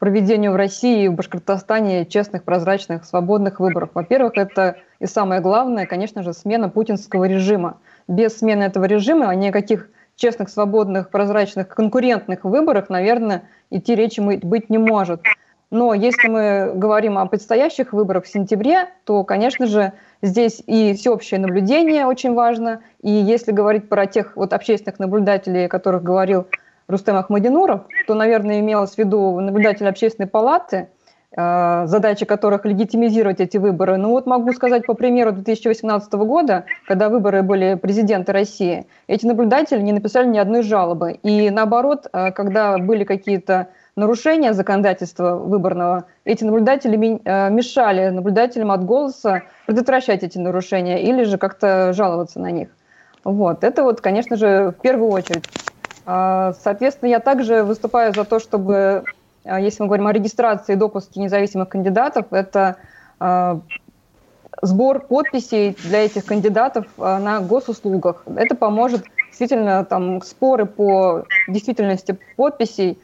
проведению 0.00 0.52
в 0.52 0.56
России 0.56 1.04
и 1.04 1.08
в 1.08 1.14
Башкортостане 1.14 2.06
честных, 2.06 2.42
прозрачных, 2.42 3.04
свободных 3.04 3.60
выборов. 3.60 3.90
Во-первых, 3.94 4.32
это 4.36 4.76
и 4.98 5.04
самое 5.04 5.42
главное, 5.42 5.86
конечно 5.86 6.22
же, 6.22 6.32
смена 6.32 6.70
путинского 6.70 7.26
режима. 7.26 7.78
Без 8.08 8.38
смены 8.38 8.64
этого 8.64 8.86
режима 8.86 9.32
ни 9.34 9.48
о 9.48 9.52
каких 9.52 9.90
честных, 10.16 10.48
свободных, 10.48 11.10
прозрачных, 11.10 11.68
конкурентных 11.68 12.44
выборах, 12.44 12.88
наверное, 12.88 13.42
идти 13.68 13.94
речи 13.94 14.20
быть 14.20 14.70
не 14.70 14.78
может. 14.78 15.20
Но 15.70 15.92
если 15.92 16.28
мы 16.28 16.72
говорим 16.74 17.18
о 17.18 17.26
предстоящих 17.26 17.92
выборах 17.92 18.24
в 18.24 18.28
сентябре, 18.28 18.88
то, 19.04 19.22
конечно 19.22 19.66
же, 19.66 19.92
здесь 20.22 20.62
и 20.66 20.94
всеобщее 20.94 21.40
наблюдение 21.40 22.06
очень 22.06 22.32
важно. 22.32 22.80
И 23.02 23.10
если 23.10 23.52
говорить 23.52 23.90
про 23.90 24.06
тех 24.06 24.34
вот 24.34 24.54
общественных 24.54 24.98
наблюдателей, 24.98 25.66
о 25.66 25.68
которых 25.68 26.02
говорил 26.02 26.46
Рустем 26.90 27.16
Ахмадинуров, 27.16 27.82
то, 28.06 28.14
наверное, 28.14 28.60
имелось 28.60 28.94
в 28.94 28.98
виду 28.98 29.40
наблюдатель 29.40 29.88
общественной 29.88 30.28
палаты, 30.28 30.88
э, 31.36 31.86
задача 31.86 32.26
которых 32.26 32.64
легитимизировать 32.64 33.40
эти 33.40 33.56
выборы. 33.56 33.96
Ну 33.96 34.10
вот 34.10 34.26
могу 34.26 34.52
сказать 34.52 34.86
по 34.86 34.94
примеру 34.94 35.32
2018 35.32 36.12
года, 36.24 36.64
когда 36.86 37.08
выборы 37.08 37.42
были 37.42 37.74
президента 37.74 38.32
России, 38.32 38.86
эти 39.06 39.26
наблюдатели 39.26 39.80
не 39.80 39.92
написали 39.92 40.26
ни 40.26 40.38
одной 40.38 40.62
жалобы. 40.62 41.12
И 41.22 41.50
наоборот, 41.50 42.08
э, 42.12 42.32
когда 42.32 42.78
были 42.78 43.04
какие-то 43.04 43.68
нарушения 43.96 44.52
законодательства 44.52 45.36
выборного, 45.36 46.06
эти 46.24 46.44
наблюдатели 46.44 47.20
э, 47.24 47.50
мешали 47.50 48.08
наблюдателям 48.08 48.70
от 48.70 48.84
голоса 48.84 49.42
предотвращать 49.66 50.22
эти 50.22 50.38
нарушения 50.38 51.02
или 51.02 51.24
же 51.24 51.38
как-то 51.38 51.92
жаловаться 51.92 52.40
на 52.40 52.50
них. 52.50 52.68
Вот. 53.24 53.64
Это 53.64 53.82
вот, 53.82 54.00
конечно 54.00 54.36
же, 54.36 54.74
в 54.76 54.80
первую 54.80 55.10
очередь. 55.10 55.44
А, 56.12 56.54
соответственно, 56.64 57.08
я 57.10 57.20
также 57.20 57.62
выступаю 57.62 58.12
за 58.12 58.24
то, 58.24 58.40
чтобы, 58.40 59.04
а, 59.44 59.60
если 59.60 59.84
мы 59.84 59.86
говорим 59.86 60.08
о 60.08 60.12
регистрации 60.12 60.72
и 60.72 60.76
допуске 60.76 61.20
независимых 61.20 61.68
кандидатов, 61.68 62.26
это 62.32 62.78
а, 63.20 63.60
сбор 64.60 65.06
подписей 65.06 65.76
для 65.84 66.04
этих 66.04 66.24
кандидатов 66.24 66.86
на 66.96 67.38
госуслугах. 67.38 68.24
Это 68.34 68.56
поможет 68.56 69.04
действительно 69.28 69.84
там 69.84 70.20
споры 70.22 70.66
по 70.66 71.26
действительности 71.46 72.18
подписей 72.36 72.98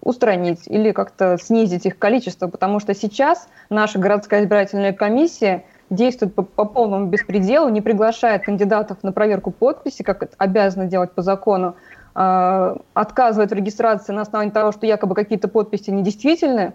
устранить 0.00 0.66
или 0.66 0.92
как-то 0.92 1.36
снизить 1.36 1.84
их 1.84 1.98
количество, 1.98 2.48
потому 2.48 2.80
что 2.80 2.94
сейчас 2.94 3.46
наша 3.68 3.98
городская 3.98 4.42
избирательная 4.42 4.94
комиссия 4.94 5.64
действует 5.90 6.34
по, 6.34 6.42
по 6.42 6.64
полному 6.64 7.06
беспределу, 7.06 7.68
не 7.68 7.82
приглашает 7.82 8.44
кандидатов 8.44 9.02
на 9.02 9.12
проверку 9.12 9.50
подписи, 9.50 10.02
как 10.02 10.22
это 10.22 10.34
обязано 10.38 10.86
делать 10.86 11.12
по 11.12 11.20
закону, 11.20 11.76
отказывает 12.18 13.50
в 13.50 13.54
регистрации 13.54 14.12
на 14.12 14.22
основании 14.22 14.50
того, 14.50 14.72
что 14.72 14.86
якобы 14.86 15.14
какие-то 15.14 15.46
подписи 15.46 15.90
недействительны, 15.90 16.72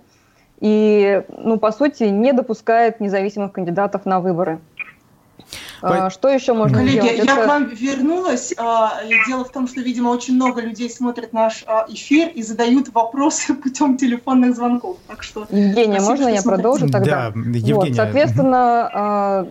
и, 0.61 1.23
ну, 1.37 1.57
по 1.59 1.73
сути, 1.73 2.03
не 2.03 2.31
допускает 2.31 3.01
независимых 3.01 3.51
кандидатов 3.51 4.05
на 4.05 4.21
выборы. 4.21 4.59
По... 5.81 6.05
А, 6.05 6.09
что 6.09 6.29
еще 6.29 6.53
можно 6.53 6.77
Коллеги, 6.77 6.93
сделать? 6.93 7.17
я 7.17 7.23
Это... 7.23 7.43
к 7.43 7.47
вам 7.47 7.65
вернулась. 7.65 8.53
А, 8.57 9.01
дело 9.27 9.43
в 9.43 9.51
том, 9.51 9.67
что, 9.67 9.81
видимо, 9.81 10.09
очень 10.09 10.35
много 10.35 10.61
людей 10.61 10.89
смотрят 10.89 11.33
наш 11.33 11.65
а, 11.67 11.85
эфир 11.89 12.29
и 12.29 12.41
задают 12.41 12.93
вопросы 12.93 13.53
путем 13.63 13.97
телефонных 13.97 14.55
звонков. 14.55 14.97
Так 15.07 15.23
что 15.23 15.45
Евгения, 15.49 15.99
можно 15.99 16.29
я 16.29 16.41
продолжу 16.41 16.89
тогда? 16.89 17.31
Да, 17.31 17.39
Евгения. 17.39 17.73
Вот, 17.73 17.95
соответственно, 17.95 19.49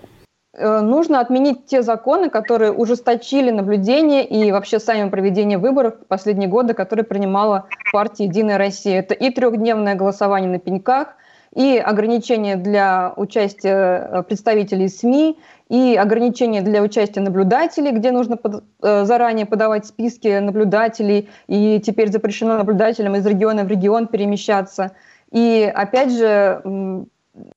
нужно 0.58 1.20
отменить 1.20 1.66
те 1.66 1.82
законы, 1.82 2.28
которые 2.28 2.72
ужесточили 2.72 3.50
наблюдение 3.50 4.24
и 4.26 4.52
вообще 4.52 4.78
сами 4.78 5.08
проведение 5.08 5.58
выборов 5.58 5.94
в 5.94 6.06
последние 6.06 6.48
годы, 6.48 6.74
которые 6.74 7.04
принимала 7.04 7.66
партия 7.92 8.24
«Единая 8.24 8.58
Россия». 8.58 9.00
Это 9.00 9.14
и 9.14 9.30
трехдневное 9.30 9.94
голосование 9.94 10.50
на 10.50 10.58
пеньках, 10.58 11.14
и 11.54 11.76
ограничения 11.76 12.56
для 12.56 13.12
участия 13.16 14.08
э, 14.10 14.22
представителей 14.22 14.88
СМИ, 14.88 15.38
и 15.68 15.96
ограничения 15.96 16.62
для 16.62 16.82
участия 16.82 17.20
наблюдателей, 17.20 17.92
где 17.92 18.10
нужно 18.10 18.36
под, 18.36 18.64
э, 18.82 19.04
заранее 19.04 19.46
подавать 19.46 19.86
списки 19.86 20.38
наблюдателей, 20.38 21.28
и 21.48 21.80
теперь 21.80 22.10
запрещено 22.10 22.56
наблюдателям 22.56 23.16
из 23.16 23.26
региона 23.26 23.64
в 23.64 23.68
регион 23.68 24.06
перемещаться. 24.06 24.92
И 25.30 25.70
опять 25.74 26.12
же, 26.12 26.62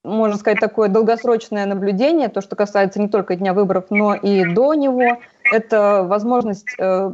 можно 0.04 0.38
сказать, 0.38 0.60
такое 0.60 0.90
долгосрочное 0.90 1.66
наблюдение, 1.66 2.30
то, 2.30 2.42
что 2.42 2.56
касается 2.56 3.00
не 3.02 3.10
только 3.10 3.36
дня 3.36 3.54
выборов, 3.54 3.86
но 3.90 4.16
и 4.16 4.46
до 4.54 4.74
него, 4.74 5.18
это 5.52 6.04
возможность 6.04 6.68
э, 6.80 7.12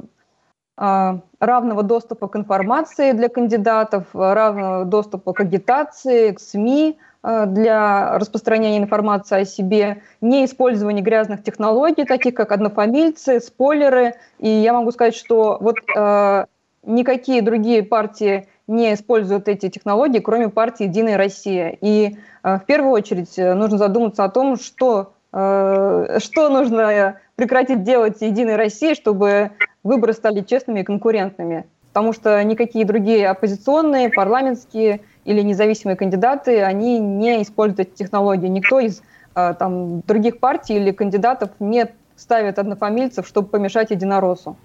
э, 0.77 1.19
равного 1.39 1.83
доступа 1.83 2.27
к 2.27 2.35
информации 2.35 3.13
для 3.13 3.29
кандидатов, 3.29 4.07
равного 4.13 4.85
доступа 4.85 5.33
к 5.33 5.39
агитации, 5.39 6.31
к 6.31 6.39
СМИ, 6.39 6.97
Э, 7.23 7.45
для 7.45 8.17
распространения 8.17 8.79
информации 8.79 9.41
о 9.41 9.45
себе, 9.45 10.01
не 10.21 10.45
использование 10.45 11.03
грязных 11.03 11.43
технологий, 11.43 12.03
таких 12.03 12.33
как 12.33 12.51
однофамильцы, 12.51 13.39
спойлеры. 13.39 14.15
И 14.39 14.49
я 14.49 14.73
могу 14.73 14.91
сказать, 14.91 15.15
что 15.15 15.57
вот 15.61 15.77
э, 15.95 16.45
никакие 16.83 17.43
другие 17.43 17.83
партии 17.83 18.47
не 18.71 18.93
используют 18.93 19.47
эти 19.47 19.69
технологии, 19.69 20.19
кроме 20.19 20.49
партии 20.49 20.85
«Единая 20.85 21.17
Россия». 21.17 21.77
И 21.81 22.17
э, 22.43 22.57
в 22.57 22.65
первую 22.65 22.93
очередь 22.93 23.37
э, 23.37 23.53
нужно 23.53 23.77
задуматься 23.77 24.23
о 24.23 24.29
том, 24.29 24.55
что, 24.55 25.13
э, 25.33 26.19
что 26.19 26.49
нужно 26.49 27.17
прекратить 27.35 27.83
делать 27.83 28.21
«Единой 28.21 28.55
России», 28.55 28.93
чтобы 28.93 29.51
выборы 29.83 30.13
стали 30.13 30.41
честными 30.41 30.79
и 30.79 30.83
конкурентными. 30.83 31.65
потому 31.89 32.13
что 32.13 32.41
никакие 32.43 32.85
другие 32.85 33.27
оппозиционные, 33.27 34.09
парламентские 34.09 35.01
или 35.25 35.41
независимые 35.41 35.97
кандидаты, 35.97 36.61
они 36.61 36.99
не 36.99 37.41
используют 37.41 37.89
эти 37.89 37.97
технологии. 38.03 38.47
Никто 38.47 38.79
из 38.79 39.01
там, 39.33 39.99
других 40.01 40.39
партий 40.39 40.77
или 40.77 40.91
кандидатов 40.91 41.49
не 41.59 41.87
ставит 42.15 42.59
однофамильцев, 42.59 43.27
чтобы 43.27 43.49
помешать 43.49 43.91
единороссу. 43.91 44.55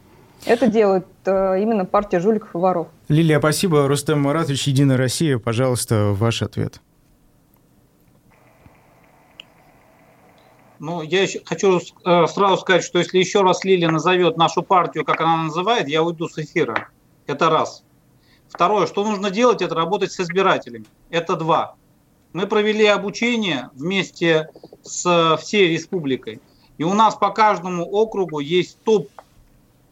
Это 0.45 0.69
делает 0.69 1.07
э, 1.25 1.63
именно 1.63 1.85
партия 1.85 2.21
жуликов 2.21 2.55
и 2.55 2.59
воров. 2.59 2.89
Лилия, 3.09 3.39
спасибо. 3.39 3.89
Рустем 3.89 4.21
Маратович, 4.21 4.69
Единая 4.69 4.97
Россия. 4.97 5.39
Пожалуйста, 5.39 6.13
ваш 6.13 6.43
ответ. 6.43 6.81
Ну, 10.79 11.03
я 11.03 11.23
еще 11.23 11.41
хочу 11.45 11.79
э, 11.79 12.27
сразу 12.27 12.59
сказать, 12.59 12.85
что 12.85 12.99
если 12.99 13.19
еще 13.19 13.41
раз 13.41 13.65
Лилия 13.65 13.91
назовет 13.91 14.37
нашу 14.37 14.63
партию, 14.63 15.05
как 15.05 15.21
она 15.21 15.45
называет, 15.45 15.89
я 15.89 16.03
уйду 16.03 16.29
с 16.29 16.39
эфира. 16.39 16.89
Это 17.27 17.49
раз. 17.49 17.83
Второе, 18.49 18.87
что 18.87 19.05
нужно 19.05 19.31
делать, 19.31 19.63
это 19.63 19.75
работать 19.75 20.13
с 20.13 20.21
избирателями. 20.21 20.87
Это 21.11 21.37
два. 21.37 21.77
Мы 22.33 22.47
провели 22.47 22.87
обучение 22.87 23.71
вместе 23.75 24.51
с 24.83 25.37
всей 25.41 25.73
республикой. 25.73 26.41
И 26.79 26.85
у 26.85 26.93
нас 26.93 27.15
по 27.15 27.31
каждому 27.31 27.85
округу 27.85 28.41
есть 28.41 28.79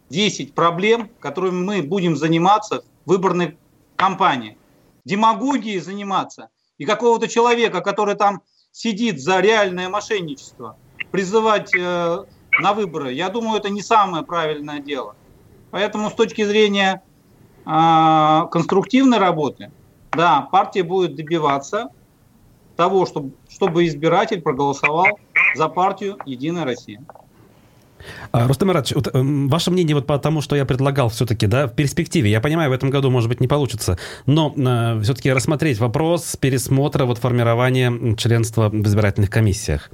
топ-10 0.09 0.53
проблем, 0.53 1.11
которыми 1.21 1.65
мы 1.65 1.83
будем 1.83 2.17
заниматься 2.17 2.85
в 3.05 3.11
выборной 3.11 3.57
кампании. 3.97 4.59
Демагогией 5.05 5.81
заниматься 5.81 6.49
и 6.79 6.85
какого-то 6.85 7.29
человека, 7.29 7.81
который 7.81 8.15
там 8.15 8.43
сидит 8.73 9.21
за 9.21 9.41
реальное 9.41 9.89
мошенничество, 9.89 10.77
призывать 11.11 11.75
э, 11.75 12.25
на 12.61 12.73
выборы, 12.73 13.13
я 13.13 13.29
думаю, 13.29 13.59
это 13.59 13.69
не 13.69 13.83
самое 13.83 14.25
правильное 14.25 14.81
дело. 14.81 15.15
Поэтому 15.71 16.11
с 16.11 16.15
точки 16.15 16.45
зрения 16.45 17.03
э, 17.67 18.41
конструктивной 18.51 19.19
работы, 19.19 19.71
да, 20.13 20.49
партия 20.51 20.83
будет 20.83 21.15
добиваться 21.17 21.91
того, 22.77 23.07
чтобы, 23.07 23.33
чтобы 23.49 23.87
избиратель 23.87 24.41
проголосовал 24.41 25.19
за 25.55 25.69
партию 25.69 26.19
«Единая 26.25 26.65
Россия». 26.65 27.05
А, 28.33 28.47
Рустам 28.47 28.69
Маратович, 28.69 28.97
вот, 28.97 29.15
эм, 29.15 29.49
ваше 29.49 29.71
мнение 29.71 29.95
вот 29.95 30.07
по 30.07 30.19
тому, 30.19 30.41
что 30.41 30.57
я 30.57 30.65
предлагал 30.65 31.09
все-таки, 31.09 31.47
да, 31.47 31.67
в 31.67 31.75
перспективе, 31.75 32.31
я 32.31 32.41
понимаю, 32.41 32.71
в 32.71 32.73
этом 32.73 32.91
году, 32.91 33.11
может 33.11 33.29
быть, 33.29 33.41
не 33.41 33.49
получится, 33.49 33.99
но 34.27 34.53
э, 34.57 35.01
все-таки 35.03 35.33
рассмотреть 35.33 35.79
вопрос 35.79 36.37
пересмотра 36.37 37.05
вот 37.05 37.19
формирования 37.19 38.17
членства 38.17 38.69
в 38.69 38.87
избирательных 38.87 39.31
комиссиях. 39.31 39.91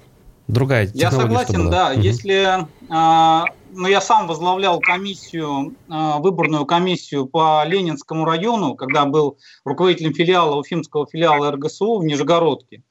Другая 0.49 0.87
технология. 0.87 1.33
Я 1.35 1.47
согласен, 1.47 1.71
да, 1.71 1.93
угу. 1.93 2.01
если... 2.01 2.67
Э, 2.91 3.45
ну, 3.73 3.87
я 3.87 4.01
сам 4.01 4.27
возглавлял 4.27 4.81
комиссию, 4.81 5.75
э, 5.89 6.19
выборную 6.19 6.67
комиссию 6.67 7.27
по 7.27 7.63
Ленинскому 7.65 8.25
району, 8.25 8.75
когда 8.75 9.05
был 9.05 9.39
руководителем 9.65 10.13
филиала, 10.13 10.57
Уфимского 10.57 11.07
филиала 11.07 11.53
РГСУ 11.53 11.99
в 11.99 12.05
Нижегородке. 12.05 12.83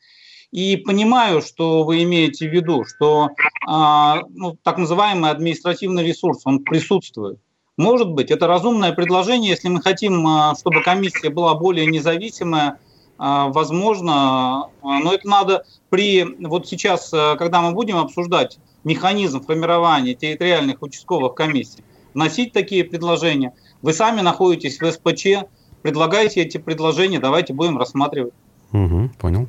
И 0.52 0.78
понимаю, 0.78 1.42
что 1.42 1.84
вы 1.84 2.04
имеете 2.04 2.50
в 2.50 2.52
виду, 2.52 2.84
что 2.84 3.30
а, 3.68 4.22
ну, 4.30 4.58
так 4.64 4.78
называемый 4.78 5.30
административный 5.30 6.04
ресурс, 6.04 6.42
он 6.46 6.64
присутствует. 6.64 7.40
Может 7.78 8.10
быть, 8.10 8.32
это 8.32 8.48
разумное 8.48 8.92
предложение, 8.92 9.52
если 9.52 9.70
мы 9.70 9.82
хотим, 9.82 10.26
а, 10.26 10.56
чтобы 10.56 10.82
комиссия 10.82 11.30
была 11.30 11.54
более 11.54 11.86
независимая, 11.86 12.80
а, 13.20 13.50
возможно, 13.50 14.70
но 14.82 15.14
это 15.14 15.28
надо 15.28 15.66
при, 15.90 16.24
вот 16.46 16.68
сейчас, 16.68 17.10
когда 17.10 17.62
мы 17.62 17.74
будем 17.74 17.98
обсуждать 17.98 18.58
механизм 18.84 19.42
формирования 19.44 20.16
территориальных 20.16 20.82
участковых 20.82 21.36
комиссий, 21.36 21.84
вносить 22.14 22.54
такие 22.54 22.84
предложения. 22.84 23.54
Вы 23.82 23.94
сами 23.94 24.22
находитесь 24.22 24.82
в 24.82 24.92
СПЧ, 24.92 25.46
предлагайте 25.84 26.42
эти 26.42 26.58
предложения, 26.58 27.20
давайте 27.20 27.54
будем 27.54 27.78
рассматривать. 27.78 28.34
Угу, 28.74 29.12
понял. 29.20 29.48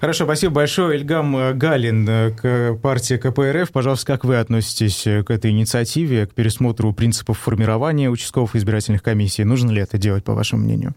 Хорошо, 0.00 0.24
спасибо 0.24 0.54
большое. 0.54 0.98
Ильгам 0.98 1.36
э, 1.36 1.52
Галин, 1.52 2.08
э, 2.08 2.30
к 2.30 2.80
партии 2.82 3.16
КПРФ. 3.16 3.72
Пожалуйста, 3.72 4.06
как 4.06 4.24
вы 4.24 4.38
относитесь 4.38 5.06
э, 5.06 5.22
к 5.22 5.30
этой 5.30 5.50
инициативе, 5.50 6.26
к 6.26 6.34
пересмотру 6.34 6.92
принципов 6.92 7.38
формирования 7.38 8.08
участковых 8.08 8.56
избирательных 8.56 9.02
комиссий? 9.02 9.44
Нужно 9.44 9.70
ли 9.70 9.82
это 9.82 9.98
делать, 9.98 10.24
по 10.24 10.34
вашему 10.34 10.62
мнению? 10.62 10.94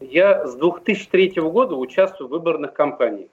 Я 0.00 0.46
с 0.46 0.56
2003 0.56 1.34
года 1.36 1.74
участвую 1.76 2.28
в 2.28 2.32
выборных 2.32 2.72
кампаниях. 2.72 3.30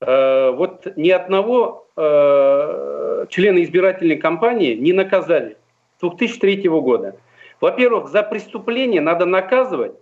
Вот 0.00 0.86
ни 0.96 1.10
одного 1.10 1.88
члена 1.96 3.64
избирательной 3.64 4.16
кампании 4.16 4.74
не 4.74 4.92
наказали 4.92 5.56
с 5.96 6.00
2003 6.00 6.68
года. 6.68 7.16
Во-первых, 7.60 8.08
за 8.08 8.22
преступление 8.22 9.00
надо 9.00 9.26
наказывать 9.26 9.94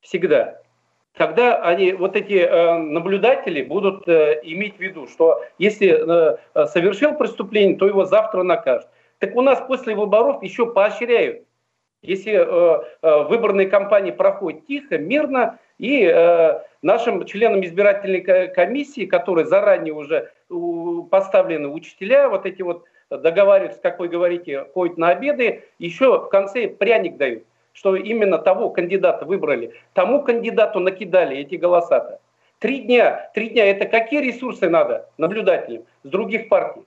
всегда 0.00 0.60
тогда 1.18 1.56
они, 1.56 1.92
вот 1.92 2.16
эти 2.16 2.34
э, 2.34 2.78
наблюдатели 2.78 3.62
будут 3.62 4.08
э, 4.08 4.40
иметь 4.44 4.76
в 4.76 4.80
виду, 4.80 5.06
что 5.08 5.42
если 5.58 5.88
э, 5.88 6.66
совершил 6.68 7.14
преступление, 7.14 7.76
то 7.76 7.86
его 7.86 8.04
завтра 8.04 8.42
накажут. 8.42 8.88
Так 9.18 9.34
у 9.36 9.42
нас 9.42 9.60
после 9.66 9.94
выборов 9.94 10.42
еще 10.42 10.72
поощряют. 10.72 11.42
Если 12.02 12.32
э, 12.32 12.82
э, 13.02 13.22
выборные 13.24 13.66
кампании 13.66 14.12
проходят 14.12 14.66
тихо, 14.66 14.98
мирно, 14.98 15.58
и 15.78 16.04
э, 16.04 16.60
нашим 16.82 17.24
членам 17.26 17.64
избирательной 17.64 18.48
комиссии, 18.48 19.06
которые 19.06 19.46
заранее 19.46 19.94
уже 19.94 20.30
поставлены 21.10 21.68
учителя, 21.68 22.28
вот 22.28 22.46
эти 22.46 22.62
вот 22.62 22.84
договариваются, 23.10 23.80
как 23.80 23.98
вы 23.98 24.08
говорите, 24.08 24.66
ходят 24.74 24.96
на 24.96 25.08
обеды, 25.08 25.64
еще 25.78 26.20
в 26.20 26.28
конце 26.28 26.68
пряник 26.68 27.16
дают 27.16 27.44
что 27.78 27.94
именно 27.94 28.38
того 28.38 28.70
кандидата 28.70 29.24
выбрали, 29.24 29.72
тому 29.92 30.24
кандидату 30.24 30.80
накидали 30.80 31.36
эти 31.36 31.54
голоса-то. 31.54 32.18
Три 32.58 32.80
дня, 32.80 33.30
три 33.34 33.50
дня, 33.50 33.66
это 33.66 33.86
какие 33.86 34.20
ресурсы 34.20 34.68
надо 34.68 35.08
наблюдателям 35.16 35.84
с 36.02 36.08
других 36.08 36.48
партий? 36.48 36.82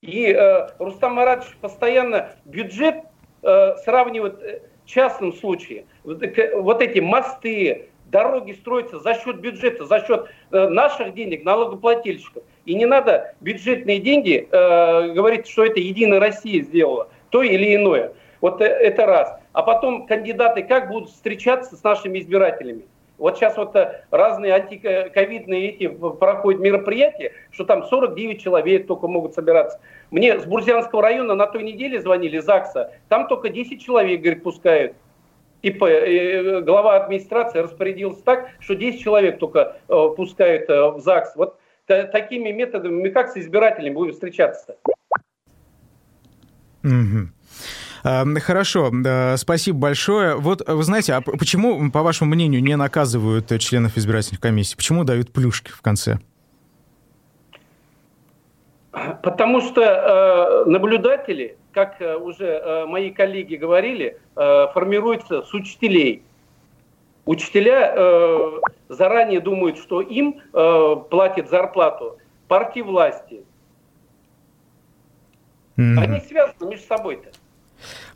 И 0.00 0.32
э, 0.32 0.68
Рустам 0.78 1.16
Маратович 1.16 1.54
постоянно 1.60 2.30
бюджет 2.46 3.02
э, 3.42 3.76
сравнивает 3.84 4.42
э, 4.42 4.60
в 4.86 4.88
частном 4.88 5.34
случае. 5.34 5.84
Вот, 6.04 6.22
э, 6.22 6.56
вот 6.56 6.80
эти 6.80 7.00
мосты, 7.00 7.90
дороги 8.06 8.52
строятся 8.52 9.00
за 9.00 9.16
счет 9.16 9.40
бюджета, 9.40 9.84
за 9.84 10.06
счет 10.06 10.30
э, 10.52 10.68
наших 10.68 11.12
денег, 11.12 11.44
налогоплательщиков. 11.44 12.44
И 12.64 12.74
не 12.74 12.86
надо 12.86 13.34
бюджетные 13.42 13.98
деньги 13.98 14.48
э, 14.50 15.12
говорить, 15.12 15.46
что 15.46 15.66
это 15.66 15.80
Единая 15.80 16.18
Россия 16.18 16.62
сделала, 16.62 17.10
то 17.28 17.42
или 17.42 17.76
иное. 17.76 18.14
Вот 18.40 18.62
э, 18.62 18.64
это 18.64 19.04
раз 19.04 19.38
а 19.54 19.62
потом 19.62 20.06
кандидаты 20.06 20.62
как 20.62 20.88
будут 20.88 21.08
встречаться 21.08 21.76
с 21.76 21.82
нашими 21.82 22.18
избирателями. 22.18 22.82
Вот 23.16 23.38
сейчас 23.38 23.56
вот 23.56 23.74
э, 23.76 24.04
разные 24.10 24.52
антиковидные 24.52 25.70
эти 25.70 25.86
проходят 25.86 26.60
мероприятия, 26.60 27.32
что 27.52 27.64
там 27.64 27.84
49 27.84 28.42
человек 28.42 28.88
только 28.88 29.06
могут 29.06 29.34
собираться. 29.34 29.80
Мне 30.10 30.38
с 30.40 30.44
Бурзянского 30.44 31.00
района 31.00 31.36
на 31.36 31.46
той 31.46 31.62
неделе 31.62 32.02
звонили, 32.02 32.38
ЗАГСа, 32.38 32.92
там 33.08 33.28
только 33.28 33.48
10 33.48 33.80
человек, 33.80 34.20
говорит, 34.20 34.42
пускают. 34.42 34.96
И 35.62 35.70
э, 35.70 36.60
глава 36.62 36.96
администрации 36.96 37.60
распорядился 37.60 38.24
так, 38.24 38.50
что 38.58 38.74
10 38.74 39.00
человек 39.00 39.38
только 39.38 39.76
э, 39.88 40.08
пускают 40.16 40.68
в 40.68 40.98
ЗАГС. 40.98 41.36
Вот 41.36 41.58
такими 41.86 42.50
методами 42.50 43.02
мы 43.02 43.10
как 43.10 43.28
с 43.28 43.36
избирателями 43.36 43.94
будем 43.94 44.12
встречаться? 44.12 44.76
Угу. 46.82 47.33
Хорошо, 48.04 48.92
спасибо 49.36 49.78
большое. 49.78 50.36
Вот 50.36 50.68
вы 50.68 50.82
знаете, 50.82 51.14
а 51.14 51.22
почему, 51.22 51.90
по 51.90 52.02
вашему 52.02 52.34
мнению, 52.34 52.62
не 52.62 52.76
наказывают 52.76 53.50
членов 53.58 53.96
избирательных 53.96 54.40
комиссий? 54.40 54.76
Почему 54.76 55.04
дают 55.04 55.32
плюшки 55.32 55.70
в 55.70 55.80
конце? 55.80 56.18
Потому 59.22 59.60
что 59.60 59.80
э, 59.82 60.70
наблюдатели, 60.70 61.56
как 61.72 62.00
э, 62.00 62.16
уже 62.16 62.46
э, 62.46 62.86
мои 62.86 63.10
коллеги 63.10 63.56
говорили, 63.56 64.18
э, 64.36 64.66
формируются 64.72 65.42
с 65.42 65.52
учителей. 65.52 66.22
Учителя 67.24 67.92
э, 67.96 68.50
заранее 68.90 69.40
думают, 69.40 69.78
что 69.78 70.00
им 70.00 70.40
э, 70.52 70.96
платит 71.10 71.48
зарплату 71.48 72.18
партии 72.46 72.80
власти. 72.80 73.42
Mm-hmm. 75.76 75.98
Они 75.98 76.20
связаны 76.20 76.70
между 76.70 76.86
собой-то. 76.86 77.30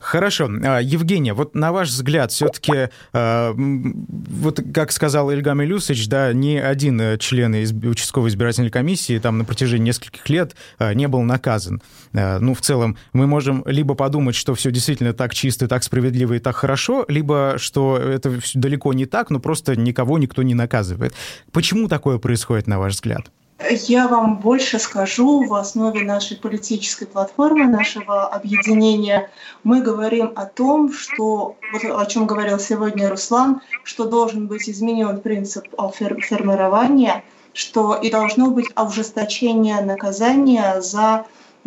Хорошо. 0.01 0.49
А, 0.65 0.81
Евгения, 0.81 1.35
вот 1.35 1.55
на 1.55 1.73
ваш 1.73 1.89
взгляд, 1.89 2.33
все-таки, 2.33 2.89
а, 3.13 3.55
вот 3.57 4.61
как 4.73 4.93
сказал 4.93 5.31
Ильгам 5.31 5.63
Илюсович, 5.63 6.09
да, 6.09 6.33
ни 6.33 6.57
один 6.57 7.01
э, 7.01 7.19
член 7.19 7.55
участковой 7.89 8.31
избирательной 8.31 8.71
комиссии 8.71 9.19
там 9.19 9.39
на 9.39 9.45
протяжении 9.45 9.87
нескольких 9.87 10.29
лет 10.29 10.55
а, 10.79 10.95
не 10.95 11.09
был 11.09 11.23
наказан. 11.23 11.83
Ну, 12.13 12.55
в 12.55 12.61
целом, 12.63 12.97
мы 13.13 13.27
можем 13.27 13.63
либо 13.67 13.95
подумать, 13.95 14.35
что 14.35 14.55
все 14.55 14.71
действительно 14.71 15.13
так 15.13 15.35
чисто, 15.35 15.69
так 15.69 15.85
справедливо 15.85 16.35
и 16.35 16.39
так 16.39 16.57
хорошо, 16.57 17.05
либо 17.07 17.57
что 17.59 17.99
это 17.99 18.41
далеко 18.55 18.93
не 18.95 19.05
так, 19.05 19.31
но 19.31 19.41
просто 19.41 19.77
никого 19.77 20.19
никто 20.19 20.43
не 20.43 20.55
наказывает. 20.55 21.15
Почему 21.53 21.87
такое 21.87 22.19
происходит, 22.19 22.67
на 22.67 22.79
ваш 22.79 22.95
взгляд? 22.95 23.31
Я 23.59 24.07
вам 24.07 24.39
больше 24.39 24.79
скажу, 24.79 25.45
в 25.45 25.53
основе 25.55 26.05
нашей 26.05 26.37
политической 26.37 27.07
платформы, 27.07 27.67
нашего 27.67 28.29
объединения, 28.29 29.31
мы 29.65 29.83
говорим 29.83 30.33
о 30.37 30.47
том, 30.47 30.93
что, 30.93 31.57
вот 31.73 31.83
о 31.83 32.07
чем 32.07 32.27
говорил 32.29 32.61
сегодня 32.61 33.11
Руслан, 33.11 33.61
что 33.83 34.05
должен 34.05 34.47
быть 34.47 34.71
изменен 34.71 35.21
принцип 35.21 35.65
формирования, 35.77 37.25
что 37.53 37.97
и 37.97 38.11
должно 38.11 38.53
быть 38.53 38.69
ужесточение 38.77 39.81
наказания 39.81 40.81
за 40.81 41.27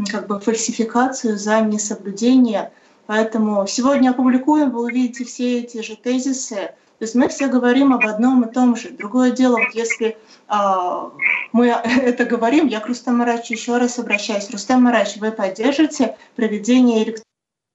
как 0.09 0.27
бы, 0.27 0.39
фальсификацию, 0.39 1.37
за 1.37 1.59
несоблюдение. 1.59 2.71
Поэтому 3.05 3.67
сегодня 3.67 4.11
опубликуем, 4.11 4.71
вы 4.71 4.83
увидите 4.83 5.25
все 5.25 5.59
эти 5.59 5.81
же 5.81 5.97
тезисы, 5.97 6.73
то 7.01 7.05
есть 7.05 7.15
мы 7.15 7.29
все 7.29 7.47
говорим 7.47 7.93
об 7.93 8.05
одном 8.05 8.43
и 8.43 8.53
том 8.53 8.75
же. 8.75 8.91
Другое 8.91 9.31
дело, 9.31 9.57
вот 9.57 9.73
если 9.73 10.19
а, 10.47 11.11
мы 11.51 11.65
это 11.83 12.25
говорим, 12.25 12.67
я 12.67 12.79
к 12.79 12.85
Рустам 12.85 13.17
Марачу 13.17 13.53
еще 13.53 13.77
раз 13.77 13.97
обращаюсь. 13.97 14.51
Рустам 14.51 14.83
Марач, 14.83 15.17
вы 15.17 15.31
поддержите 15.31 16.15
проведение 16.35 17.03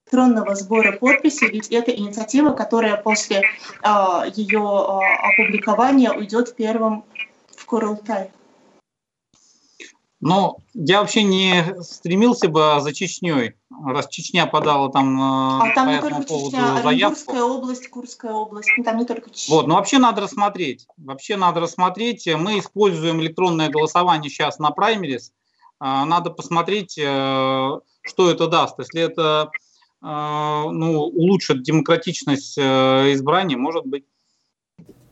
электронного 0.06 0.54
сбора 0.54 0.92
подписей, 0.92 1.50
ведь 1.50 1.72
это 1.72 1.90
инициатива, 1.90 2.52
которая 2.52 2.96
после 2.98 3.42
а, 3.82 4.26
ее 4.32 4.60
а, 4.60 5.00
опубликования 5.32 6.12
уйдет 6.12 6.54
первым 6.54 7.04
в 7.56 7.66
Курултай. 7.66 8.30
Но 10.26 10.56
я 10.74 11.00
вообще 11.00 11.22
не 11.22 11.80
стремился 11.82 12.48
бы 12.48 12.78
за 12.80 12.92
Чечней, 12.92 13.54
раз 13.84 14.08
Чечня 14.08 14.46
подала 14.46 14.90
там 14.90 15.20
э, 15.20 15.22
а 15.22 15.72
там 15.72 15.86
по 15.86 16.06
не 16.06 16.22
поводу 16.26 16.50
Чечня, 16.50 16.82
заявку. 16.82 17.36
область, 17.36 17.88
Курская 17.88 18.32
область, 18.32 18.68
ну, 18.76 18.82
там 18.82 18.98
не 18.98 19.04
только 19.04 19.30
Чечня. 19.30 19.54
Вот, 19.54 19.68
но 19.68 19.76
вообще 19.76 19.98
надо 19.98 20.22
рассмотреть. 20.22 20.88
Вообще 20.96 21.36
надо 21.36 21.60
рассмотреть. 21.60 22.26
Мы 22.26 22.58
используем 22.58 23.20
электронное 23.20 23.68
голосование 23.68 24.28
сейчас 24.28 24.58
на 24.58 24.72
праймерис. 24.72 25.32
А, 25.78 26.04
надо 26.04 26.30
посмотреть, 26.30 26.98
э, 26.98 27.02
что 28.02 28.30
это 28.30 28.48
даст. 28.48 28.80
Если 28.80 29.02
это 29.02 29.50
э, 30.02 30.06
ну, 30.06 31.02
улучшит 31.02 31.62
демократичность 31.62 32.58
избрания, 32.58 33.56
может 33.56 33.86
быть. 33.86 34.06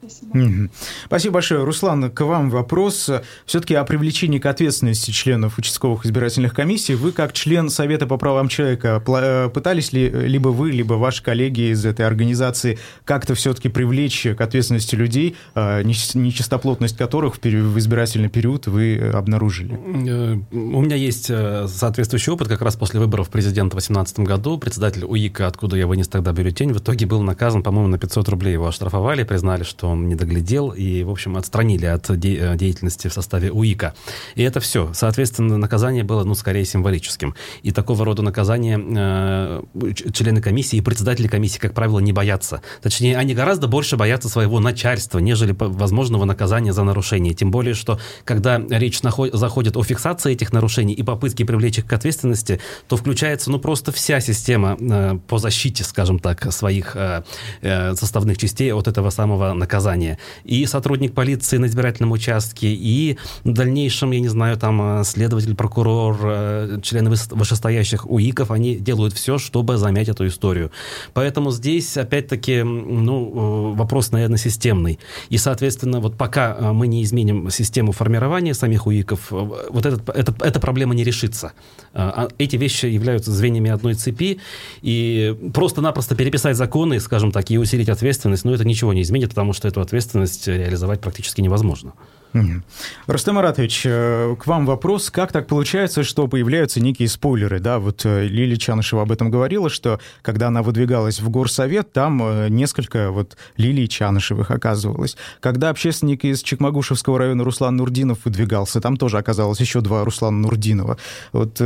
Спасибо. 0.08 0.70
Спасибо 1.06 1.34
большое. 1.34 1.64
Руслан, 1.64 2.10
к 2.10 2.20
вам 2.22 2.50
вопрос. 2.50 3.10
Все-таки 3.46 3.74
о 3.74 3.84
привлечении 3.84 4.38
к 4.38 4.46
ответственности 4.46 5.10
членов 5.10 5.58
участковых 5.58 6.04
избирательных 6.04 6.54
комиссий. 6.54 6.94
Вы, 6.94 7.12
как 7.12 7.32
член 7.32 7.70
Совета 7.70 8.06
по 8.06 8.16
правам 8.16 8.48
человека, 8.48 9.02
э, 9.06 9.48
пытались 9.48 9.92
ли 9.92 10.08
либо 10.08 10.48
вы, 10.48 10.70
либо 10.70 10.94
ваши 10.94 11.22
коллеги 11.22 11.72
из 11.72 11.84
этой 11.84 12.06
организации 12.06 12.78
как-то 13.04 13.34
все-таки 13.34 13.68
привлечь 13.68 14.26
к 14.36 14.40
ответственности 14.40 14.94
людей, 14.94 15.36
э, 15.54 15.82
нечистоплотность 15.82 16.96
которых 16.96 17.36
в 17.36 17.78
избирательный 17.78 18.28
период 18.28 18.66
вы 18.66 18.98
обнаружили? 18.98 19.74
Э, 19.74 20.36
у 20.52 20.80
меня 20.82 20.96
есть 20.96 21.26
соответствующий 21.26 22.32
опыт. 22.32 22.48
Как 22.48 22.62
раз 22.62 22.76
после 22.76 23.00
выборов 23.00 23.28
президента 23.30 23.76
в 23.76 23.80
2018 23.80 24.20
году 24.20 24.58
председатель 24.58 25.04
УИКа, 25.04 25.46
откуда 25.46 25.76
я 25.76 25.86
вынес 25.86 26.08
тогда 26.08 26.32
бюллетень, 26.32 26.72
в 26.72 26.78
итоге 26.78 27.06
был 27.06 27.22
наказан, 27.22 27.62
по-моему, 27.62 27.88
на 27.88 27.98
500 27.98 28.28
рублей. 28.28 28.52
Его 28.54 28.66
оштрафовали, 28.66 29.24
признали, 29.24 29.62
что 29.62 29.93
он 29.94 30.08
не 30.08 30.14
доглядел 30.14 30.70
и, 30.70 31.02
в 31.02 31.10
общем, 31.10 31.36
отстранили 31.36 31.86
от 31.86 32.18
де- 32.18 32.36
э, 32.36 32.56
деятельности 32.56 33.08
в 33.08 33.12
составе 33.12 33.50
УИКа. 33.50 33.94
И 34.34 34.42
это 34.42 34.60
все. 34.60 34.92
Соответственно, 34.92 35.56
наказание 35.56 36.04
было, 36.04 36.24
ну, 36.24 36.34
скорее 36.34 36.64
символическим. 36.64 37.34
И 37.62 37.70
такого 37.70 38.04
рода 38.04 38.22
наказания 38.22 38.78
э, 38.78 39.62
члены 40.12 40.40
комиссии 40.40 40.76
и 40.76 40.80
председатели 40.80 41.28
комиссии, 41.28 41.58
как 41.58 41.72
правило, 41.72 42.00
не 42.00 42.12
боятся. 42.12 42.60
Точнее, 42.82 43.16
они 43.16 43.34
гораздо 43.34 43.66
больше 43.66 43.96
боятся 43.96 44.28
своего 44.28 44.60
начальства, 44.60 45.18
нежели 45.18 45.54
возможного 45.58 46.24
наказания 46.24 46.72
за 46.72 46.84
нарушение. 46.84 47.34
Тем 47.34 47.50
более, 47.50 47.74
что 47.74 47.98
когда 48.24 48.58
речь 48.58 49.00
заходит 49.00 49.76
о 49.76 49.82
фиксации 49.82 50.32
этих 50.32 50.52
нарушений 50.52 50.94
и 50.94 51.02
попытке 51.02 51.44
привлечь 51.44 51.78
их 51.78 51.86
к 51.86 51.92
ответственности, 51.92 52.60
то 52.88 52.96
включается, 52.96 53.50
ну, 53.50 53.58
просто 53.58 53.92
вся 53.92 54.20
система 54.20 54.76
э, 54.78 55.18
по 55.28 55.38
защите, 55.38 55.84
скажем 55.84 56.18
так, 56.18 56.52
своих 56.52 56.96
э, 56.96 57.22
э, 57.62 57.94
составных 57.94 58.38
частей 58.38 58.72
от 58.72 58.88
этого 58.88 59.10
самого 59.10 59.52
наказания 59.54 59.83
наказание. 59.84 60.18
И 60.44 60.66
сотрудник 60.66 61.14
полиции 61.14 61.58
на 61.58 61.66
избирательном 61.66 62.12
участке, 62.12 62.68
и 62.68 63.16
в 63.44 63.52
дальнейшем, 63.52 64.12
я 64.12 64.20
не 64.20 64.28
знаю, 64.28 64.56
там 64.56 65.00
э, 65.00 65.04
следователь, 65.04 65.54
прокурор, 65.54 66.18
э, 66.22 66.80
члены 66.82 67.10
вышестоящих 67.10 68.10
УИКов, 68.10 68.50
они 68.50 68.76
делают 68.76 69.14
все, 69.14 69.38
чтобы 69.38 69.76
замять 69.76 70.08
эту 70.08 70.26
историю. 70.26 70.70
Поэтому 71.12 71.50
здесь, 71.50 71.96
опять-таки, 71.96 72.62
ну, 72.62 73.72
э, 73.74 73.76
вопрос, 73.76 74.12
наверное, 74.12 74.38
системный. 74.38 74.98
И, 75.30 75.38
соответственно, 75.38 76.00
вот 76.00 76.16
пока 76.16 76.72
мы 76.72 76.86
не 76.86 77.02
изменим 77.02 77.50
систему 77.50 77.92
формирования 77.92 78.54
самих 78.54 78.86
УИКов, 78.86 79.30
вот 79.30 79.86
этот, 79.86 80.08
этот, 80.08 80.42
эта 80.42 80.60
проблема 80.60 80.94
не 80.94 81.04
решится. 81.04 81.52
А 81.92 82.28
эти 82.38 82.56
вещи 82.56 82.86
являются 82.86 83.30
звеньями 83.30 83.70
одной 83.70 83.94
цепи, 83.94 84.38
и 84.82 85.36
просто-напросто 85.54 86.14
переписать 86.14 86.56
законы, 86.56 87.00
скажем 87.00 87.32
так, 87.32 87.50
и 87.50 87.58
усилить 87.58 87.88
ответственность, 87.88 88.44
ну, 88.44 88.52
это 88.52 88.64
ничего 88.64 88.92
не 88.92 89.02
изменит, 89.02 89.30
потому 89.30 89.52
что 89.52 89.68
эту 89.74 89.80
ответственность 89.80 90.46
реализовать 90.46 91.00
практически 91.00 91.40
невозможно. 91.40 91.92
Рустам 93.06 93.36
Маратович, 93.36 93.82
э, 93.84 94.34
к 94.36 94.46
вам 94.46 94.66
вопрос. 94.66 95.10
Как 95.10 95.30
так 95.30 95.46
получается, 95.46 96.02
что 96.02 96.26
появляются 96.26 96.80
некие 96.80 97.08
спойлеры? 97.08 97.60
Да, 97.60 97.78
вот 97.78 98.04
э, 98.04 98.26
Лили 98.26 98.56
Чанышева 98.56 99.02
об 99.02 99.12
этом 99.12 99.30
говорила, 99.30 99.70
что 99.70 100.00
когда 100.20 100.48
она 100.48 100.62
выдвигалась 100.62 101.20
в 101.20 101.28
горсовет, 101.30 101.92
там 101.92 102.20
э, 102.22 102.48
несколько 102.48 103.12
вот 103.12 103.36
Лилий 103.56 103.88
Чанышевых 103.88 104.50
оказывалось. 104.50 105.16
Когда 105.38 105.68
общественник 105.68 106.24
из 106.24 106.42
Чекмагушевского 106.42 107.20
района 107.20 107.44
Руслан 107.44 107.76
Нурдинов 107.76 108.24
выдвигался, 108.24 108.80
там 108.80 108.96
тоже 108.96 109.18
оказалось 109.18 109.60
еще 109.60 109.80
два 109.80 110.04
Руслана 110.04 110.38
Нурдинова. 110.38 110.98
Вот 111.32 111.62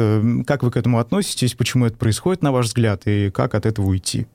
как 0.46 0.62
вы 0.62 0.70
к 0.70 0.76
этому 0.76 0.98
относитесь? 0.98 1.54
Почему 1.54 1.86
это 1.86 1.96
происходит, 1.96 2.42
на 2.42 2.52
ваш 2.52 2.66
взгляд? 2.66 3.02
И 3.06 3.30
как 3.30 3.54
от 3.54 3.64
этого 3.64 3.86
уйти? 3.86 4.26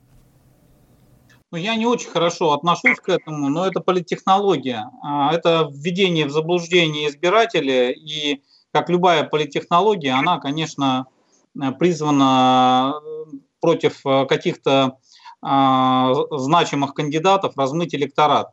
Ну, 1.54 1.60
я 1.60 1.76
не 1.76 1.86
очень 1.86 2.10
хорошо 2.10 2.52
отношусь 2.52 2.98
к 2.98 3.08
этому, 3.08 3.48
но 3.48 3.64
это 3.64 3.78
политтехнология. 3.78 4.90
А, 5.04 5.32
это 5.32 5.68
введение 5.72 6.26
в 6.26 6.32
заблуждение 6.32 7.08
избирателя, 7.08 7.92
и 7.92 8.42
как 8.72 8.90
любая 8.90 9.22
политтехнология, 9.22 10.18
она, 10.18 10.40
конечно, 10.40 11.06
э, 11.54 11.70
призвана 11.70 12.94
э, 12.96 13.36
против 13.60 14.04
э, 14.04 14.26
каких-то 14.26 14.98
а, 15.42 16.12
значимых 16.32 16.92
кандидатов 16.92 17.56
размыть 17.56 17.94
электорат. 17.94 18.48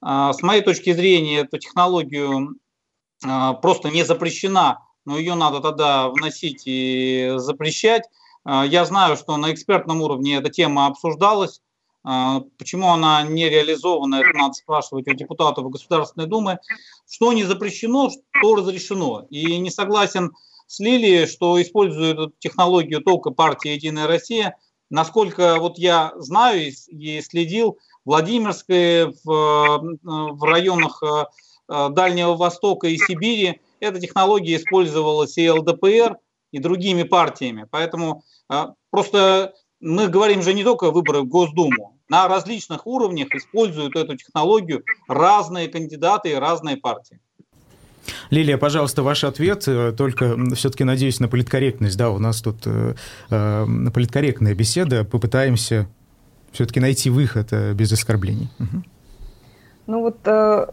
А, 0.00 0.32
с 0.32 0.40
моей 0.40 0.62
точки 0.62 0.94
зрения, 0.94 1.40
эту 1.40 1.58
технологию 1.58 2.56
просто 3.20 3.90
не 3.90 4.02
запрещена, 4.02 4.78
но 5.04 5.18
ее 5.18 5.34
надо 5.34 5.60
тогда 5.60 6.08
вносить 6.08 6.62
и 6.64 7.34
запрещать. 7.36 8.04
Я 8.46 8.84
знаю, 8.86 9.16
что 9.16 9.36
на 9.36 9.52
экспертном 9.52 10.00
уровне 10.00 10.36
эта 10.36 10.48
тема 10.50 10.86
обсуждалась. 10.86 11.60
А, 12.08 12.42
почему 12.56 12.92
она 12.92 13.24
не 13.24 13.48
реализована, 13.48 14.16
это 14.16 14.38
надо 14.38 14.54
спрашивать 14.54 15.08
у 15.08 15.12
депутатов 15.12 15.68
Государственной 15.68 16.26
Думы. 16.26 16.60
Что 17.10 17.32
не 17.32 17.42
запрещено, 17.42 18.10
что 18.10 18.54
разрешено. 18.54 19.26
И 19.28 19.58
не 19.58 19.72
согласен 19.72 20.32
с 20.68 20.78
Лилией, 20.78 21.26
что 21.26 21.60
используют 21.60 22.38
технологию 22.38 23.00
только 23.00 23.30
партия 23.30 23.74
«Единая 23.74 24.06
Россия». 24.06 24.56
Насколько 24.88 25.56
вот 25.58 25.78
я 25.78 26.12
знаю 26.16 26.68
и 26.68 27.20
следил, 27.20 27.78
Владимирской, 28.04 29.06
в, 29.24 29.98
в 30.04 30.44
районах 30.44 31.02
э, 31.02 31.88
Дальнего 31.90 32.36
Востока 32.36 32.86
и 32.86 32.98
Сибири 32.98 33.60
эта 33.80 33.98
технология 33.98 34.54
использовалась 34.54 35.36
и 35.38 35.50
ЛДПР, 35.50 36.18
и 36.52 36.60
другими 36.60 37.02
партиями. 37.02 37.66
Поэтому 37.68 38.22
э, 38.48 38.66
просто 38.90 39.54
мы 39.80 40.06
говорим 40.06 40.42
же 40.42 40.54
не 40.54 40.62
только 40.62 40.92
выборы 40.92 41.22
в 41.22 41.26
Госдуму, 41.26 41.95
на 42.08 42.28
различных 42.28 42.86
уровнях 42.86 43.34
используют 43.34 43.96
эту 43.96 44.16
технологию 44.16 44.82
разные 45.08 45.68
кандидаты 45.68 46.30
и 46.30 46.34
разные 46.34 46.76
партии. 46.76 47.20
Лилия, 48.30 48.56
пожалуйста, 48.56 49.02
ваш 49.02 49.24
ответ, 49.24 49.66
э, 49.66 49.92
только 49.92 50.36
все-таки 50.54 50.84
надеюсь 50.84 51.18
на 51.18 51.28
политкорректность. 51.28 51.96
Да, 51.96 52.10
у 52.10 52.18
нас 52.18 52.40
тут 52.40 52.58
э, 52.66 52.94
э, 53.30 53.66
политкорректная 53.92 54.54
беседа, 54.54 55.04
попытаемся 55.04 55.88
все-таки 56.52 56.78
найти 56.78 57.10
выход 57.10 57.48
э, 57.50 57.72
без 57.72 57.92
оскорблений. 57.92 58.48
Угу. 58.60 58.82
Ну 59.88 60.00
вот 60.02 60.18
э, 60.24 60.66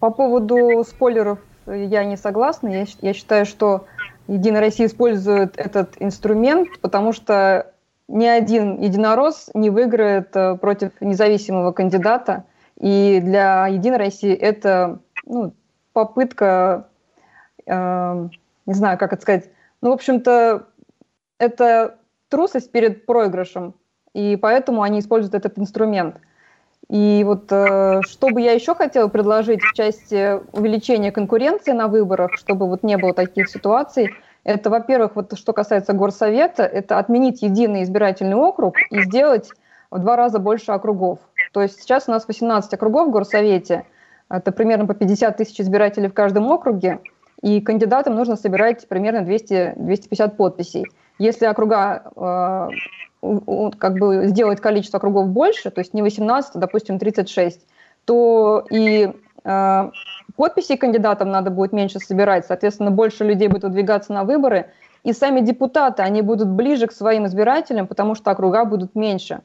по 0.00 0.10
поводу 0.10 0.84
спойлеров 0.88 1.38
я 1.66 2.04
не 2.04 2.16
согласна. 2.16 2.68
Я, 2.68 2.86
я 3.00 3.14
считаю, 3.14 3.46
что 3.46 3.86
Единая 4.30 4.60
Россия 4.60 4.86
использует 4.86 5.58
этот 5.58 5.96
инструмент, 5.98 6.68
потому 6.80 7.12
что 7.12 7.72
ни 8.10 8.26
один 8.26 8.80
единорос 8.80 9.50
не 9.54 9.70
выиграет 9.70 10.34
э, 10.34 10.56
против 10.56 10.92
независимого 11.00 11.72
кандидата. 11.72 12.44
И 12.78 13.20
для 13.22 13.66
Единой 13.68 13.98
России 13.98 14.34
это 14.34 14.98
ну, 15.24 15.52
попытка, 15.92 16.88
э, 17.66 18.28
не 18.66 18.74
знаю, 18.74 18.98
как 18.98 19.12
это 19.12 19.22
сказать, 19.22 19.50
ну, 19.80 19.90
в 19.90 19.94
общем-то, 19.94 20.66
это 21.38 21.98
трусость 22.28 22.70
перед 22.72 23.06
проигрышем, 23.06 23.74
и 24.12 24.36
поэтому 24.36 24.82
они 24.82 24.98
используют 25.00 25.34
этот 25.34 25.58
инструмент. 25.58 26.16
И 26.88 27.22
вот 27.24 27.46
э, 27.52 28.00
что 28.02 28.28
бы 28.28 28.40
я 28.40 28.52
еще 28.52 28.74
хотела 28.74 29.08
предложить 29.08 29.62
в 29.62 29.74
части 29.74 30.40
увеличения 30.56 31.12
конкуренции 31.12 31.70
на 31.70 31.86
выборах, 31.86 32.32
чтобы 32.34 32.66
вот 32.66 32.82
не 32.82 32.96
было 32.98 33.14
таких 33.14 33.48
ситуаций, 33.48 34.10
это, 34.44 34.70
во-первых, 34.70 35.16
вот 35.16 35.36
что 35.36 35.52
касается 35.52 35.92
горсовета, 35.92 36.64
это 36.64 36.98
отменить 36.98 37.42
единый 37.42 37.82
избирательный 37.82 38.36
округ 38.36 38.76
и 38.90 39.02
сделать 39.02 39.50
в 39.90 39.98
два 39.98 40.16
раза 40.16 40.38
больше 40.38 40.72
округов. 40.72 41.18
То 41.52 41.62
есть 41.62 41.80
сейчас 41.80 42.04
у 42.08 42.12
нас 42.12 42.26
18 42.26 42.72
округов 42.74 43.08
в 43.08 43.10
горсовете, 43.10 43.84
это 44.28 44.52
примерно 44.52 44.86
по 44.86 44.94
50 44.94 45.36
тысяч 45.36 45.60
избирателей 45.60 46.08
в 46.08 46.14
каждом 46.14 46.50
округе, 46.50 47.00
и 47.42 47.60
кандидатам 47.60 48.14
нужно 48.14 48.36
собирать 48.36 48.86
примерно 48.86 49.22
200, 49.22 49.74
250 49.76 50.36
подписей. 50.36 50.86
Если 51.18 51.46
округа 51.46 52.04
э, 52.16 52.68
как 53.78 53.94
бы 53.98 54.28
сделать 54.28 54.60
количество 54.60 54.98
округов 54.98 55.28
больше, 55.28 55.70
то 55.70 55.80
есть 55.80 55.92
не 55.92 56.02
18, 56.02 56.54
а, 56.54 56.58
допустим, 56.58 56.98
36, 56.98 57.66
то 58.04 58.64
и 58.70 59.10
подписей 59.42 60.76
кандидатам 60.76 61.30
надо 61.30 61.50
будет 61.50 61.72
меньше 61.72 61.98
собирать, 61.98 62.46
соответственно, 62.46 62.90
больше 62.90 63.24
людей 63.24 63.48
будет 63.48 63.64
выдвигаться 63.64 64.12
на 64.12 64.24
выборы, 64.24 64.70
и 65.02 65.12
сами 65.12 65.40
депутаты, 65.40 66.02
они 66.02 66.22
будут 66.22 66.48
ближе 66.48 66.86
к 66.86 66.92
своим 66.92 67.26
избирателям, 67.26 67.86
потому 67.86 68.14
что 68.14 68.30
округа 68.30 68.64
будут 68.64 68.94
меньше. 68.94 69.40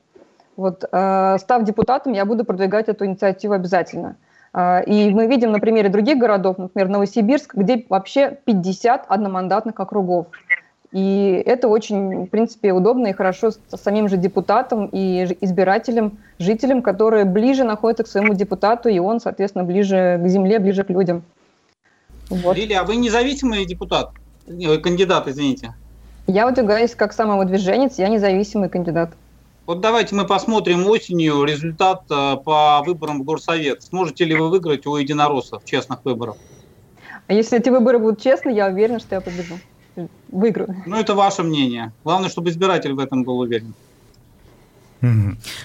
Вот, 0.58 0.86
э, 0.90 1.38
став 1.40 1.64
депутатом, 1.64 2.14
я 2.14 2.26
буду 2.26 2.46
продвигать 2.46 2.88
эту 2.88 3.06
инициативу 3.06 3.54
обязательно. 3.54 4.16
Э, 4.54 4.84
и 4.86 5.14
мы 5.14 5.28
видим 5.28 5.52
на 5.52 5.60
примере 5.60 5.90
других 5.90 6.18
городов, 6.18 6.58
например, 6.58 6.90
Новосибирск, 6.90 7.56
где 7.56 7.86
вообще 7.90 8.38
50 8.46 9.06
одномандатных 9.08 9.80
округов. 9.80 10.28
И 10.92 11.44
это 11.46 11.68
очень, 11.68 12.26
в 12.26 12.28
принципе, 12.28 12.72
удобно 12.72 13.08
и 13.08 13.14
хорошо 13.14 13.52
с 13.52 13.60
самим 13.76 14.08
же 14.08 14.18
депутатом 14.18 14.88
и 14.92 15.26
избирателем, 15.42 16.20
жителем, 16.40 16.82
которые 16.82 17.26
ближе 17.26 17.64
находятся 17.64 18.04
к 18.04 18.08
своему 18.08 18.34
депутату, 18.34 18.90
и 18.90 19.00
он, 19.00 19.20
соответственно, 19.20 19.64
ближе 19.64 20.20
к 20.24 20.28
земле, 20.28 20.60
ближе 20.60 20.84
к 20.84 20.90
людям. 20.90 21.24
Вот. 22.30 22.56
Лилия, 22.56 22.82
а 22.82 22.84
вы 22.84 22.96
независимый 22.96 23.66
депутат? 23.66 24.12
Кандидат, 24.84 25.28
извините. 25.28 25.74
Я 26.28 26.46
выдвигаюсь 26.46 26.96
как 26.96 27.14
самовыдвиженец, 27.14 27.98
я 27.98 28.10
независимый 28.10 28.70
кандидат. 28.70 29.12
Вот 29.66 29.82
давайте 29.82 30.16
мы 30.16 30.26
посмотрим 30.26 30.88
осенью 30.88 31.44
результат 31.44 32.04
э, 32.12 32.38
по 32.38 32.84
выборам 32.86 33.22
в 33.22 33.24
Горсовет. 33.24 33.82
Сможете 33.82 34.24
ли 34.24 34.36
вы 34.36 34.50
выиграть 34.50 34.86
у 34.86 34.96
единороссов 34.96 35.66
честных 35.66 36.06
выборов? 36.06 36.38
А 37.28 37.34
если 37.34 37.58
эти 37.58 37.70
выборы 37.70 37.98
будут 37.98 38.22
честны, 38.22 38.52
я 38.52 38.68
уверена, 38.68 39.00
что 39.00 39.16
я 39.16 39.22
побежу 39.22 39.56
выиграю. 40.30 40.84
Ну, 40.86 40.96
это 40.98 41.16
ваше 41.16 41.44
мнение. 41.44 41.92
Главное, 42.04 42.30
чтобы 42.30 42.50
избиратель 42.50 42.94
в 42.94 43.00
этом 43.00 43.24
был 43.24 43.40
уверен. 43.40 43.74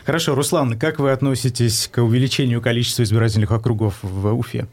Хорошо, 0.05 0.35
Руслан, 0.35 0.78
как 0.78 0.99
вы 0.99 1.12
относитесь 1.12 1.89
к 1.89 2.03
увеличению 2.03 2.61
количества 2.61 3.03
избирательных 3.05 3.51
округов 3.51 3.99
в 4.03 4.35
Уфе? 4.35 4.66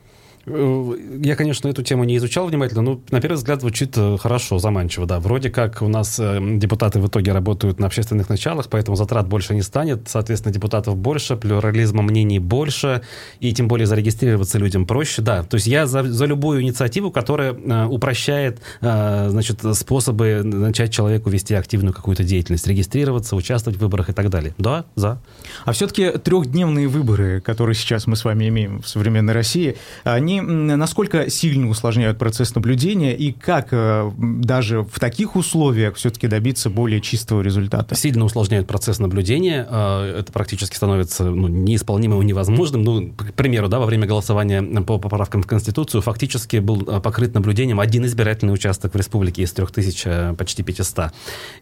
Я, 0.48 1.36
конечно, 1.36 1.68
эту 1.68 1.84
тему 1.84 2.06
не 2.06 2.16
изучал 2.18 2.48
внимательно, 2.48 2.82
но 2.82 3.02
на 3.12 3.20
первый 3.20 3.36
взгляд 3.36 3.60
звучит 3.60 3.98
э, 3.98 4.18
хорошо, 4.18 4.60
заманчиво, 4.60 5.06
да. 5.06 5.20
Вроде 5.20 5.50
как 5.50 5.82
у 5.82 5.89
нас 5.89 6.18
э, 6.20 6.39
депутаты 6.58 7.02
в 7.02 7.08
итоге 7.08 7.34
работают 7.34 7.80
на 7.80 7.88
общественных 7.88 8.30
началах, 8.30 8.68
поэтому 8.70 8.95
затрат 8.95 9.28
больше 9.28 9.54
не 9.56 9.62
станет, 9.62 10.08
соответственно, 10.08 10.54
депутатов 10.54 10.95
больше, 10.95 11.36
плюрализма 11.36 12.02
мнений 12.02 12.39
больше, 12.39 13.02
и 13.41 13.52
тем 13.52 13.68
более 13.68 13.88
зарегистрироваться 13.88 14.58
людям 14.58 14.86
проще, 14.86 15.22
да. 15.22 15.43
То 15.43 15.56
есть 15.56 15.68
я 15.68 15.86
за, 15.86 16.04
за 16.04 16.26
любую 16.26 16.62
инициативу, 16.62 17.12
которая 17.12 17.54
э, 17.54 17.86
упрощает, 17.86 18.62
значит, 18.80 19.60
способы 19.74 20.41
начать 20.43 20.93
человеку 20.93 21.30
вести 21.30 21.56
активную 21.56 21.93
какую-то 21.93 22.24
деятельность, 22.24 22.68
регистрироваться, 22.68 23.36
участвовать 23.36 23.78
в 23.78 23.82
выборах 23.82 24.10
и 24.10 24.14
так 24.14 24.30
далее. 24.30 24.54
Да, 24.58 24.86
за. 24.95 25.20
А 25.66 25.74
все-таки 25.74 26.12
трехдневные 26.12 26.88
выборы, 26.88 27.41
которые 27.41 27.76
сейчас 27.76 28.08
мы 28.08 28.16
с 28.16 28.24
вами 28.24 28.48
имеем 28.48 28.82
в 28.82 28.88
современной 28.88 29.34
России, 29.34 29.76
они 30.04 30.37
насколько 30.42 31.30
сильно 31.30 31.70
усложняют 31.70 32.18
процесс 32.18 32.56
наблюдения 32.56 33.16
и 33.16 33.32
как 33.32 33.70
э, 33.72 34.12
даже 34.18 34.82
в 34.82 35.00
таких 35.00 35.36
условиях 35.36 35.96
все-таки 35.96 36.28
добиться 36.28 36.70
более 36.70 37.02
чистого 37.02 37.42
результата? 37.42 37.96
Сильно 37.96 38.26
усложняют 38.26 38.68
процесс 38.68 39.00
наблюдения. 39.00 39.68
Э, 39.70 40.20
это 40.20 40.32
практически 40.32 40.76
становится 40.76 41.26
ну, 41.26 41.48
неисполнимым 41.48 42.22
и 42.22 42.26
невозможным. 42.26 42.84
Ну, 42.84 43.10
к 43.10 43.34
примеру, 43.34 43.68
да, 43.68 43.80
во 43.80 43.86
время 43.86 44.08
голосования 44.08 44.62
по 44.84 45.00
поправкам 45.00 45.42
в 45.42 45.48
Конституцию 45.48 46.02
фактически 46.02 46.58
был 46.58 46.84
э, 46.88 47.02
покрыт 47.02 47.34
наблюдением 47.34 47.80
один 47.80 48.06
избирательный 48.06 48.54
участок 48.54 48.94
в 48.94 48.98
республике 48.98 49.44
из 49.44 49.52
3000 49.52 50.36
почти 50.36 50.64
500. 50.64 51.12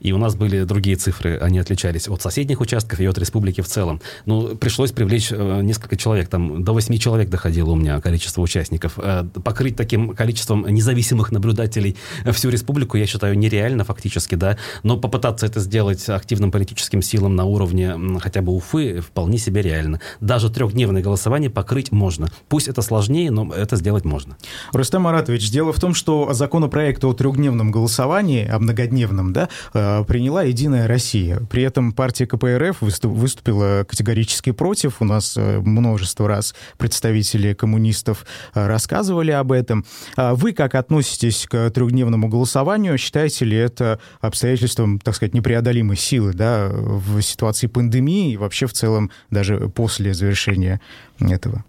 И 0.01 0.11
у 0.11 0.17
нас 0.17 0.35
были 0.35 0.63
другие 0.63 0.95
цифры, 0.95 1.37
они 1.37 1.59
отличались 1.59 2.07
от 2.07 2.21
соседних 2.21 2.61
участков 2.61 2.99
и 2.99 3.05
от 3.05 3.17
республики 3.17 3.61
в 3.61 3.67
целом. 3.67 4.01
Ну, 4.25 4.55
пришлось 4.55 4.91
привлечь 4.91 5.31
несколько 5.31 5.97
человек, 5.97 6.29
там 6.29 6.63
до 6.63 6.73
8 6.73 6.97
человек 6.97 7.29
доходило 7.29 7.71
у 7.71 7.75
меня 7.75 7.99
количество 8.01 8.41
участников 8.41 8.64
участников. 8.65 8.93
Э, 8.97 9.23
покрыть 9.43 9.75
таким 9.75 10.15
количеством 10.15 10.65
независимых 10.67 11.31
наблюдателей 11.31 11.95
всю 12.31 12.49
республику, 12.49 12.97
я 12.97 13.05
считаю, 13.05 13.37
нереально 13.37 13.83
фактически, 13.83 14.35
да, 14.35 14.57
но 14.83 14.97
попытаться 14.97 15.45
это 15.45 15.59
сделать 15.59 16.09
активным 16.09 16.51
политическим 16.51 17.01
силам 17.01 17.35
на 17.35 17.45
уровне 17.45 17.95
хотя 18.19 18.41
бы 18.41 18.51
Уфы 18.53 19.01
вполне 19.01 19.37
себе 19.37 19.61
реально. 19.61 19.99
Даже 20.21 20.49
трехдневное 20.49 21.01
голосование 21.01 21.49
покрыть 21.49 21.91
можно. 21.91 22.27
Пусть 22.49 22.67
это 22.67 22.81
сложнее, 22.81 23.31
но 23.31 23.53
это 23.53 23.75
сделать 23.75 24.05
можно. 24.05 24.37
Рустам 24.73 25.03
Маратович, 25.03 25.51
дело 25.51 25.71
в 25.71 25.79
том, 25.79 25.93
что 25.93 26.33
законопроект 26.33 27.03
о 27.03 27.13
трехдневном 27.13 27.71
голосовании, 27.71 28.47
о 28.47 28.59
многодневном, 28.59 29.33
да, 29.33 29.49
э, 29.73 30.03
приняла 30.07 30.43
«Единая 30.43 30.87
Россия». 30.87 31.39
При 31.49 31.63
этом 31.63 31.91
партия 31.91 32.25
КПРФ 32.25 32.77
выступила 32.81 33.85
категорически 33.87 34.51
против. 34.51 35.01
У 35.01 35.05
нас 35.05 35.35
э, 35.37 35.59
множество 35.59 36.27
раз 36.27 36.55
представители 36.77 37.53
коммунистов 37.53 38.25
рассказывали 38.55 39.31
об 39.31 39.51
этом. 39.51 39.85
А 40.15 40.33
вы 40.33 40.53
как 40.53 40.75
относитесь 40.75 41.45
к 41.45 41.69
трехдневному 41.69 42.27
голосованию? 42.27 42.97
Считаете 42.97 43.45
ли 43.45 43.57
это 43.57 43.99
обстоятельством, 44.21 44.99
так 44.99 45.15
сказать, 45.15 45.33
непреодолимой 45.33 45.97
силы 45.97 46.33
да, 46.33 46.69
в 46.71 47.21
ситуации 47.21 47.67
пандемии 47.67 48.31
и 48.31 48.37
вообще 48.37 48.65
в 48.65 48.73
целом 48.73 49.11
даже 49.29 49.69
после 49.69 50.13
завершения 50.13 50.81
этого? 51.19 51.63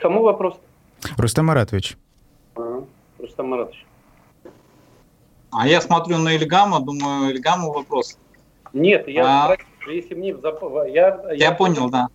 Кому 0.00 0.22
вопрос? 0.22 0.58
Рустам 1.16 1.46
Маратович. 1.46 1.96
А, 2.56 2.84
Рустам 3.18 3.48
Маратович. 3.48 3.84
А 5.50 5.68
я 5.68 5.80
смотрю 5.80 6.18
на 6.18 6.34
Ильгама, 6.34 6.80
думаю, 6.80 7.30
Ильгаму 7.30 7.72
вопрос. 7.72 8.18
Нет, 8.72 9.06
я 9.06 9.46
а... 9.46 9.56
Если 9.86 10.14
мне 10.14 10.28
я, 10.28 10.86
я, 10.88 11.32
я 11.32 11.52
понял, 11.52 11.90
да. 11.90 12.08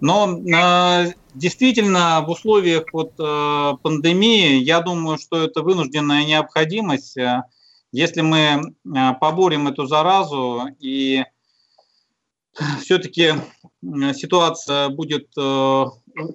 Но 0.00 0.38
э, 0.38 1.12
действительно 1.34 2.22
в 2.26 2.30
условиях 2.30 2.84
вот, 2.92 3.12
э, 3.18 3.72
пандемии, 3.82 4.56
я 4.56 4.80
думаю, 4.80 5.18
что 5.18 5.42
это 5.42 5.62
вынужденная 5.62 6.24
необходимость. 6.26 7.16
Э, 7.16 7.44
если 7.90 8.20
мы 8.20 8.38
э, 8.38 9.14
поборем 9.20 9.68
эту 9.68 9.86
заразу 9.86 10.68
и 10.78 11.24
все-таки 12.80 13.32
ситуация 14.14 14.90
будет 14.90 15.28
э, 15.38 15.84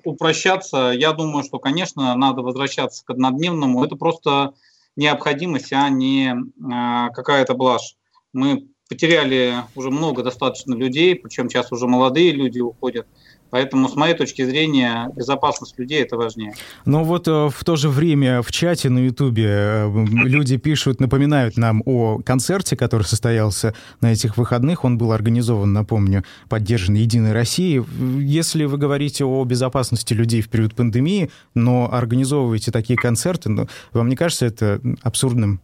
упрощаться, 0.03 0.91
я 0.95 1.13
думаю, 1.13 1.43
что, 1.43 1.59
конечно, 1.59 2.15
надо 2.15 2.41
возвращаться 2.41 3.05
к 3.05 3.09
однодневному. 3.11 3.83
Это 3.83 3.95
просто 3.95 4.53
необходимость, 4.95 5.71
а 5.73 5.89
не 5.89 6.31
э, 6.31 7.13
какая-то 7.13 7.53
блажь. 7.53 7.95
Мы 8.33 8.67
потеряли 8.87 9.55
уже 9.75 9.89
много 9.89 10.23
достаточно 10.23 10.73
людей, 10.73 11.15
причем 11.15 11.49
сейчас 11.49 11.71
уже 11.71 11.87
молодые 11.87 12.31
люди 12.31 12.59
уходят. 12.59 13.07
Поэтому, 13.49 13.87
с 13.87 13.95
моей 13.95 14.13
точки 14.13 14.43
зрения, 14.43 15.09
безопасность 15.15 15.77
людей 15.79 16.01
это 16.01 16.17
важнее. 16.17 16.53
Но 16.85 17.03
вот 17.03 17.27
э, 17.27 17.49
в 17.49 17.63
то 17.63 17.75
же 17.75 17.87
время 17.89 18.41
в 18.41 18.51
чате 18.51 18.89
на 18.89 18.99
Ютубе 18.99 19.45
э, 19.47 20.05
люди 20.11 20.57
пишут, 20.57 20.99
напоминают 20.99 21.55
нам 21.55 21.81
о 21.85 22.19
концерте, 22.19 22.75
который 22.75 23.03
состоялся 23.03 23.73
на 24.01 24.11
этих 24.11 24.37
выходных. 24.37 24.83
Он 24.83 24.97
был 24.97 25.13
организован, 25.13 25.71
напомню, 25.71 26.23
поддержан 26.49 26.95
Единой 26.95 27.31
Россией. 27.31 27.85
Если 28.19 28.65
вы 28.65 28.77
говорите 28.77 29.23
о 29.23 29.43
безопасности 29.45 30.13
людей 30.13 30.41
в 30.41 30.49
период 30.49 30.75
пандемии, 30.75 31.29
но 31.53 31.89
организовываете 31.91 32.71
такие 32.71 32.97
концерты, 32.97 33.49
ну, 33.49 33.67
вам 33.93 34.09
не 34.09 34.17
кажется 34.17 34.45
это 34.45 34.81
абсурдным? 35.03 35.61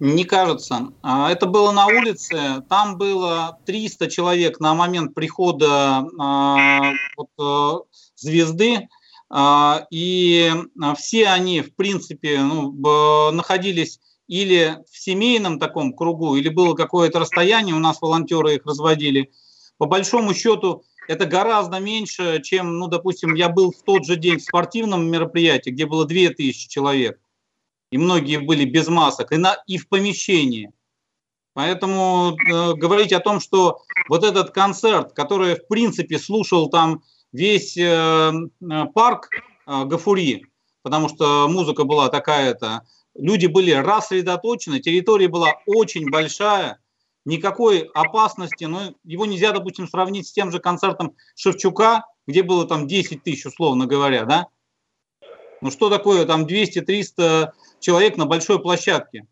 Не 0.00 0.24
кажется. 0.24 0.94
А, 1.02 1.30
это 1.30 1.44
было 1.44 1.72
на 1.72 1.86
улице. 1.86 2.64
Там 2.70 2.96
было 2.96 3.58
300 3.66 4.08
человек 4.08 4.58
на 4.58 4.72
момент 4.72 5.14
прихода 5.14 6.06
а, 6.18 6.92
вот, 7.18 7.28
э, 7.38 7.98
звезды. 8.16 8.88
А, 9.28 9.86
и 9.90 10.50
все 10.96 11.28
они, 11.28 11.60
в 11.60 11.76
принципе, 11.76 12.40
ну, 12.40 12.72
находились 13.30 14.00
или 14.26 14.78
в 14.90 14.98
семейном 14.98 15.58
таком 15.58 15.92
кругу, 15.92 16.34
или 16.36 16.48
было 16.48 16.74
какое-то 16.74 17.18
расстояние, 17.18 17.74
у 17.74 17.80
нас 17.80 18.00
волонтеры 18.00 18.54
их 18.54 18.64
разводили. 18.64 19.30
По 19.76 19.84
большому 19.84 20.32
счету, 20.32 20.82
это 21.08 21.26
гораздо 21.26 21.78
меньше, 21.78 22.40
чем, 22.42 22.78
ну, 22.78 22.86
допустим, 22.86 23.34
я 23.34 23.50
был 23.50 23.72
в 23.72 23.82
тот 23.82 24.06
же 24.06 24.16
день 24.16 24.38
в 24.38 24.42
спортивном 24.42 25.10
мероприятии, 25.10 25.70
где 25.70 25.84
было 25.84 26.06
2000 26.06 26.68
человек 26.68 27.18
и 27.90 27.98
многие 27.98 28.38
были 28.38 28.64
без 28.64 28.88
масок, 28.88 29.32
и, 29.32 29.36
на, 29.36 29.56
и 29.66 29.78
в 29.78 29.88
помещении. 29.88 30.72
Поэтому 31.54 32.36
э, 32.36 32.74
говорить 32.74 33.12
о 33.12 33.20
том, 33.20 33.40
что 33.40 33.82
вот 34.08 34.24
этот 34.24 34.50
концерт, 34.50 35.12
который 35.12 35.56
в 35.56 35.66
принципе 35.66 36.18
слушал 36.18 36.70
там 36.70 37.02
весь 37.32 37.76
э, 37.76 37.82
э 37.82 38.84
парк 38.94 39.30
э, 39.66 39.84
Гафури, 39.84 40.46
потому 40.82 41.08
что 41.08 41.48
музыка 41.48 41.84
была 41.84 42.08
такая-то, 42.08 42.82
люди 43.14 43.46
были 43.46 43.72
рассредоточены, 43.72 44.78
территория 44.78 45.28
была 45.28 45.54
очень 45.66 46.08
большая, 46.08 46.78
никакой 47.24 47.80
опасности, 47.94 48.64
но 48.64 48.94
его 49.04 49.26
нельзя, 49.26 49.52
допустим, 49.52 49.88
сравнить 49.88 50.28
с 50.28 50.32
тем 50.32 50.52
же 50.52 50.60
концертом 50.60 51.16
Шевчука, 51.34 52.04
где 52.26 52.42
было 52.44 52.66
там 52.66 52.86
10 52.86 53.24
тысяч, 53.24 53.46
условно 53.46 53.86
говоря, 53.86 54.24
да? 54.24 54.46
Ну 55.60 55.70
что 55.70 55.90
такое 55.90 56.24
там 56.24 56.46
200-300 56.46 57.50
человек 57.80 58.16
на 58.16 58.26
большой 58.26 58.60
площадке? 58.60 59.26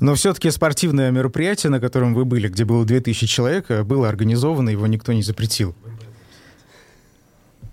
Но 0.00 0.14
все-таки 0.14 0.50
спортивное 0.50 1.10
мероприятие, 1.10 1.70
на 1.70 1.80
котором 1.80 2.14
вы 2.14 2.24
были, 2.24 2.48
где 2.48 2.64
было 2.64 2.84
2000 2.84 3.26
человек, 3.26 3.70
было 3.84 4.08
организовано, 4.08 4.70
его 4.70 4.86
никто 4.86 5.12
не 5.12 5.22
запретил. 5.22 5.74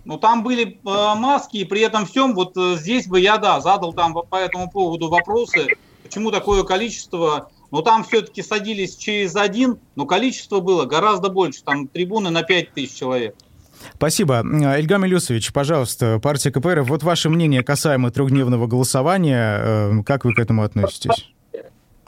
Ну, 0.06 0.20
там 0.20 0.44
были 0.44 0.66
э, 0.68 0.76
маски, 0.84 1.58
и 1.58 1.66
при 1.66 1.82
этом 1.82 2.06
всем, 2.06 2.36
вот 2.36 2.56
э, 2.56 2.76
здесь 2.78 3.08
бы 3.08 3.20
я, 3.20 3.38
да, 3.38 3.60
задал 3.60 3.92
там 3.92 4.14
по 4.14 4.36
этому 4.36 4.70
поводу 4.70 5.10
вопросы, 5.10 5.68
почему 6.04 6.30
такое 6.30 6.64
количество, 6.64 7.50
но 7.72 7.82
там 7.82 8.04
все-таки 8.04 8.44
садились 8.44 8.96
через 8.96 9.36
один, 9.36 9.80
но 9.96 10.06
количество 10.06 10.60
было 10.60 10.86
гораздо 10.86 11.30
больше, 11.30 11.64
там 11.64 11.88
трибуны 11.88 12.30
на 12.30 12.44
5 12.44 12.74
тысяч 12.74 12.94
человек. 12.94 13.36
Спасибо. 13.94 14.44
Эльгам 14.76 15.06
Илюсович, 15.06 15.54
пожалуйста, 15.54 16.20
партия 16.22 16.52
КПРФ, 16.52 16.88
вот 16.88 17.04
ваше 17.04 17.30
мнение 17.30 17.64
касаемо 17.64 18.12
трехдневного 18.12 18.68
голосования, 18.68 19.60
э, 19.60 20.04
как 20.06 20.26
вы 20.26 20.34
к 20.34 20.40
этому 20.40 20.64
относитесь? 20.64 21.32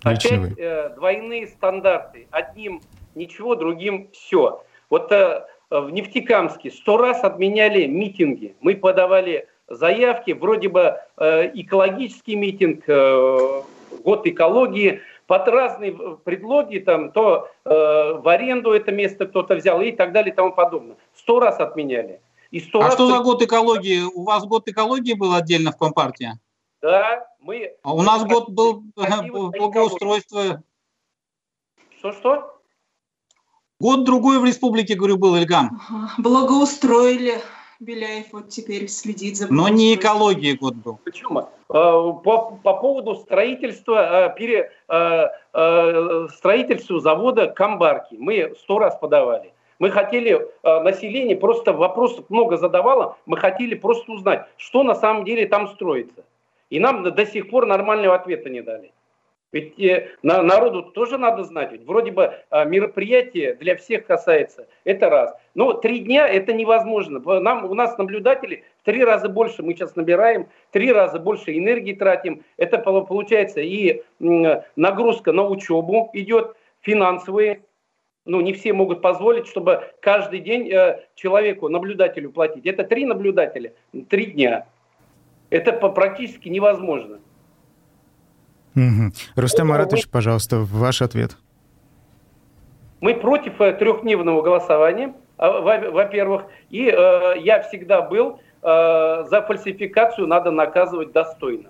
Опять 0.04 0.26
э, 0.32 0.90
двойные 0.96 1.48
стандарты. 1.48 2.28
Одним 2.32 2.82
ничего, 3.16 3.56
другим 3.56 4.10
все. 4.14 4.64
Вот 4.90 5.12
э, 5.12 5.44
в 5.70 5.90
Нефтекамске 5.90 6.72
сто 6.72 6.98
раз 6.98 7.24
отменяли 7.24 7.86
митинги. 7.88 8.56
Мы 8.62 8.76
подавали 8.76 9.48
заявки, 9.68 10.32
вроде 10.32 10.70
бы 10.70 10.98
э, 11.18 11.52
экологический 11.54 12.36
митинг, 12.36 12.84
э, 12.88 13.62
год 14.04 14.26
экологии, 14.26 15.02
под 15.28 15.48
разные 15.50 15.92
предлоги, 16.24 16.80
там, 16.80 17.12
то 17.12 17.50
э, 17.66 17.70
в 17.70 18.28
аренду 18.30 18.72
это 18.72 18.94
место 18.94 19.26
кто-то 19.26 19.56
взял 19.56 19.82
и 19.82 19.92
так 19.92 20.14
далее 20.14 20.32
и 20.32 20.36
тому 20.36 20.54
подобное. 20.54 20.96
Сто 21.28 21.42
раз 21.42 21.60
отменяли. 21.60 22.22
И 22.52 22.62
100 22.62 22.80
а 22.80 22.84
раз 22.86 22.94
что 22.94 23.08
за 23.08 23.20
год 23.20 23.42
экологии? 23.42 24.00
У 24.00 24.24
вас 24.24 24.46
год 24.46 24.66
экологии 24.70 25.12
был 25.12 25.34
отдельно 25.34 25.74
в 25.74 25.78
Компартии? 25.78 26.40
Да, 26.82 27.28
мы... 27.42 27.74
А 27.84 27.94
у 27.94 28.02
нас 28.02 28.24
год 28.24 28.50
был 28.50 28.86
благоустройство. 28.96 30.64
Что-что? 32.00 32.62
Год 33.82 34.06
другой 34.06 34.40
в 34.40 34.46
республике, 34.46 34.96
говорю, 34.96 35.18
был, 35.18 35.36
Ильгам. 35.36 35.82
Ага, 35.90 36.14
благоустроили. 36.18 37.42
Беляев 37.82 38.28
вот 38.32 38.48
теперь 38.48 38.88
следит 38.88 39.36
за... 39.36 39.54
Но 39.54 39.68
не 39.68 39.96
экологии 39.96 40.54
год 40.54 40.76
был. 40.76 40.98
Почему? 41.04 41.50
А, 41.68 42.12
по, 42.14 42.52
по 42.64 42.74
поводу 42.76 43.16
строительства, 43.16 44.26
а, 44.26 44.30
пере, 44.30 44.72
а, 44.88 45.28
строительству 46.30 47.00
завода 47.00 47.48
Камбарки 47.48 48.16
мы 48.18 48.56
сто 48.64 48.80
раз 48.80 48.98
подавали. 48.98 49.52
Мы 49.80 49.92
хотели 49.92 50.48
население, 50.64 51.38
просто 51.38 51.74
вопросов 51.74 52.26
много 52.30 52.58
задавало, 52.58 53.18
мы 53.26 53.38
хотели 53.38 53.76
просто 53.76 54.12
узнать, 54.12 54.48
что 54.58 54.84
на 54.84 54.96
самом 54.96 55.24
деле 55.24 55.48
там 55.48 55.68
строится. 55.68 56.24
И 56.70 56.80
нам 56.80 57.04
до 57.04 57.26
сих 57.26 57.50
пор 57.50 57.66
нормального 57.66 58.16
ответа 58.16 58.50
не 58.50 58.62
дали. 58.62 58.92
Ведь 59.54 59.80
э, 59.80 60.10
на, 60.24 60.42
народу 60.42 60.84
тоже 60.84 61.18
надо 61.18 61.44
знать. 61.44 61.72
Ведь 61.72 61.86
вроде 61.86 62.12
бы 62.12 62.34
э, 62.52 62.66
мероприятие 62.66 63.54
для 63.56 63.78
всех 63.78 64.06
касается. 64.06 64.68
Это 64.84 65.10
раз. 65.10 65.34
Но 65.56 65.74
три 65.74 66.00
дня 66.00 66.28
это 66.28 66.52
невозможно. 66.52 67.20
Нам, 67.40 67.66
у 67.66 67.74
нас 67.74 67.98
наблюдатели 67.98 68.66
в 68.82 68.86
три 68.86 69.04
раза 69.04 69.30
больше 69.30 69.64
мы 69.64 69.74
сейчас 69.74 69.96
набираем, 69.96 70.48
три 70.72 70.92
раза 70.92 71.20
больше 71.20 71.58
энергии 71.58 71.94
тратим. 71.94 72.44
Это 72.58 72.78
получается 72.80 73.62
и 73.62 74.02
э, 74.20 74.62
нагрузка 74.76 75.32
на 75.32 75.48
учебу 75.48 76.10
идет, 76.14 76.56
финансовые. 76.82 77.62
Ну, 78.28 78.42
не 78.42 78.54
все 78.54 78.74
могут 78.74 79.02
позволить, 79.02 79.48
чтобы 79.48 79.84
каждый 80.02 80.40
день 80.40 80.70
э, 80.70 81.00
человеку, 81.16 81.70
наблюдателю 81.70 82.32
платить. 82.32 82.66
Это 82.66 82.84
три 82.84 83.06
наблюдателя, 83.06 83.74
три 84.10 84.28
дня. 84.28 84.66
Это 85.50 85.72
практически 85.72 86.50
невозможно. 86.50 87.20
Угу. 88.76 89.14
Рустам 89.36 89.70
Маратович, 89.70 90.10
пожалуйста, 90.10 90.58
ваш 90.60 91.02
ответ. 91.02 91.38
Мы 93.00 93.16
против 93.16 93.60
э, 93.62 93.74
трехдневного 93.74 94.42
голосования, 94.42 95.14
а, 95.38 95.62
во-первых, 95.62 96.46
и 96.70 96.90
э, 96.90 97.40
я 97.40 97.62
всегда 97.62 98.02
был 98.02 98.40
э, 98.62 99.26
за 99.30 99.42
фальсификацию 99.48 100.28
надо 100.28 100.52
наказывать 100.52 101.12
достойно. 101.12 101.70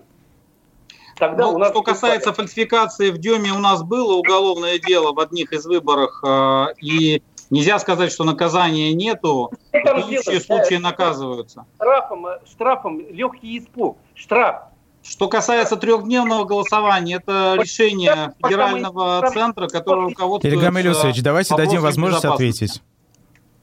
Тогда 1.18 1.46
ну, 1.46 1.54
у 1.54 1.58
нас 1.58 1.70
что 1.70 1.82
касается 1.82 2.34
фальсификации, 2.34 3.10
в 3.10 3.18
Деме 3.18 3.52
у 3.52 3.60
нас 3.60 3.82
было 3.84 4.14
уголовное 4.14 4.78
дело 4.80 5.14
в 5.14 5.20
одних 5.20 5.52
из 5.52 5.66
выборах, 5.66 6.24
э, 6.24 6.66
и 6.82 7.24
нельзя 7.50 7.80
сказать, 7.80 8.12
что 8.12 8.24
наказания 8.24 8.94
нету, 8.94 9.52
предыдущие 9.72 10.40
случаи 10.40 10.76
наказываются. 10.76 11.66
Штрафом, 11.76 12.28
э, 12.28 12.40
штрафом 12.46 13.00
легкий 13.10 13.58
испуг, 13.58 13.98
штраф. 14.14 14.64
Что 15.04 15.28
касается 15.30 15.78
трехдневного 15.78 16.44
голосования, 16.44 17.16
это 17.16 17.56
решение 17.60 18.34
федерального 18.44 19.28
центра, 19.32 19.68
которое 19.68 20.10
руководствуется... 20.10 20.60
Ильгам 20.60 20.80
Илюсович, 20.80 21.22
давайте 21.24 21.56
дадим 21.56 21.82
возможность 21.82 22.26
ответить. 22.26 22.84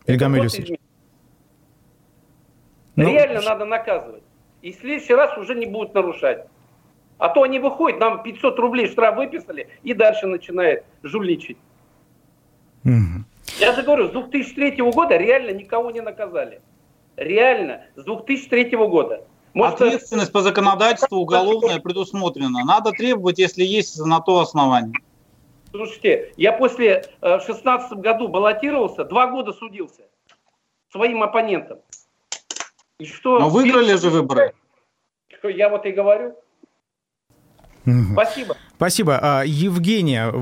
Ильгам 0.07 0.37
Илюсович. 0.37 0.79
Ну, 2.97 3.09
Реально 3.09 3.43
надо 3.43 3.65
наказывать. 3.65 4.23
И 4.63 4.73
в 4.73 4.77
следующий 4.77 5.15
раз 5.15 5.37
уже 5.37 5.55
не 5.55 5.67
будут 5.67 5.93
нарушать. 5.95 6.47
А 7.19 7.29
то 7.29 7.43
они 7.43 7.59
выходят, 7.59 8.01
нам 8.01 8.23
500 8.23 8.59
рублей 8.59 8.89
штраф 8.89 9.17
выписали, 9.17 9.69
и 9.83 9.95
дальше 9.95 10.27
начинает 10.27 10.85
жульничать. 11.03 11.57
Угу. 12.85 13.25
Я 13.59 13.73
же 13.73 13.83
говорю, 13.83 14.09
с 14.09 14.13
2003 14.13 14.77
года 14.93 15.17
реально 15.17 15.51
никого 15.51 15.91
не 15.91 16.01
наказали. 16.01 16.61
Реально, 17.17 17.85
с 17.95 18.05
2003 18.05 18.77
года. 18.77 19.25
Может, 19.53 19.81
Ответственность 19.81 20.33
по 20.33 20.41
законодательству 20.41 21.19
уголовная 21.19 21.79
предусмотрена. 21.79 22.65
Надо 22.65 22.91
требовать, 22.91 23.39
если 23.39 23.63
есть 23.63 23.99
на 24.05 24.21
то 24.21 24.41
основание. 24.41 24.95
Слушайте, 25.71 26.33
я 26.37 26.53
после 26.53 27.05
э, 27.21 27.39
в 27.39 27.43
16 27.43 27.99
году 27.99 28.29
баллотировался, 28.29 29.05
два 29.05 29.29
года 29.29 29.53
судился 29.53 30.03
своим 30.91 31.23
оппонентом. 31.23 31.79
И 32.99 33.07
что? 33.07 33.39
Но 33.39 33.49
выиграли 33.49 33.95
же 33.95 34.11
выборы. 34.11 34.55
Я 35.43 35.69
вот 35.69 35.85
и 35.87 35.91
говорю. 35.91 36.37
Спасибо. 37.85 38.57
Спасибо. 38.77 39.19
А, 39.23 39.43
Евгения, 39.45 40.33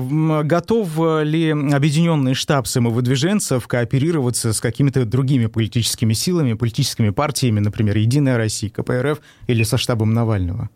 готов 0.43 0.89
ли 1.23 1.51
объединенный 1.51 2.33
штаб 2.33 2.67
самовыдвиженцев 2.67 3.67
кооперироваться 3.67 4.53
с 4.53 4.61
какими-то 4.61 5.05
другими 5.05 5.47
политическими 5.47 6.13
силами, 6.13 6.53
политическими 6.53 7.09
партиями, 7.09 7.59
например, 7.59 7.97
«Единая 7.97 8.37
Россия», 8.37 8.69
КПРФ 8.69 9.19
или 9.47 9.63
со 9.63 9.77
штабом 9.77 10.13
Навального? 10.13 10.69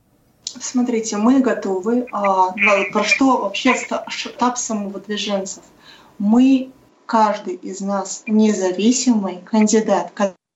Смотрите, 0.43 1.18
мы 1.18 1.41
готовы. 1.41 2.05
А, 2.11 2.51
про 2.91 3.03
что 3.03 3.41
вообще 3.41 3.74
штаб 4.07 4.57
самовыдвиженцев? 4.57 5.63
Мы, 6.20 6.72
каждый 7.05 7.55
из 7.55 7.80
нас, 7.80 8.24
независимый 8.28 9.39
кандидат, 9.45 10.11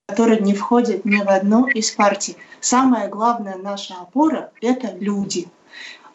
который 0.08 0.42
не 0.42 0.54
входит 0.54 1.06
ни 1.06 1.22
в 1.22 1.30
одну 1.30 1.68
из 1.68 1.92
партий. 1.92 2.36
Самая 2.60 3.08
главная 3.08 3.56
наша 3.58 3.96
опора– 3.96 4.52
это 4.62 4.94
люди– 5.00 5.48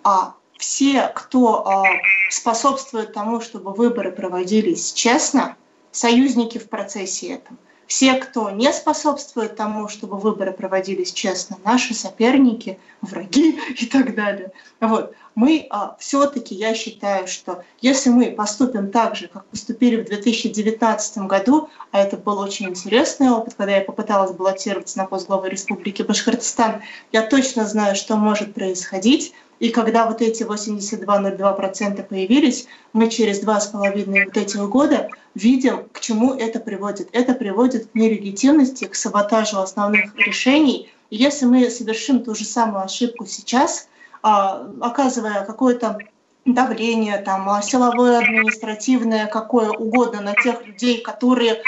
а 0.06 0.36
все, 0.56 1.08
кто 1.08 1.66
а, 1.66 1.82
способствует 2.30 3.12
тому, 3.12 3.40
чтобы 3.40 3.72
выборы 3.72 4.12
проводились 4.12 4.92
честно, 4.92 5.56
союзники 5.90 6.58
в 6.58 6.68
процессе 6.68 7.32
этом. 7.32 7.58
Все, 7.88 8.14
кто 8.14 8.50
не 8.50 8.72
способствует 8.72 9.56
тому, 9.56 9.88
чтобы 9.88 10.18
выборы 10.18 10.52
проводились 10.52 11.12
честно, 11.12 11.56
наши 11.64 11.92
соперники, 11.92 12.78
враги 13.00 13.58
и 13.80 13.86
так 13.86 14.14
далее. 14.14 14.52
Вот. 14.80 15.12
Мы 15.34 15.66
а, 15.70 15.96
все-таки, 15.98 16.54
я 16.54 16.72
считаю, 16.74 17.26
что 17.26 17.64
если 17.80 18.10
мы 18.10 18.30
поступим 18.30 18.92
так 18.92 19.16
же, 19.16 19.26
как 19.26 19.44
поступили 19.46 20.02
в 20.02 20.06
2019 20.06 21.18
году, 21.18 21.68
а 21.90 21.98
это 21.98 22.16
был 22.16 22.38
очень 22.38 22.70
интересный 22.70 23.30
опыт, 23.30 23.54
когда 23.54 23.76
я 23.76 23.82
попыталась 23.82 24.32
баллотироваться 24.32 24.98
на 24.98 25.06
пост 25.06 25.26
главы 25.26 25.48
Республики 25.48 26.02
Башкортостан, 26.02 26.82
я 27.10 27.22
точно 27.22 27.66
знаю, 27.66 27.96
что 27.96 28.16
может 28.16 28.54
происходить. 28.54 29.34
И 29.58 29.70
когда 29.70 30.06
вот 30.06 30.20
эти 30.20 30.42
82,02% 30.42 32.02
появились, 32.02 32.66
мы 32.92 33.08
через 33.08 33.40
два 33.40 33.60
с 33.60 33.68
половиной 33.68 34.26
вот 34.26 34.36
этих 34.36 34.68
года 34.68 35.08
видим, 35.34 35.88
к 35.92 36.00
чему 36.00 36.34
это 36.34 36.60
приводит. 36.60 37.08
Это 37.12 37.34
приводит 37.34 37.86
к 37.86 37.94
нелегитимности, 37.94 38.84
к 38.84 38.94
саботажу 38.94 39.58
основных 39.58 40.14
решений. 40.16 40.90
Если 41.10 41.46
мы 41.46 41.70
совершим 41.70 42.22
ту 42.22 42.34
же 42.34 42.44
самую 42.44 42.84
ошибку 42.84 43.24
сейчас, 43.26 43.88
а, 44.22 44.68
оказывая 44.80 45.44
какое-то 45.44 45.98
давление, 46.44 47.18
там, 47.18 47.60
силовое, 47.62 48.18
административное, 48.18 49.26
какое 49.26 49.70
угодно 49.70 50.20
на 50.20 50.34
тех 50.34 50.64
людей, 50.66 51.00
которые 51.00 51.62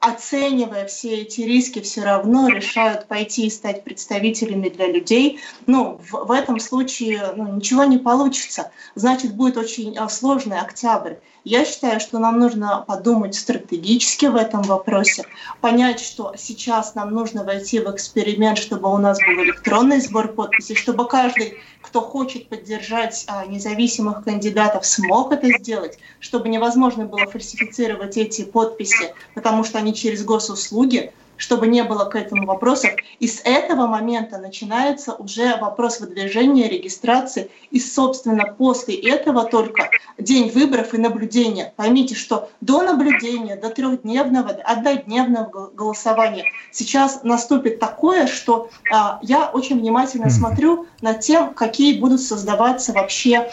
оценивая 0.00 0.86
все 0.86 1.20
эти 1.20 1.42
риски, 1.42 1.80
все 1.80 2.02
равно 2.02 2.48
решают 2.48 3.06
пойти 3.06 3.46
и 3.46 3.50
стать 3.50 3.84
представителями 3.84 4.70
для 4.70 4.86
людей, 4.86 5.40
ну, 5.66 6.00
в, 6.10 6.24
в 6.24 6.30
этом 6.30 6.58
случае 6.58 7.32
ну, 7.36 7.56
ничего 7.56 7.84
не 7.84 7.98
получится. 7.98 8.72
Значит, 8.94 9.34
будет 9.34 9.58
очень 9.58 9.96
а, 9.98 10.08
сложный 10.08 10.58
октябрь. 10.58 11.14
Я 11.44 11.64
считаю, 11.64 12.00
что 12.00 12.18
нам 12.18 12.38
нужно 12.38 12.84
подумать 12.86 13.34
стратегически 13.34 14.26
в 14.26 14.36
этом 14.36 14.60
вопросе, 14.62 15.24
понять, 15.62 15.98
что 15.98 16.34
сейчас 16.36 16.94
нам 16.94 17.12
нужно 17.12 17.44
войти 17.44 17.80
в 17.80 17.90
эксперимент, 17.90 18.58
чтобы 18.58 18.92
у 18.92 18.98
нас 18.98 19.18
был 19.18 19.42
электронный 19.42 20.00
сбор 20.00 20.28
подписей, 20.28 20.74
чтобы 20.74 21.08
каждый, 21.08 21.54
кто 21.80 22.02
хочет 22.02 22.50
поддержать 22.50 23.24
а, 23.26 23.46
независимых 23.46 24.22
кандидатов, 24.22 24.84
смог 24.84 25.32
это 25.32 25.50
сделать, 25.58 25.98
чтобы 26.18 26.50
невозможно 26.50 27.06
было 27.06 27.26
фальсифицировать 27.26 28.18
эти 28.18 28.44
подписи, 28.44 29.14
потому 29.34 29.64
что 29.64 29.78
они 29.78 29.94
через 29.94 30.22
госуслуги, 30.22 31.14
чтобы 31.40 31.66
не 31.66 31.82
было 31.82 32.04
к 32.04 32.14
этому 32.16 32.46
вопросов. 32.46 32.90
И 33.18 33.26
с 33.26 33.40
этого 33.44 33.86
момента 33.86 34.38
начинается 34.38 35.14
уже 35.14 35.56
вопрос 35.56 35.98
выдвижения, 35.98 36.68
регистрации. 36.68 37.50
И, 37.70 37.80
собственно, 37.80 38.54
после 38.58 38.94
этого 38.94 39.44
только 39.44 39.90
день 40.18 40.50
выборов 40.50 40.92
и 40.92 40.98
наблюдения. 40.98 41.72
Поймите, 41.76 42.14
что 42.14 42.50
до 42.60 42.82
наблюдения, 42.82 43.56
до 43.56 43.70
трехдневного, 43.70 44.50
однодневного 44.50 45.70
голосования 45.74 46.44
сейчас 46.72 47.22
наступит 47.22 47.80
такое, 47.80 48.26
что 48.26 48.68
а, 48.92 49.18
я 49.22 49.48
очень 49.48 49.80
внимательно 49.80 50.28
смотрю 50.28 50.86
над 51.00 51.20
тем, 51.20 51.54
какие 51.54 51.98
будут 51.98 52.20
создаваться 52.20 52.92
вообще 52.92 53.50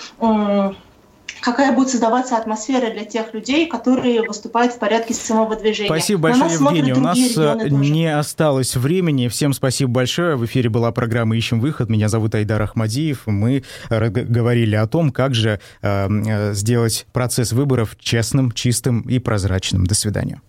какая 1.42 1.72
будет 1.74 1.90
создаваться 1.90 2.38
атмосфера 2.38 2.92
для 2.92 3.06
тех 3.06 3.34
людей, 3.34 3.68
которые 3.68 4.22
выступают 4.24 4.74
в 4.74 4.80
порядке 4.80 5.14
самого 5.14 5.56
движения. 5.56 5.90
Спасибо 5.90 6.22
большое, 6.22 6.54
Евгений. 6.54 6.94
У 6.94 7.00
нас 7.00 7.18
э, 7.38 7.70
не 7.70 8.08
осталось 8.08 8.76
времени. 8.76 9.28
Всем 9.28 9.54
спасибо 9.54 9.92
большое. 9.92 10.36
В 10.36 10.46
эфире 10.46 10.70
была 10.70 10.92
программа 10.92 11.36
«Ищем 11.36 11.60
выход». 11.60 11.90
Меня 11.90 12.10
зовут 12.10 12.36
Айдар 12.36 12.62
Ахмадиев. 12.62 13.28
Мы 13.28 13.64
говорили 13.90 14.76
о 14.76 14.88
том, 14.88 15.12
как 15.12 15.36
же 15.36 15.60
э, 15.82 16.08
э, 16.08 16.54
сделать 16.54 17.06
процесс 17.14 17.52
выборов 17.52 17.98
честным, 18.00 18.52
чистым 18.52 19.02
и 19.02 19.20
прозрачным. 19.20 19.86
До 19.86 19.96
свидания. 19.96 20.42